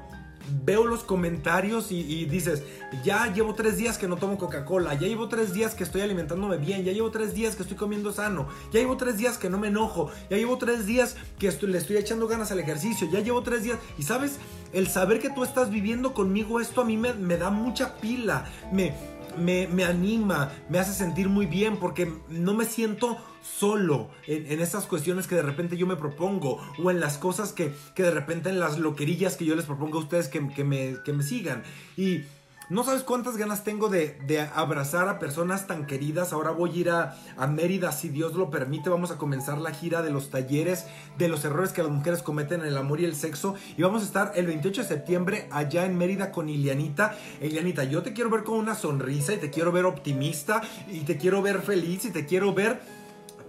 veo 0.64 0.87
los 0.87 1.03
comentarios 1.03 1.91
y, 1.91 2.24
dices, 2.27 2.62
ya 3.05 3.33
llevo 3.33 3.55
tres 3.55 3.77
días 3.77 3.99
que 3.99 4.07
no 4.07 4.16
tomo 4.16 4.39
Coca-Cola, 4.39 4.95
ya 4.95 5.09
llevo 5.09 5.29
tres 5.29 5.53
días 5.53 5.74
que 5.74 5.85
estoy 5.85 6.03
alimentándome 6.03 6.57
bien, 6.57 6.85
ya 6.85 6.93
llevo 6.93 7.11
tres 7.11 7.35
días 7.35 7.57
que 7.57 7.62
estoy 7.62 7.77
comiendo 7.77 8.12
sano, 8.12 8.49
ya 8.72 8.81
llevo 8.81 8.97
tres 8.97 9.16
días 9.16 9.39
que 9.39 9.51
no 9.51 9.59
me 9.59 9.68
enojo, 9.68 10.11
ya 10.31 10.37
llevo 10.37 10.57
tres 10.59 10.87
días 10.87 11.16
que 11.39 11.51
le 11.51 11.79
estoy 11.79 11.97
echando 11.97 12.29
ganas 12.29 12.53
al 12.53 12.61
ejercicio, 12.61 13.09
ya 13.11 13.20
llevo 13.20 13.43
tres 13.43 13.64
días. 13.64 13.79
Y 13.99 14.05
sabes, 14.05 14.39
el 14.72 14.87
saber 14.89 15.20
que 15.20 15.31
tú 15.31 15.43
estás 15.43 15.70
viviendo 15.70 16.14
conmigo, 16.14 16.61
esto 16.61 16.83
a 16.83 16.85
mí 16.85 16.97
me, 16.97 17.12
me 17.14 17.37
da 17.37 17.51
mucha 17.51 17.97
pila, 17.97 18.45
me, 18.72 18.95
me, 19.37 19.66
me 19.68 19.85
anima, 19.85 20.53
me 20.68 20.79
hace 20.79 20.93
sentir 20.93 21.29
muy 21.29 21.47
bien 21.47 21.79
porque 21.79 22.12
no 22.29 22.55
me 22.55 22.64
siento 22.64 23.18
solo 23.59 24.11
en, 24.26 24.61
esas 24.61 24.86
cuestiones 24.86 25.26
que 25.26 25.34
de 25.34 25.42
repente 25.42 25.76
yo 25.76 25.86
me 25.86 25.97
propongo 25.97 26.61
o 26.82 26.90
en 26.90 27.01
las 27.01 27.18
cosas 27.18 27.53
que, 27.53 27.72
de 27.97 28.11
repente 28.11 28.51
en 28.51 28.61
las 28.61 28.78
loquerillas 28.78 29.36
que 29.36 29.44
yo 29.44 29.55
les 29.55 29.64
propongo 29.64 29.99
a 29.99 30.03
ustedes 30.03 30.28
que, 30.28 30.40
me, 30.40 30.97
que 31.05 31.12
me 31.12 31.22
sigan. 31.22 31.62
Y 31.97 32.22
no 32.68 32.82
sabes 32.82 33.05
cuántas 33.05 33.36
ganas 33.36 33.62
tengo 33.62 33.88
de, 33.88 34.49
abrazar 34.53 35.09
a 35.09 35.20
personas 35.20 35.68
tan 35.68 35.86
queridas. 35.86 36.32
Ahora 36.32 36.51
voy 36.51 36.70
a 36.70 36.74
ir 36.74 36.90
a, 36.90 37.16
a, 37.36 37.47
Mérida, 37.47 37.92
si 37.92 38.09
Dios 38.09 38.34
lo 38.34 38.51
permite. 38.51 38.90
Vamos 38.90 39.12
a 39.12 39.18
comenzar 39.18 39.59
la 39.59 39.70
gira 39.70 40.03
de 40.03 40.11
los 40.11 40.30
talleres, 40.30 40.84
de 41.16 41.28
los 41.28 41.44
errores 41.44 41.70
que 41.70 41.84
las 41.84 41.92
mujeres 41.92 42.22
cometen 42.22 42.62
en 42.62 42.66
el 42.66 42.76
amor 42.76 43.01
y 43.01 43.05
el 43.05 43.14
sexo. 43.14 43.55
Y 43.76 43.82
vamos 43.82 44.03
a 44.03 44.07
estar 44.07 44.32
el 44.34 44.47
28 44.47 44.82
de 44.82 44.88
septiembre 44.88 45.49
allá 45.53 45.86
en 45.86 45.97
Mérida 45.97 46.32
con 46.32 46.49
Ilianita. 46.49 47.16
Ilianita, 47.40 47.84
yo 47.84 48.03
te 48.03 48.12
quiero 48.12 48.30
ver 48.30 48.42
con 48.42 48.59
una 48.59 48.74
sonrisa 48.74 49.34
y 49.34 49.36
te 49.36 49.51
quiero 49.51 49.70
ver 49.70 49.84
optimista 49.84 50.61
y 50.88 51.01
te 51.03 51.18
quiero 51.18 51.42
ver 51.42 51.62
feliz 51.62 52.05
y 52.05 52.11
te 52.11 52.26
quiero 52.26 52.53
ver 52.53 52.80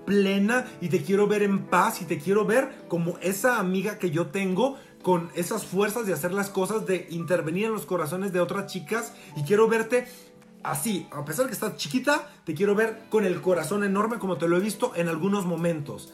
plena 0.08 0.66
y 0.80 0.88
te 0.88 1.04
quiero 1.04 1.28
ver 1.28 1.44
en 1.44 1.66
paz 1.66 2.02
y 2.02 2.06
te 2.06 2.18
quiero 2.18 2.46
ver 2.46 2.86
como 2.88 3.18
esa 3.20 3.60
amiga 3.60 4.00
que 4.00 4.10
yo 4.10 4.28
tengo 4.28 4.78
con 5.04 5.30
esas 5.36 5.66
fuerzas 5.66 6.08
de 6.08 6.14
hacer 6.14 6.32
las 6.32 6.50
cosas, 6.50 6.88
de 6.88 7.08
intervenir 7.12 7.66
en 7.66 7.74
los 7.74 7.86
corazones 7.86 8.32
de 8.32 8.40
otras 8.40 8.72
chicas 8.72 9.14
y 9.36 9.44
quiero 9.44 9.68
verte 9.68 10.08
así, 10.64 11.08
a 11.12 11.26
pesar 11.26 11.46
de 11.46 11.50
que 11.50 11.56
estás 11.56 11.76
chiquita, 11.76 12.30
te 12.46 12.54
quiero 12.54 12.74
ver 12.74 13.04
con 13.10 13.26
el 13.26 13.42
corazón 13.42 13.84
enorme 13.84 14.18
como 14.18 14.38
te 14.38 14.48
lo 14.48 14.56
he 14.56 14.62
visto 14.62 14.94
en 14.96 15.10
algunos 15.10 15.46
momentos. 15.46 16.14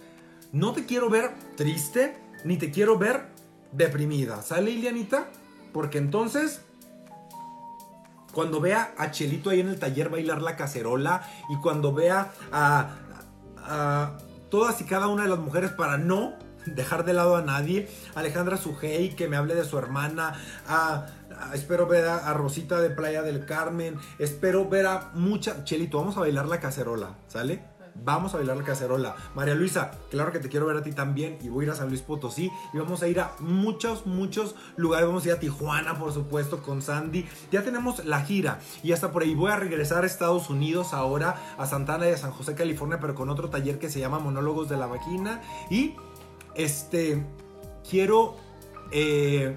No 0.51 0.73
te 0.73 0.85
quiero 0.85 1.09
ver 1.09 1.31
triste, 1.55 2.17
ni 2.45 2.57
te 2.57 2.71
quiero 2.71 2.97
ver 2.97 3.27
deprimida. 3.71 4.41
¿Sale, 4.41 4.71
Ilianita? 4.71 5.29
Porque 5.71 5.99
entonces, 5.99 6.61
cuando 8.33 8.59
vea 8.59 8.93
a 8.97 9.11
Chelito 9.11 9.51
ahí 9.51 9.59
en 9.59 9.69
el 9.69 9.79
taller 9.79 10.09
bailar 10.09 10.41
la 10.41 10.55
cacerola 10.55 11.29
y 11.49 11.59
cuando 11.61 11.93
vea 11.93 12.33
a 12.51 12.97
a 13.65 14.17
todas 14.49 14.79
y 14.81 14.85
cada 14.85 15.07
una 15.07 15.23
de 15.23 15.29
las 15.29 15.39
mujeres 15.39 15.71
para 15.71 15.97
no 15.97 16.33
dejar 16.65 17.05
de 17.05 17.13
lado 17.13 17.35
a 17.35 17.41
nadie. 17.41 17.89
Alejandra 18.15 18.57
Sujei, 18.57 19.15
que 19.15 19.27
me 19.27 19.37
hable 19.37 19.55
de 19.55 19.65
su 19.65 19.77
hermana. 19.77 20.35
espero 21.53 21.87
ver 21.87 22.07
a, 22.07 22.33
Rosita 22.33 22.79
de 22.79 22.89
Playa 22.89 23.21
del 23.21 23.45
Carmen. 23.45 23.97
Espero 24.19 24.67
ver 24.67 24.87
a 24.87 25.11
mucha. 25.13 25.63
Chelito, 25.63 25.97
vamos 25.97 26.17
a 26.17 26.21
bailar 26.21 26.47
la 26.47 26.59
cacerola, 26.59 27.15
¿sale? 27.27 27.72
Vamos 27.95 28.33
a 28.33 28.37
bailar 28.37 28.57
la 28.57 28.63
cacerola. 28.63 29.15
María 29.35 29.55
Luisa, 29.55 29.91
claro 30.09 30.31
que 30.31 30.39
te 30.39 30.49
quiero 30.49 30.65
ver 30.65 30.77
a 30.77 30.83
ti 30.83 30.91
también. 30.91 31.37
Y 31.41 31.49
voy 31.49 31.65
a 31.65 31.67
ir 31.67 31.71
a 31.71 31.75
San 31.75 31.89
Luis 31.89 32.01
Potosí. 32.01 32.51
Y 32.73 32.77
vamos 32.77 33.03
a 33.03 33.07
ir 33.07 33.19
a 33.19 33.33
muchos, 33.39 34.05
muchos 34.05 34.55
lugares. 34.75 35.07
Vamos 35.07 35.23
a 35.23 35.27
ir 35.27 35.33
a 35.33 35.39
Tijuana, 35.39 35.97
por 35.97 36.11
supuesto, 36.11 36.61
con 36.61 36.81
Sandy. 36.81 37.27
Ya 37.51 37.63
tenemos 37.63 38.03
la 38.05 38.21
gira. 38.21 38.59
Y 38.81 38.91
hasta 38.91 39.11
por 39.11 39.23
ahí 39.23 39.35
voy 39.35 39.51
a 39.51 39.57
regresar 39.57 40.03
a 40.03 40.07
Estados 40.07 40.49
Unidos 40.49 40.93
ahora, 40.93 41.35
a 41.57 41.65
Santana 41.67 42.09
y 42.09 42.11
a 42.11 42.17
San 42.17 42.31
José, 42.31 42.55
California, 42.55 42.99
pero 42.99 43.15
con 43.15 43.29
otro 43.29 43.49
taller 43.49 43.79
que 43.79 43.89
se 43.89 43.99
llama 43.99 44.19
Monólogos 44.19 44.69
de 44.69 44.77
la 44.77 44.87
Vagina. 44.87 45.41
Y 45.69 45.95
este, 46.55 47.25
quiero 47.87 48.37
eh, 48.91 49.55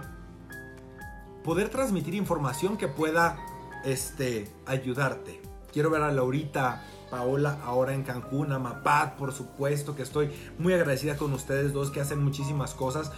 poder 1.42 1.68
transmitir 1.68 2.14
información 2.14 2.76
que 2.76 2.88
pueda 2.88 3.38
este, 3.84 4.50
ayudarte. 4.66 5.40
Quiero 5.72 5.90
ver 5.90 6.02
a 6.02 6.10
Laurita 6.10 6.82
Paola 7.10 7.58
ahora 7.64 7.94
en 7.94 8.02
Cancún, 8.02 8.52
a 8.52 8.58
Mapat, 8.58 9.16
por 9.16 9.32
supuesto, 9.32 9.94
que 9.94 10.02
estoy 10.02 10.30
muy 10.58 10.72
agradecida 10.72 11.16
con 11.16 11.32
ustedes 11.32 11.72
dos 11.72 11.90
que 11.90 12.00
hacen 12.00 12.22
muchísimas 12.22 12.74
cosas. 12.74 13.12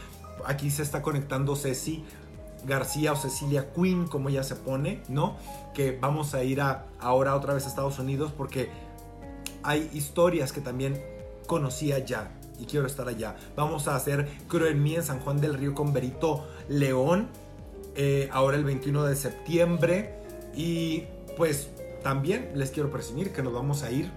Aquí 0.44 0.70
se 0.70 0.82
está 0.82 1.02
conectando 1.02 1.56
Ceci 1.56 2.04
García 2.66 3.12
o 3.12 3.16
Cecilia 3.16 3.72
Queen, 3.72 4.06
como 4.06 4.28
ella 4.28 4.42
se 4.42 4.56
pone, 4.56 5.02
¿no? 5.08 5.36
Que 5.74 5.96
vamos 5.98 6.34
a 6.34 6.42
ir 6.42 6.60
a, 6.60 6.86
ahora 7.00 7.34
otra 7.34 7.54
vez 7.54 7.64
a 7.64 7.68
Estados 7.68 7.98
Unidos 7.98 8.32
porque 8.36 8.68
hay 9.62 9.88
historias 9.92 10.52
que 10.52 10.60
también 10.60 11.02
conocía 11.46 11.98
ya 11.98 12.30
y 12.58 12.66
quiero 12.66 12.86
estar 12.86 13.08
allá. 13.08 13.36
Vamos 13.56 13.88
a 13.88 13.96
hacer 13.96 14.28
Creo 14.48 14.66
en 14.66 14.86
en 14.86 15.02
San 15.02 15.20
Juan 15.20 15.40
del 15.40 15.54
Río 15.54 15.74
con 15.74 15.92
Berito 15.92 16.46
León, 16.68 17.28
eh, 17.94 18.28
ahora 18.32 18.56
el 18.56 18.64
21 18.64 19.04
de 19.04 19.16
septiembre. 19.16 20.14
Y 20.54 21.04
pues 21.36 21.70
también 22.02 22.52
les 22.54 22.70
quiero 22.70 22.90
presumir 22.90 23.32
que 23.32 23.42
nos 23.42 23.52
vamos 23.52 23.82
a 23.82 23.90
ir, 23.90 24.10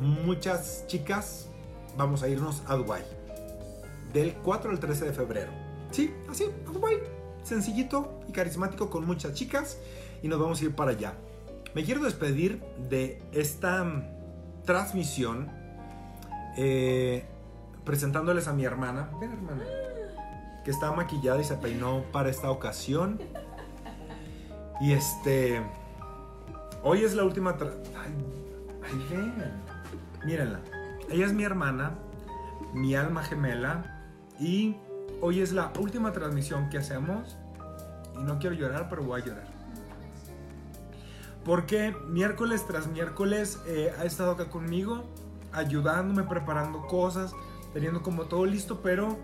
muchas 0.00 0.86
chicas, 0.86 1.48
vamos 1.96 2.22
a 2.22 2.28
irnos 2.28 2.62
a 2.66 2.76
Dubai 2.76 3.02
del 4.12 4.34
4 4.34 4.70
al 4.70 4.80
13 4.80 5.06
de 5.06 5.12
febrero. 5.12 5.52
Sí, 5.90 6.14
así, 6.28 6.44
a 6.66 6.70
Dubai. 6.70 6.98
Sencillito 7.42 8.20
y 8.28 8.32
carismático 8.32 8.90
con 8.90 9.06
muchas 9.06 9.32
chicas 9.32 9.78
y 10.22 10.28
nos 10.28 10.38
vamos 10.38 10.60
a 10.60 10.64
ir 10.64 10.74
para 10.74 10.90
allá. 10.90 11.14
Me 11.74 11.84
quiero 11.84 12.02
despedir 12.02 12.62
de 12.88 13.22
esta 13.32 13.86
transmisión 14.64 15.48
eh, 16.56 17.24
presentándoles 17.84 18.48
a 18.48 18.52
mi 18.52 18.64
hermana. 18.64 19.10
Hermana. 19.22 19.64
Que 20.64 20.70
está 20.70 20.92
maquillada 20.92 21.40
y 21.40 21.44
se 21.44 21.54
peinó 21.56 22.04
para 22.12 22.28
esta 22.28 22.50
ocasión. 22.50 23.20
Y 24.80 24.92
este. 24.92 25.62
Hoy 26.82 27.02
es 27.02 27.14
la 27.14 27.24
última... 27.24 27.56
Ay, 27.60 28.14
ay. 28.82 29.52
Mírenla. 30.24 30.60
Ella 31.10 31.26
es 31.26 31.32
mi 31.32 31.44
hermana, 31.44 31.92
mi 32.72 32.94
alma 32.94 33.22
gemela. 33.22 34.04
Y 34.38 34.76
hoy 35.20 35.40
es 35.40 35.52
la 35.52 35.72
última 35.78 36.12
transmisión 36.12 36.70
que 36.70 36.78
hacemos. 36.78 37.36
Y 38.18 38.22
no 38.22 38.38
quiero 38.38 38.54
llorar, 38.54 38.88
pero 38.88 39.02
voy 39.02 39.20
a 39.20 39.24
llorar. 39.24 39.58
Porque 41.44 41.96
miércoles 42.08 42.66
tras 42.66 42.88
miércoles 42.88 43.60
eh, 43.66 43.92
ha 43.98 44.04
estado 44.04 44.32
acá 44.32 44.50
conmigo, 44.50 45.04
ayudándome, 45.52 46.24
preparando 46.24 46.86
cosas, 46.86 47.32
teniendo 47.72 48.02
como 48.02 48.24
todo 48.24 48.44
listo, 48.44 48.80
pero 48.82 49.16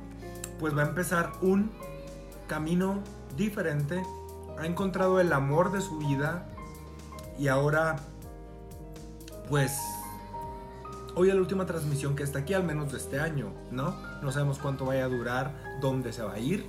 pues 0.58 0.76
va 0.76 0.82
a 0.82 0.86
empezar 0.86 1.32
un 1.42 1.70
camino 2.46 3.00
diferente. 3.36 4.02
Ha 4.58 4.66
encontrado 4.66 5.20
el 5.20 5.32
amor 5.32 5.72
de 5.72 5.80
su 5.80 5.98
vida, 5.98 6.46
y 7.38 7.48
ahora, 7.48 7.96
pues, 9.48 9.72
hoy 11.14 11.28
es 11.28 11.34
la 11.34 11.40
última 11.40 11.66
transmisión 11.66 12.16
que 12.16 12.22
está 12.22 12.40
aquí, 12.40 12.54
al 12.54 12.64
menos 12.64 12.92
de 12.92 12.98
este 12.98 13.20
año, 13.20 13.52
¿no? 13.70 13.94
No 14.22 14.32
sabemos 14.32 14.58
cuánto 14.58 14.86
vaya 14.86 15.04
a 15.04 15.08
durar, 15.08 15.52
dónde 15.80 16.12
se 16.12 16.22
va 16.22 16.34
a 16.34 16.38
ir. 16.38 16.64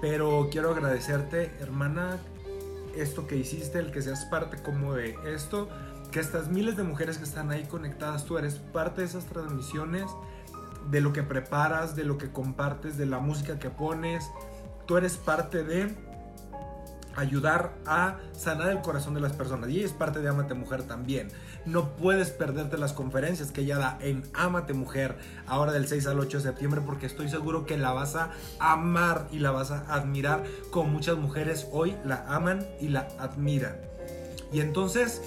Pero 0.00 0.48
quiero 0.50 0.70
agradecerte, 0.72 1.52
hermana, 1.60 2.18
esto 2.96 3.26
que 3.26 3.36
hiciste, 3.36 3.78
el 3.78 3.92
que 3.92 4.02
seas 4.02 4.24
parte 4.24 4.58
como 4.62 4.94
de 4.94 5.16
esto, 5.26 5.68
que 6.10 6.20
estas 6.20 6.48
miles 6.48 6.76
de 6.76 6.82
mujeres 6.82 7.18
que 7.18 7.24
están 7.24 7.50
ahí 7.50 7.64
conectadas, 7.64 8.24
tú 8.24 8.36
eres 8.36 8.56
parte 8.56 9.02
de 9.02 9.06
esas 9.06 9.26
transmisiones, 9.26 10.10
de 10.90 11.00
lo 11.00 11.12
que 11.12 11.22
preparas, 11.22 11.94
de 11.94 12.04
lo 12.04 12.18
que 12.18 12.30
compartes, 12.30 12.96
de 12.98 13.06
la 13.06 13.18
música 13.18 13.58
que 13.58 13.70
pones, 13.70 14.28
tú 14.86 14.96
eres 14.96 15.16
parte 15.16 15.62
de 15.62 15.94
ayudar 17.16 17.74
a 17.86 18.18
sanar 18.36 18.70
el 18.70 18.80
corazón 18.80 19.14
de 19.14 19.20
las 19.20 19.32
personas. 19.32 19.70
Y 19.70 19.82
es 19.82 19.92
parte 19.92 20.20
de 20.20 20.28
Amate 20.28 20.54
Mujer 20.54 20.82
también. 20.82 21.28
No 21.64 21.96
puedes 21.96 22.30
perderte 22.30 22.78
las 22.78 22.92
conferencias 22.92 23.52
que 23.52 23.62
ella 23.62 23.78
da 23.78 23.98
en 24.00 24.22
Amate 24.34 24.72
Mujer 24.72 25.16
ahora 25.46 25.72
del 25.72 25.86
6 25.86 26.06
al 26.06 26.20
8 26.20 26.38
de 26.38 26.42
septiembre 26.42 26.80
porque 26.84 27.06
estoy 27.06 27.28
seguro 27.28 27.66
que 27.66 27.76
la 27.76 27.92
vas 27.92 28.16
a 28.16 28.30
amar 28.58 29.28
y 29.30 29.38
la 29.38 29.50
vas 29.50 29.70
a 29.70 29.80
admirar 29.92 30.44
como 30.70 30.90
muchas 30.90 31.16
mujeres 31.16 31.68
hoy 31.72 31.96
la 32.04 32.24
aman 32.28 32.66
y 32.80 32.88
la 32.88 33.08
admiran. 33.18 33.76
Y 34.52 34.60
entonces, 34.60 35.22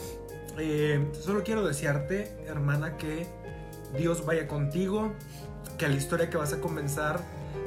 eh, 0.57 1.11
solo 1.21 1.43
quiero 1.43 1.65
desearte, 1.65 2.37
hermana, 2.47 2.97
que 2.97 3.27
Dios 3.97 4.25
vaya 4.25 4.47
contigo, 4.47 5.13
que 5.77 5.87
la 5.87 5.95
historia 5.95 6.29
que 6.29 6.37
vas 6.37 6.53
a 6.53 6.61
comenzar 6.61 7.19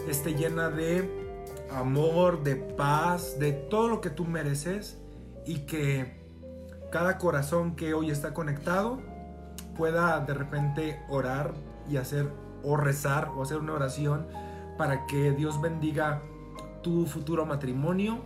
esté 0.08 0.34
llena 0.34 0.70
de 0.70 1.27
amor, 1.70 2.42
de 2.42 2.56
paz, 2.56 3.38
de 3.38 3.52
todo 3.52 3.88
lo 3.88 4.00
que 4.00 4.10
tú 4.10 4.24
mereces 4.24 4.98
y 5.46 5.60
que 5.60 6.18
cada 6.90 7.18
corazón 7.18 7.76
que 7.76 7.94
hoy 7.94 8.10
está 8.10 8.32
conectado 8.34 9.00
pueda 9.76 10.20
de 10.20 10.34
repente 10.34 11.00
orar 11.08 11.54
y 11.88 11.96
hacer 11.96 12.30
o 12.62 12.76
rezar 12.76 13.30
o 13.36 13.42
hacer 13.42 13.58
una 13.58 13.74
oración 13.74 14.26
para 14.76 15.06
que 15.06 15.32
Dios 15.32 15.60
bendiga 15.60 16.22
tu 16.82 17.06
futuro 17.06 17.46
matrimonio 17.46 18.18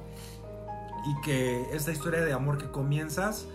y 1.04 1.20
que 1.22 1.62
esta 1.72 1.90
historia 1.90 2.22
de 2.22 2.32
amor 2.32 2.58
que 2.58 2.70
comienzas 2.70 3.46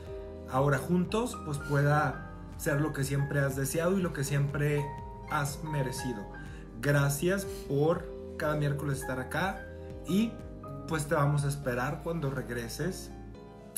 ahora 0.51 0.77
juntos 0.77 1.37
pues 1.45 1.57
pueda 1.57 2.31
ser 2.57 2.81
lo 2.81 2.93
que 2.93 3.03
siempre 3.03 3.39
has 3.39 3.55
deseado 3.55 3.97
y 3.97 4.01
lo 4.01 4.13
que 4.13 4.23
siempre 4.23 4.85
has 5.29 5.63
merecido. 5.63 6.25
Gracias 6.81 7.45
por 7.67 8.05
cada 8.37 8.55
miércoles 8.55 9.01
estar 9.01 9.19
acá 9.19 9.66
y 10.07 10.31
pues 10.87 11.07
te 11.07 11.15
vamos 11.15 11.43
a 11.43 11.49
esperar 11.49 12.01
cuando 12.03 12.29
regreses 12.29 13.11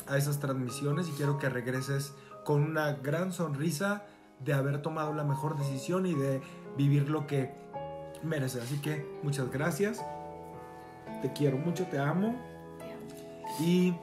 a 0.06 0.16
esas 0.16 0.38
transmisiones 0.38 1.08
y 1.08 1.12
quiero 1.12 1.38
que 1.38 1.48
regreses 1.48 2.12
con 2.44 2.62
una 2.62 2.92
gran 2.92 3.32
sonrisa 3.32 4.04
de 4.38 4.52
haber 4.52 4.82
tomado 4.82 5.12
la 5.12 5.24
mejor 5.24 5.58
decisión 5.58 6.06
y 6.06 6.14
de 6.14 6.40
vivir 6.76 7.10
lo 7.10 7.26
que 7.26 7.52
mereces. 8.22 8.64
Así 8.64 8.80
que 8.80 9.06
muchas 9.22 9.50
gracias. 9.50 10.04
Te 11.22 11.32
quiero 11.32 11.58
mucho, 11.58 11.86
te 11.86 11.98
amo. 11.98 12.34
Y 13.58 13.94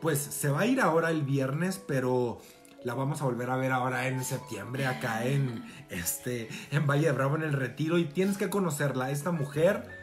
pues 0.00 0.18
se 0.18 0.50
va 0.50 0.60
a 0.60 0.66
ir 0.66 0.80
ahora 0.80 1.10
el 1.10 1.22
viernes, 1.22 1.82
pero 1.86 2.38
la 2.84 2.94
vamos 2.94 3.22
a 3.22 3.24
volver 3.24 3.50
a 3.50 3.56
ver 3.56 3.72
ahora 3.72 4.08
en 4.08 4.24
septiembre 4.24 4.86
acá 4.86 5.26
en 5.26 5.64
este 5.90 6.48
en 6.70 6.86
Valle 6.86 7.06
de 7.06 7.12
Bravo 7.12 7.36
en 7.36 7.42
el 7.42 7.52
Retiro 7.52 7.98
y 7.98 8.04
tienes 8.04 8.38
que 8.38 8.50
conocerla. 8.50 9.10
Esta 9.10 9.30
mujer 9.30 9.99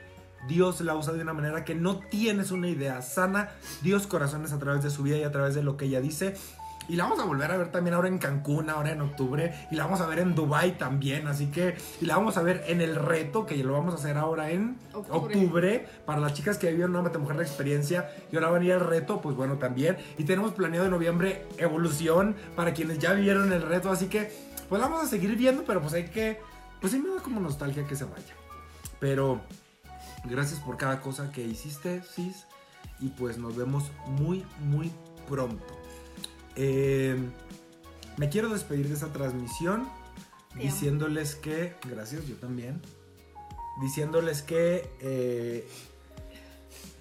Dios 0.48 0.82
la 0.82 0.96
usa 0.96 1.14
de 1.14 1.22
una 1.22 1.34
manera 1.34 1.66
que 1.66 1.76
no 1.76 1.98
tienes 1.98 2.52
una 2.52 2.68
idea. 2.68 3.02
Sana 3.02 3.52
Dios 3.82 4.08
corazones 4.08 4.54
a 4.54 4.60
través 4.60 4.84
de 4.84 4.90
su 4.90 5.04
vida 5.04 5.18
y 5.18 5.24
a 5.24 5.32
través 5.32 5.56
de 5.56 5.64
lo 5.64 5.78
que 5.78 5.86
ella 5.86 6.02
dice. 6.02 6.36
Y 6.90 6.96
la 6.96 7.04
vamos 7.04 7.20
a 7.20 7.26
volver 7.26 7.52
a 7.52 7.58
ver 7.58 7.70
también 7.70 7.94
ahora 7.94 8.08
en 8.08 8.18
Cancún, 8.18 8.70
ahora 8.70 8.92
en 8.92 9.02
octubre. 9.02 9.54
Y 9.72 9.76
la 9.76 9.84
vamos 9.84 10.00
a 10.00 10.08
ver 10.08 10.20
en 10.20 10.36
Dubai 10.36 10.78
también. 10.78 11.28
Así 11.28 11.48
que, 11.48 11.76
y 12.00 12.06
la 12.06 12.16
vamos 12.16 12.38
a 12.38 12.42
ver 12.42 12.64
en 12.68 12.80
el 12.82 12.96
reto, 12.96 13.46
que 13.46 13.58
lo 13.58 13.74
vamos 13.74 13.94
a 13.94 13.98
hacer 13.98 14.18
ahora 14.18 14.52
en 14.52 14.78
octubre. 14.94 15.86
para 16.06 16.22
las 16.22 16.34
chicas 16.34 16.58
que 16.58 16.68
vivieron 16.68 16.92
una 16.92 17.02
Mate 17.04 17.18
Mujer 17.18 17.36
la 17.36 17.44
experiencia. 17.44 18.10
Y 18.32 18.36
ahora 18.36 18.50
va 18.50 18.56
a 18.56 18.60
venir 18.60 18.74
el 18.74 18.80
reto, 18.80 19.22
pues 19.22 19.36
bueno, 19.36 19.58
también. 19.58 19.98
Y 20.18 20.24
tenemos 20.24 20.54
planeado 20.54 20.86
en 20.86 20.92
noviembre 20.92 21.46
Evolución 21.58 22.36
para 22.56 22.74
quienes 22.74 23.00
ya 23.00 23.14
vivieron 23.14 23.52
el 23.52 23.62
reto. 23.62 23.92
Así 23.92 24.08
que, 24.08 24.32
pues 24.70 24.80
la 24.80 24.88
vamos 24.88 25.06
a 25.06 25.10
seguir 25.10 25.36
viendo, 25.36 25.64
pero 25.66 25.82
pues 25.82 25.94
hay 25.94 26.06
que. 26.06 26.40
Pues 26.80 26.94
sí 26.94 27.00
me 27.00 27.10
da 27.10 27.22
como 27.22 27.42
nostalgia 27.42 27.86
que 27.86 27.96
se 27.98 28.06
vaya. 28.06 28.34
Pero 29.00 29.42
gracias 30.30 30.60
por 30.60 30.78
cada 30.78 31.02
cosa 31.02 31.32
que 31.32 31.44
hiciste, 31.44 32.02
Sis. 32.04 32.46
Y 33.00 33.10
pues 33.10 33.38
nos 33.38 33.56
vemos 33.56 33.92
muy, 34.06 34.46
muy 34.60 34.92
pronto. 35.28 35.66
Eh, 36.56 37.16
me 38.18 38.30
quiero 38.30 38.50
despedir 38.50 38.88
de 38.88 38.96
esta 38.96 39.14
transmisión 39.14 39.88
diciéndoles 40.56 41.36
que, 41.36 41.76
gracias, 41.88 42.26
yo 42.28 42.36
también, 42.36 42.82
diciéndoles 43.80 44.42
que 44.42 44.90
eh, 45.02 45.68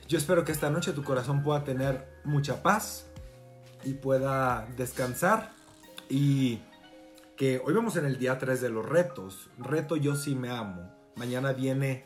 yo 0.08 0.18
espero 0.18 0.44
que 0.44 0.52
esta 0.52 0.70
noche 0.70 0.92
tu 0.92 1.02
corazón 1.02 1.42
pueda 1.42 1.64
tener 1.64 2.20
mucha 2.24 2.62
paz 2.62 3.06
y 3.84 3.94
pueda 3.94 4.66
descansar 4.76 5.52
y 6.08 6.60
que 7.36 7.60
hoy 7.64 7.74
vamos 7.74 7.96
en 7.96 8.04
el 8.04 8.18
día 8.18 8.38
3 8.38 8.60
de 8.60 8.68
los 8.68 8.86
retos. 8.86 9.48
Reto 9.58 9.96
yo 9.96 10.16
sí 10.16 10.34
me 10.34 10.50
amo. 10.50 10.92
Mañana 11.16 11.52
viene 11.52 12.04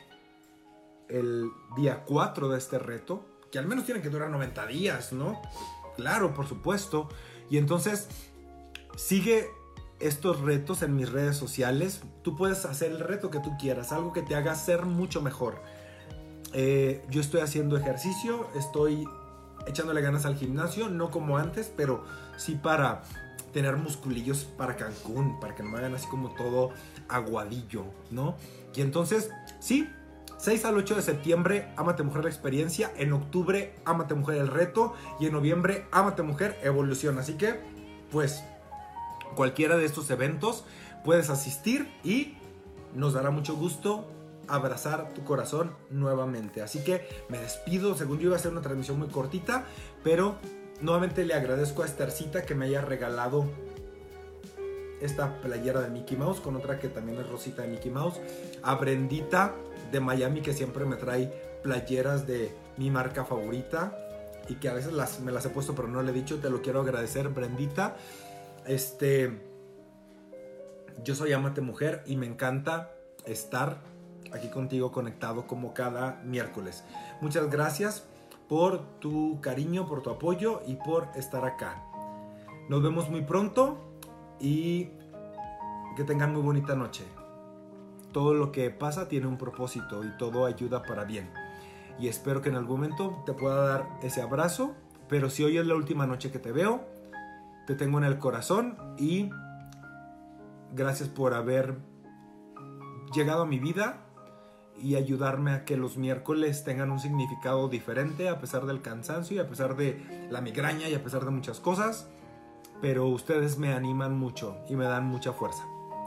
el 1.10 1.50
día 1.76 2.04
4 2.06 2.48
de 2.48 2.58
este 2.58 2.78
reto, 2.78 3.24
que 3.50 3.58
al 3.58 3.66
menos 3.66 3.84
tiene 3.84 4.00
que 4.00 4.10
durar 4.10 4.30
90 4.30 4.66
días, 4.66 5.12
¿no? 5.12 5.40
Claro, 5.96 6.34
por 6.34 6.46
supuesto. 6.46 7.08
Y 7.50 7.58
entonces, 7.58 8.08
sigue 8.96 9.48
estos 9.98 10.40
retos 10.40 10.82
en 10.82 10.96
mis 10.96 11.10
redes 11.10 11.36
sociales. 11.36 12.02
Tú 12.22 12.36
puedes 12.36 12.64
hacer 12.64 12.92
el 12.92 13.00
reto 13.00 13.30
que 13.30 13.40
tú 13.40 13.50
quieras, 13.58 13.92
algo 13.92 14.12
que 14.12 14.22
te 14.22 14.34
haga 14.34 14.54
ser 14.54 14.86
mucho 14.86 15.20
mejor. 15.20 15.60
Eh, 16.52 17.04
yo 17.10 17.20
estoy 17.20 17.40
haciendo 17.40 17.76
ejercicio, 17.76 18.48
estoy 18.56 19.04
echándole 19.66 20.00
ganas 20.00 20.24
al 20.26 20.36
gimnasio, 20.36 20.88
no 20.88 21.10
como 21.10 21.36
antes, 21.36 21.72
pero 21.76 22.04
sí 22.36 22.54
para 22.54 23.02
tener 23.52 23.76
musculillos 23.76 24.44
para 24.44 24.76
Cancún, 24.76 25.38
para 25.40 25.54
que 25.54 25.62
no 25.62 25.70
me 25.70 25.78
hagan 25.78 25.94
así 25.94 26.06
como 26.08 26.34
todo 26.34 26.70
aguadillo, 27.08 27.84
¿no? 28.10 28.36
Y 28.74 28.80
entonces, 28.80 29.30
sí, 29.58 29.88
6 30.40 30.64
al 30.64 30.78
8 30.78 30.94
de 30.94 31.02
septiembre, 31.02 31.68
Amate 31.76 32.02
Mujer 32.02 32.24
la 32.24 32.30
experiencia. 32.30 32.90
En 32.96 33.12
octubre, 33.12 33.74
Amate 33.84 34.14
Mujer 34.14 34.38
el 34.38 34.48
reto. 34.48 34.94
Y 35.20 35.26
en 35.26 35.32
noviembre, 35.32 35.84
Amate 35.90 36.22
Mujer 36.22 36.58
evolución. 36.62 37.18
Así 37.18 37.34
que, 37.34 37.60
pues, 38.10 38.42
cualquiera 39.36 39.76
de 39.76 39.84
estos 39.84 40.08
eventos 40.10 40.64
puedes 41.04 41.28
asistir 41.28 41.92
y 42.02 42.38
nos 42.94 43.12
dará 43.12 43.30
mucho 43.30 43.54
gusto 43.54 44.06
abrazar 44.48 45.12
tu 45.12 45.24
corazón 45.24 45.72
nuevamente. 45.90 46.62
Así 46.62 46.82
que 46.82 47.06
me 47.28 47.38
despido. 47.38 47.94
Según 47.94 48.18
yo 48.18 48.28
iba 48.28 48.36
a 48.36 48.38
ser 48.38 48.52
una 48.52 48.62
transmisión 48.62 48.98
muy 48.98 49.08
cortita, 49.08 49.66
pero 50.02 50.36
nuevamente 50.80 51.26
le 51.26 51.34
agradezco 51.34 51.82
a 51.82 51.86
Estercita 51.86 52.46
que 52.46 52.54
me 52.54 52.64
haya 52.64 52.80
regalado 52.80 53.44
esta 55.02 55.40
playera 55.42 55.80
de 55.80 55.90
Mickey 55.90 56.16
Mouse 56.16 56.40
con 56.40 56.56
otra 56.56 56.78
que 56.78 56.88
también 56.88 57.18
es 57.18 57.28
rosita 57.28 57.62
de 57.62 57.68
Mickey 57.68 57.90
Mouse. 57.90 58.20
A 58.62 58.74
Brendita 58.76 59.54
de 59.90 60.00
Miami 60.00 60.40
que 60.40 60.52
siempre 60.52 60.84
me 60.84 60.96
trae 60.96 61.26
playeras 61.62 62.26
de 62.26 62.54
mi 62.76 62.90
marca 62.90 63.24
favorita 63.24 63.96
y 64.48 64.56
que 64.56 64.68
a 64.68 64.74
veces 64.74 64.92
las, 64.92 65.20
me 65.20 65.32
las 65.32 65.44
he 65.46 65.50
puesto 65.50 65.74
pero 65.74 65.88
no 65.88 66.02
le 66.02 66.10
he 66.10 66.14
dicho, 66.14 66.38
te 66.40 66.50
lo 66.50 66.62
quiero 66.62 66.80
agradecer 66.80 67.28
Brendita. 67.28 67.96
Este, 68.66 69.40
yo 71.04 71.14
soy 71.14 71.32
Amate 71.32 71.60
Mujer 71.60 72.02
y 72.06 72.16
me 72.16 72.26
encanta 72.26 72.92
estar 73.24 73.78
aquí 74.32 74.48
contigo 74.48 74.92
conectado 74.92 75.46
como 75.46 75.74
cada 75.74 76.20
miércoles. 76.24 76.84
Muchas 77.20 77.50
gracias 77.50 78.04
por 78.48 78.82
tu 78.98 79.40
cariño, 79.40 79.86
por 79.86 80.02
tu 80.02 80.10
apoyo 80.10 80.62
y 80.66 80.74
por 80.76 81.08
estar 81.14 81.44
acá. 81.44 81.84
Nos 82.68 82.82
vemos 82.82 83.08
muy 83.08 83.22
pronto 83.22 83.78
y 84.38 84.90
que 85.96 86.04
tengan 86.04 86.32
muy 86.32 86.42
bonita 86.42 86.74
noche 86.74 87.04
todo 88.12 88.34
lo 88.34 88.52
que 88.52 88.70
pasa 88.70 89.08
tiene 89.08 89.26
un 89.26 89.38
propósito 89.38 90.04
y 90.04 90.16
todo 90.16 90.46
ayuda 90.46 90.82
para 90.82 91.04
bien. 91.04 91.30
Y 91.98 92.08
espero 92.08 92.40
que 92.40 92.48
en 92.48 92.56
algún 92.56 92.80
momento 92.80 93.22
te 93.26 93.32
pueda 93.32 93.66
dar 93.66 93.86
ese 94.02 94.22
abrazo, 94.22 94.74
pero 95.08 95.28
si 95.28 95.44
hoy 95.44 95.58
es 95.58 95.66
la 95.66 95.74
última 95.74 96.06
noche 96.06 96.30
que 96.30 96.38
te 96.38 96.52
veo, 96.52 96.84
te 97.66 97.74
tengo 97.74 97.98
en 97.98 98.04
el 98.04 98.18
corazón 98.18 98.76
y 98.98 99.30
gracias 100.72 101.08
por 101.08 101.34
haber 101.34 101.78
llegado 103.12 103.42
a 103.42 103.46
mi 103.46 103.58
vida 103.58 104.06
y 104.78 104.96
ayudarme 104.96 105.52
a 105.52 105.64
que 105.64 105.76
los 105.76 105.98
miércoles 105.98 106.64
tengan 106.64 106.90
un 106.90 107.00
significado 107.00 107.68
diferente 107.68 108.28
a 108.28 108.40
pesar 108.40 108.66
del 108.66 108.80
cansancio 108.80 109.36
y 109.36 109.40
a 109.40 109.48
pesar 109.48 109.76
de 109.76 110.26
la 110.30 110.40
migraña 110.40 110.88
y 110.88 110.94
a 110.94 111.02
pesar 111.02 111.24
de 111.24 111.30
muchas 111.30 111.60
cosas. 111.60 112.08
Pero 112.80 113.06
ustedes 113.08 113.58
me 113.58 113.74
animan 113.74 114.18
mucho 114.18 114.56
y 114.68 114.76
me 114.76 114.84
dan 114.84 115.06
mucha 115.06 115.32
fuerza. 115.32 115.64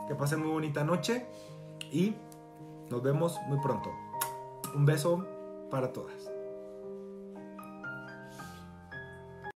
Que 0.07 0.15
pasen 0.15 0.39
muy 0.39 0.49
bonita 0.49 0.83
noche 0.83 1.27
y 1.93 2.15
nos 2.89 3.01
vemos 3.01 3.39
muy 3.47 3.59
pronto. 3.59 3.89
Un 4.75 4.85
beso 4.85 5.25
para 5.69 5.93
todas. 5.93 6.22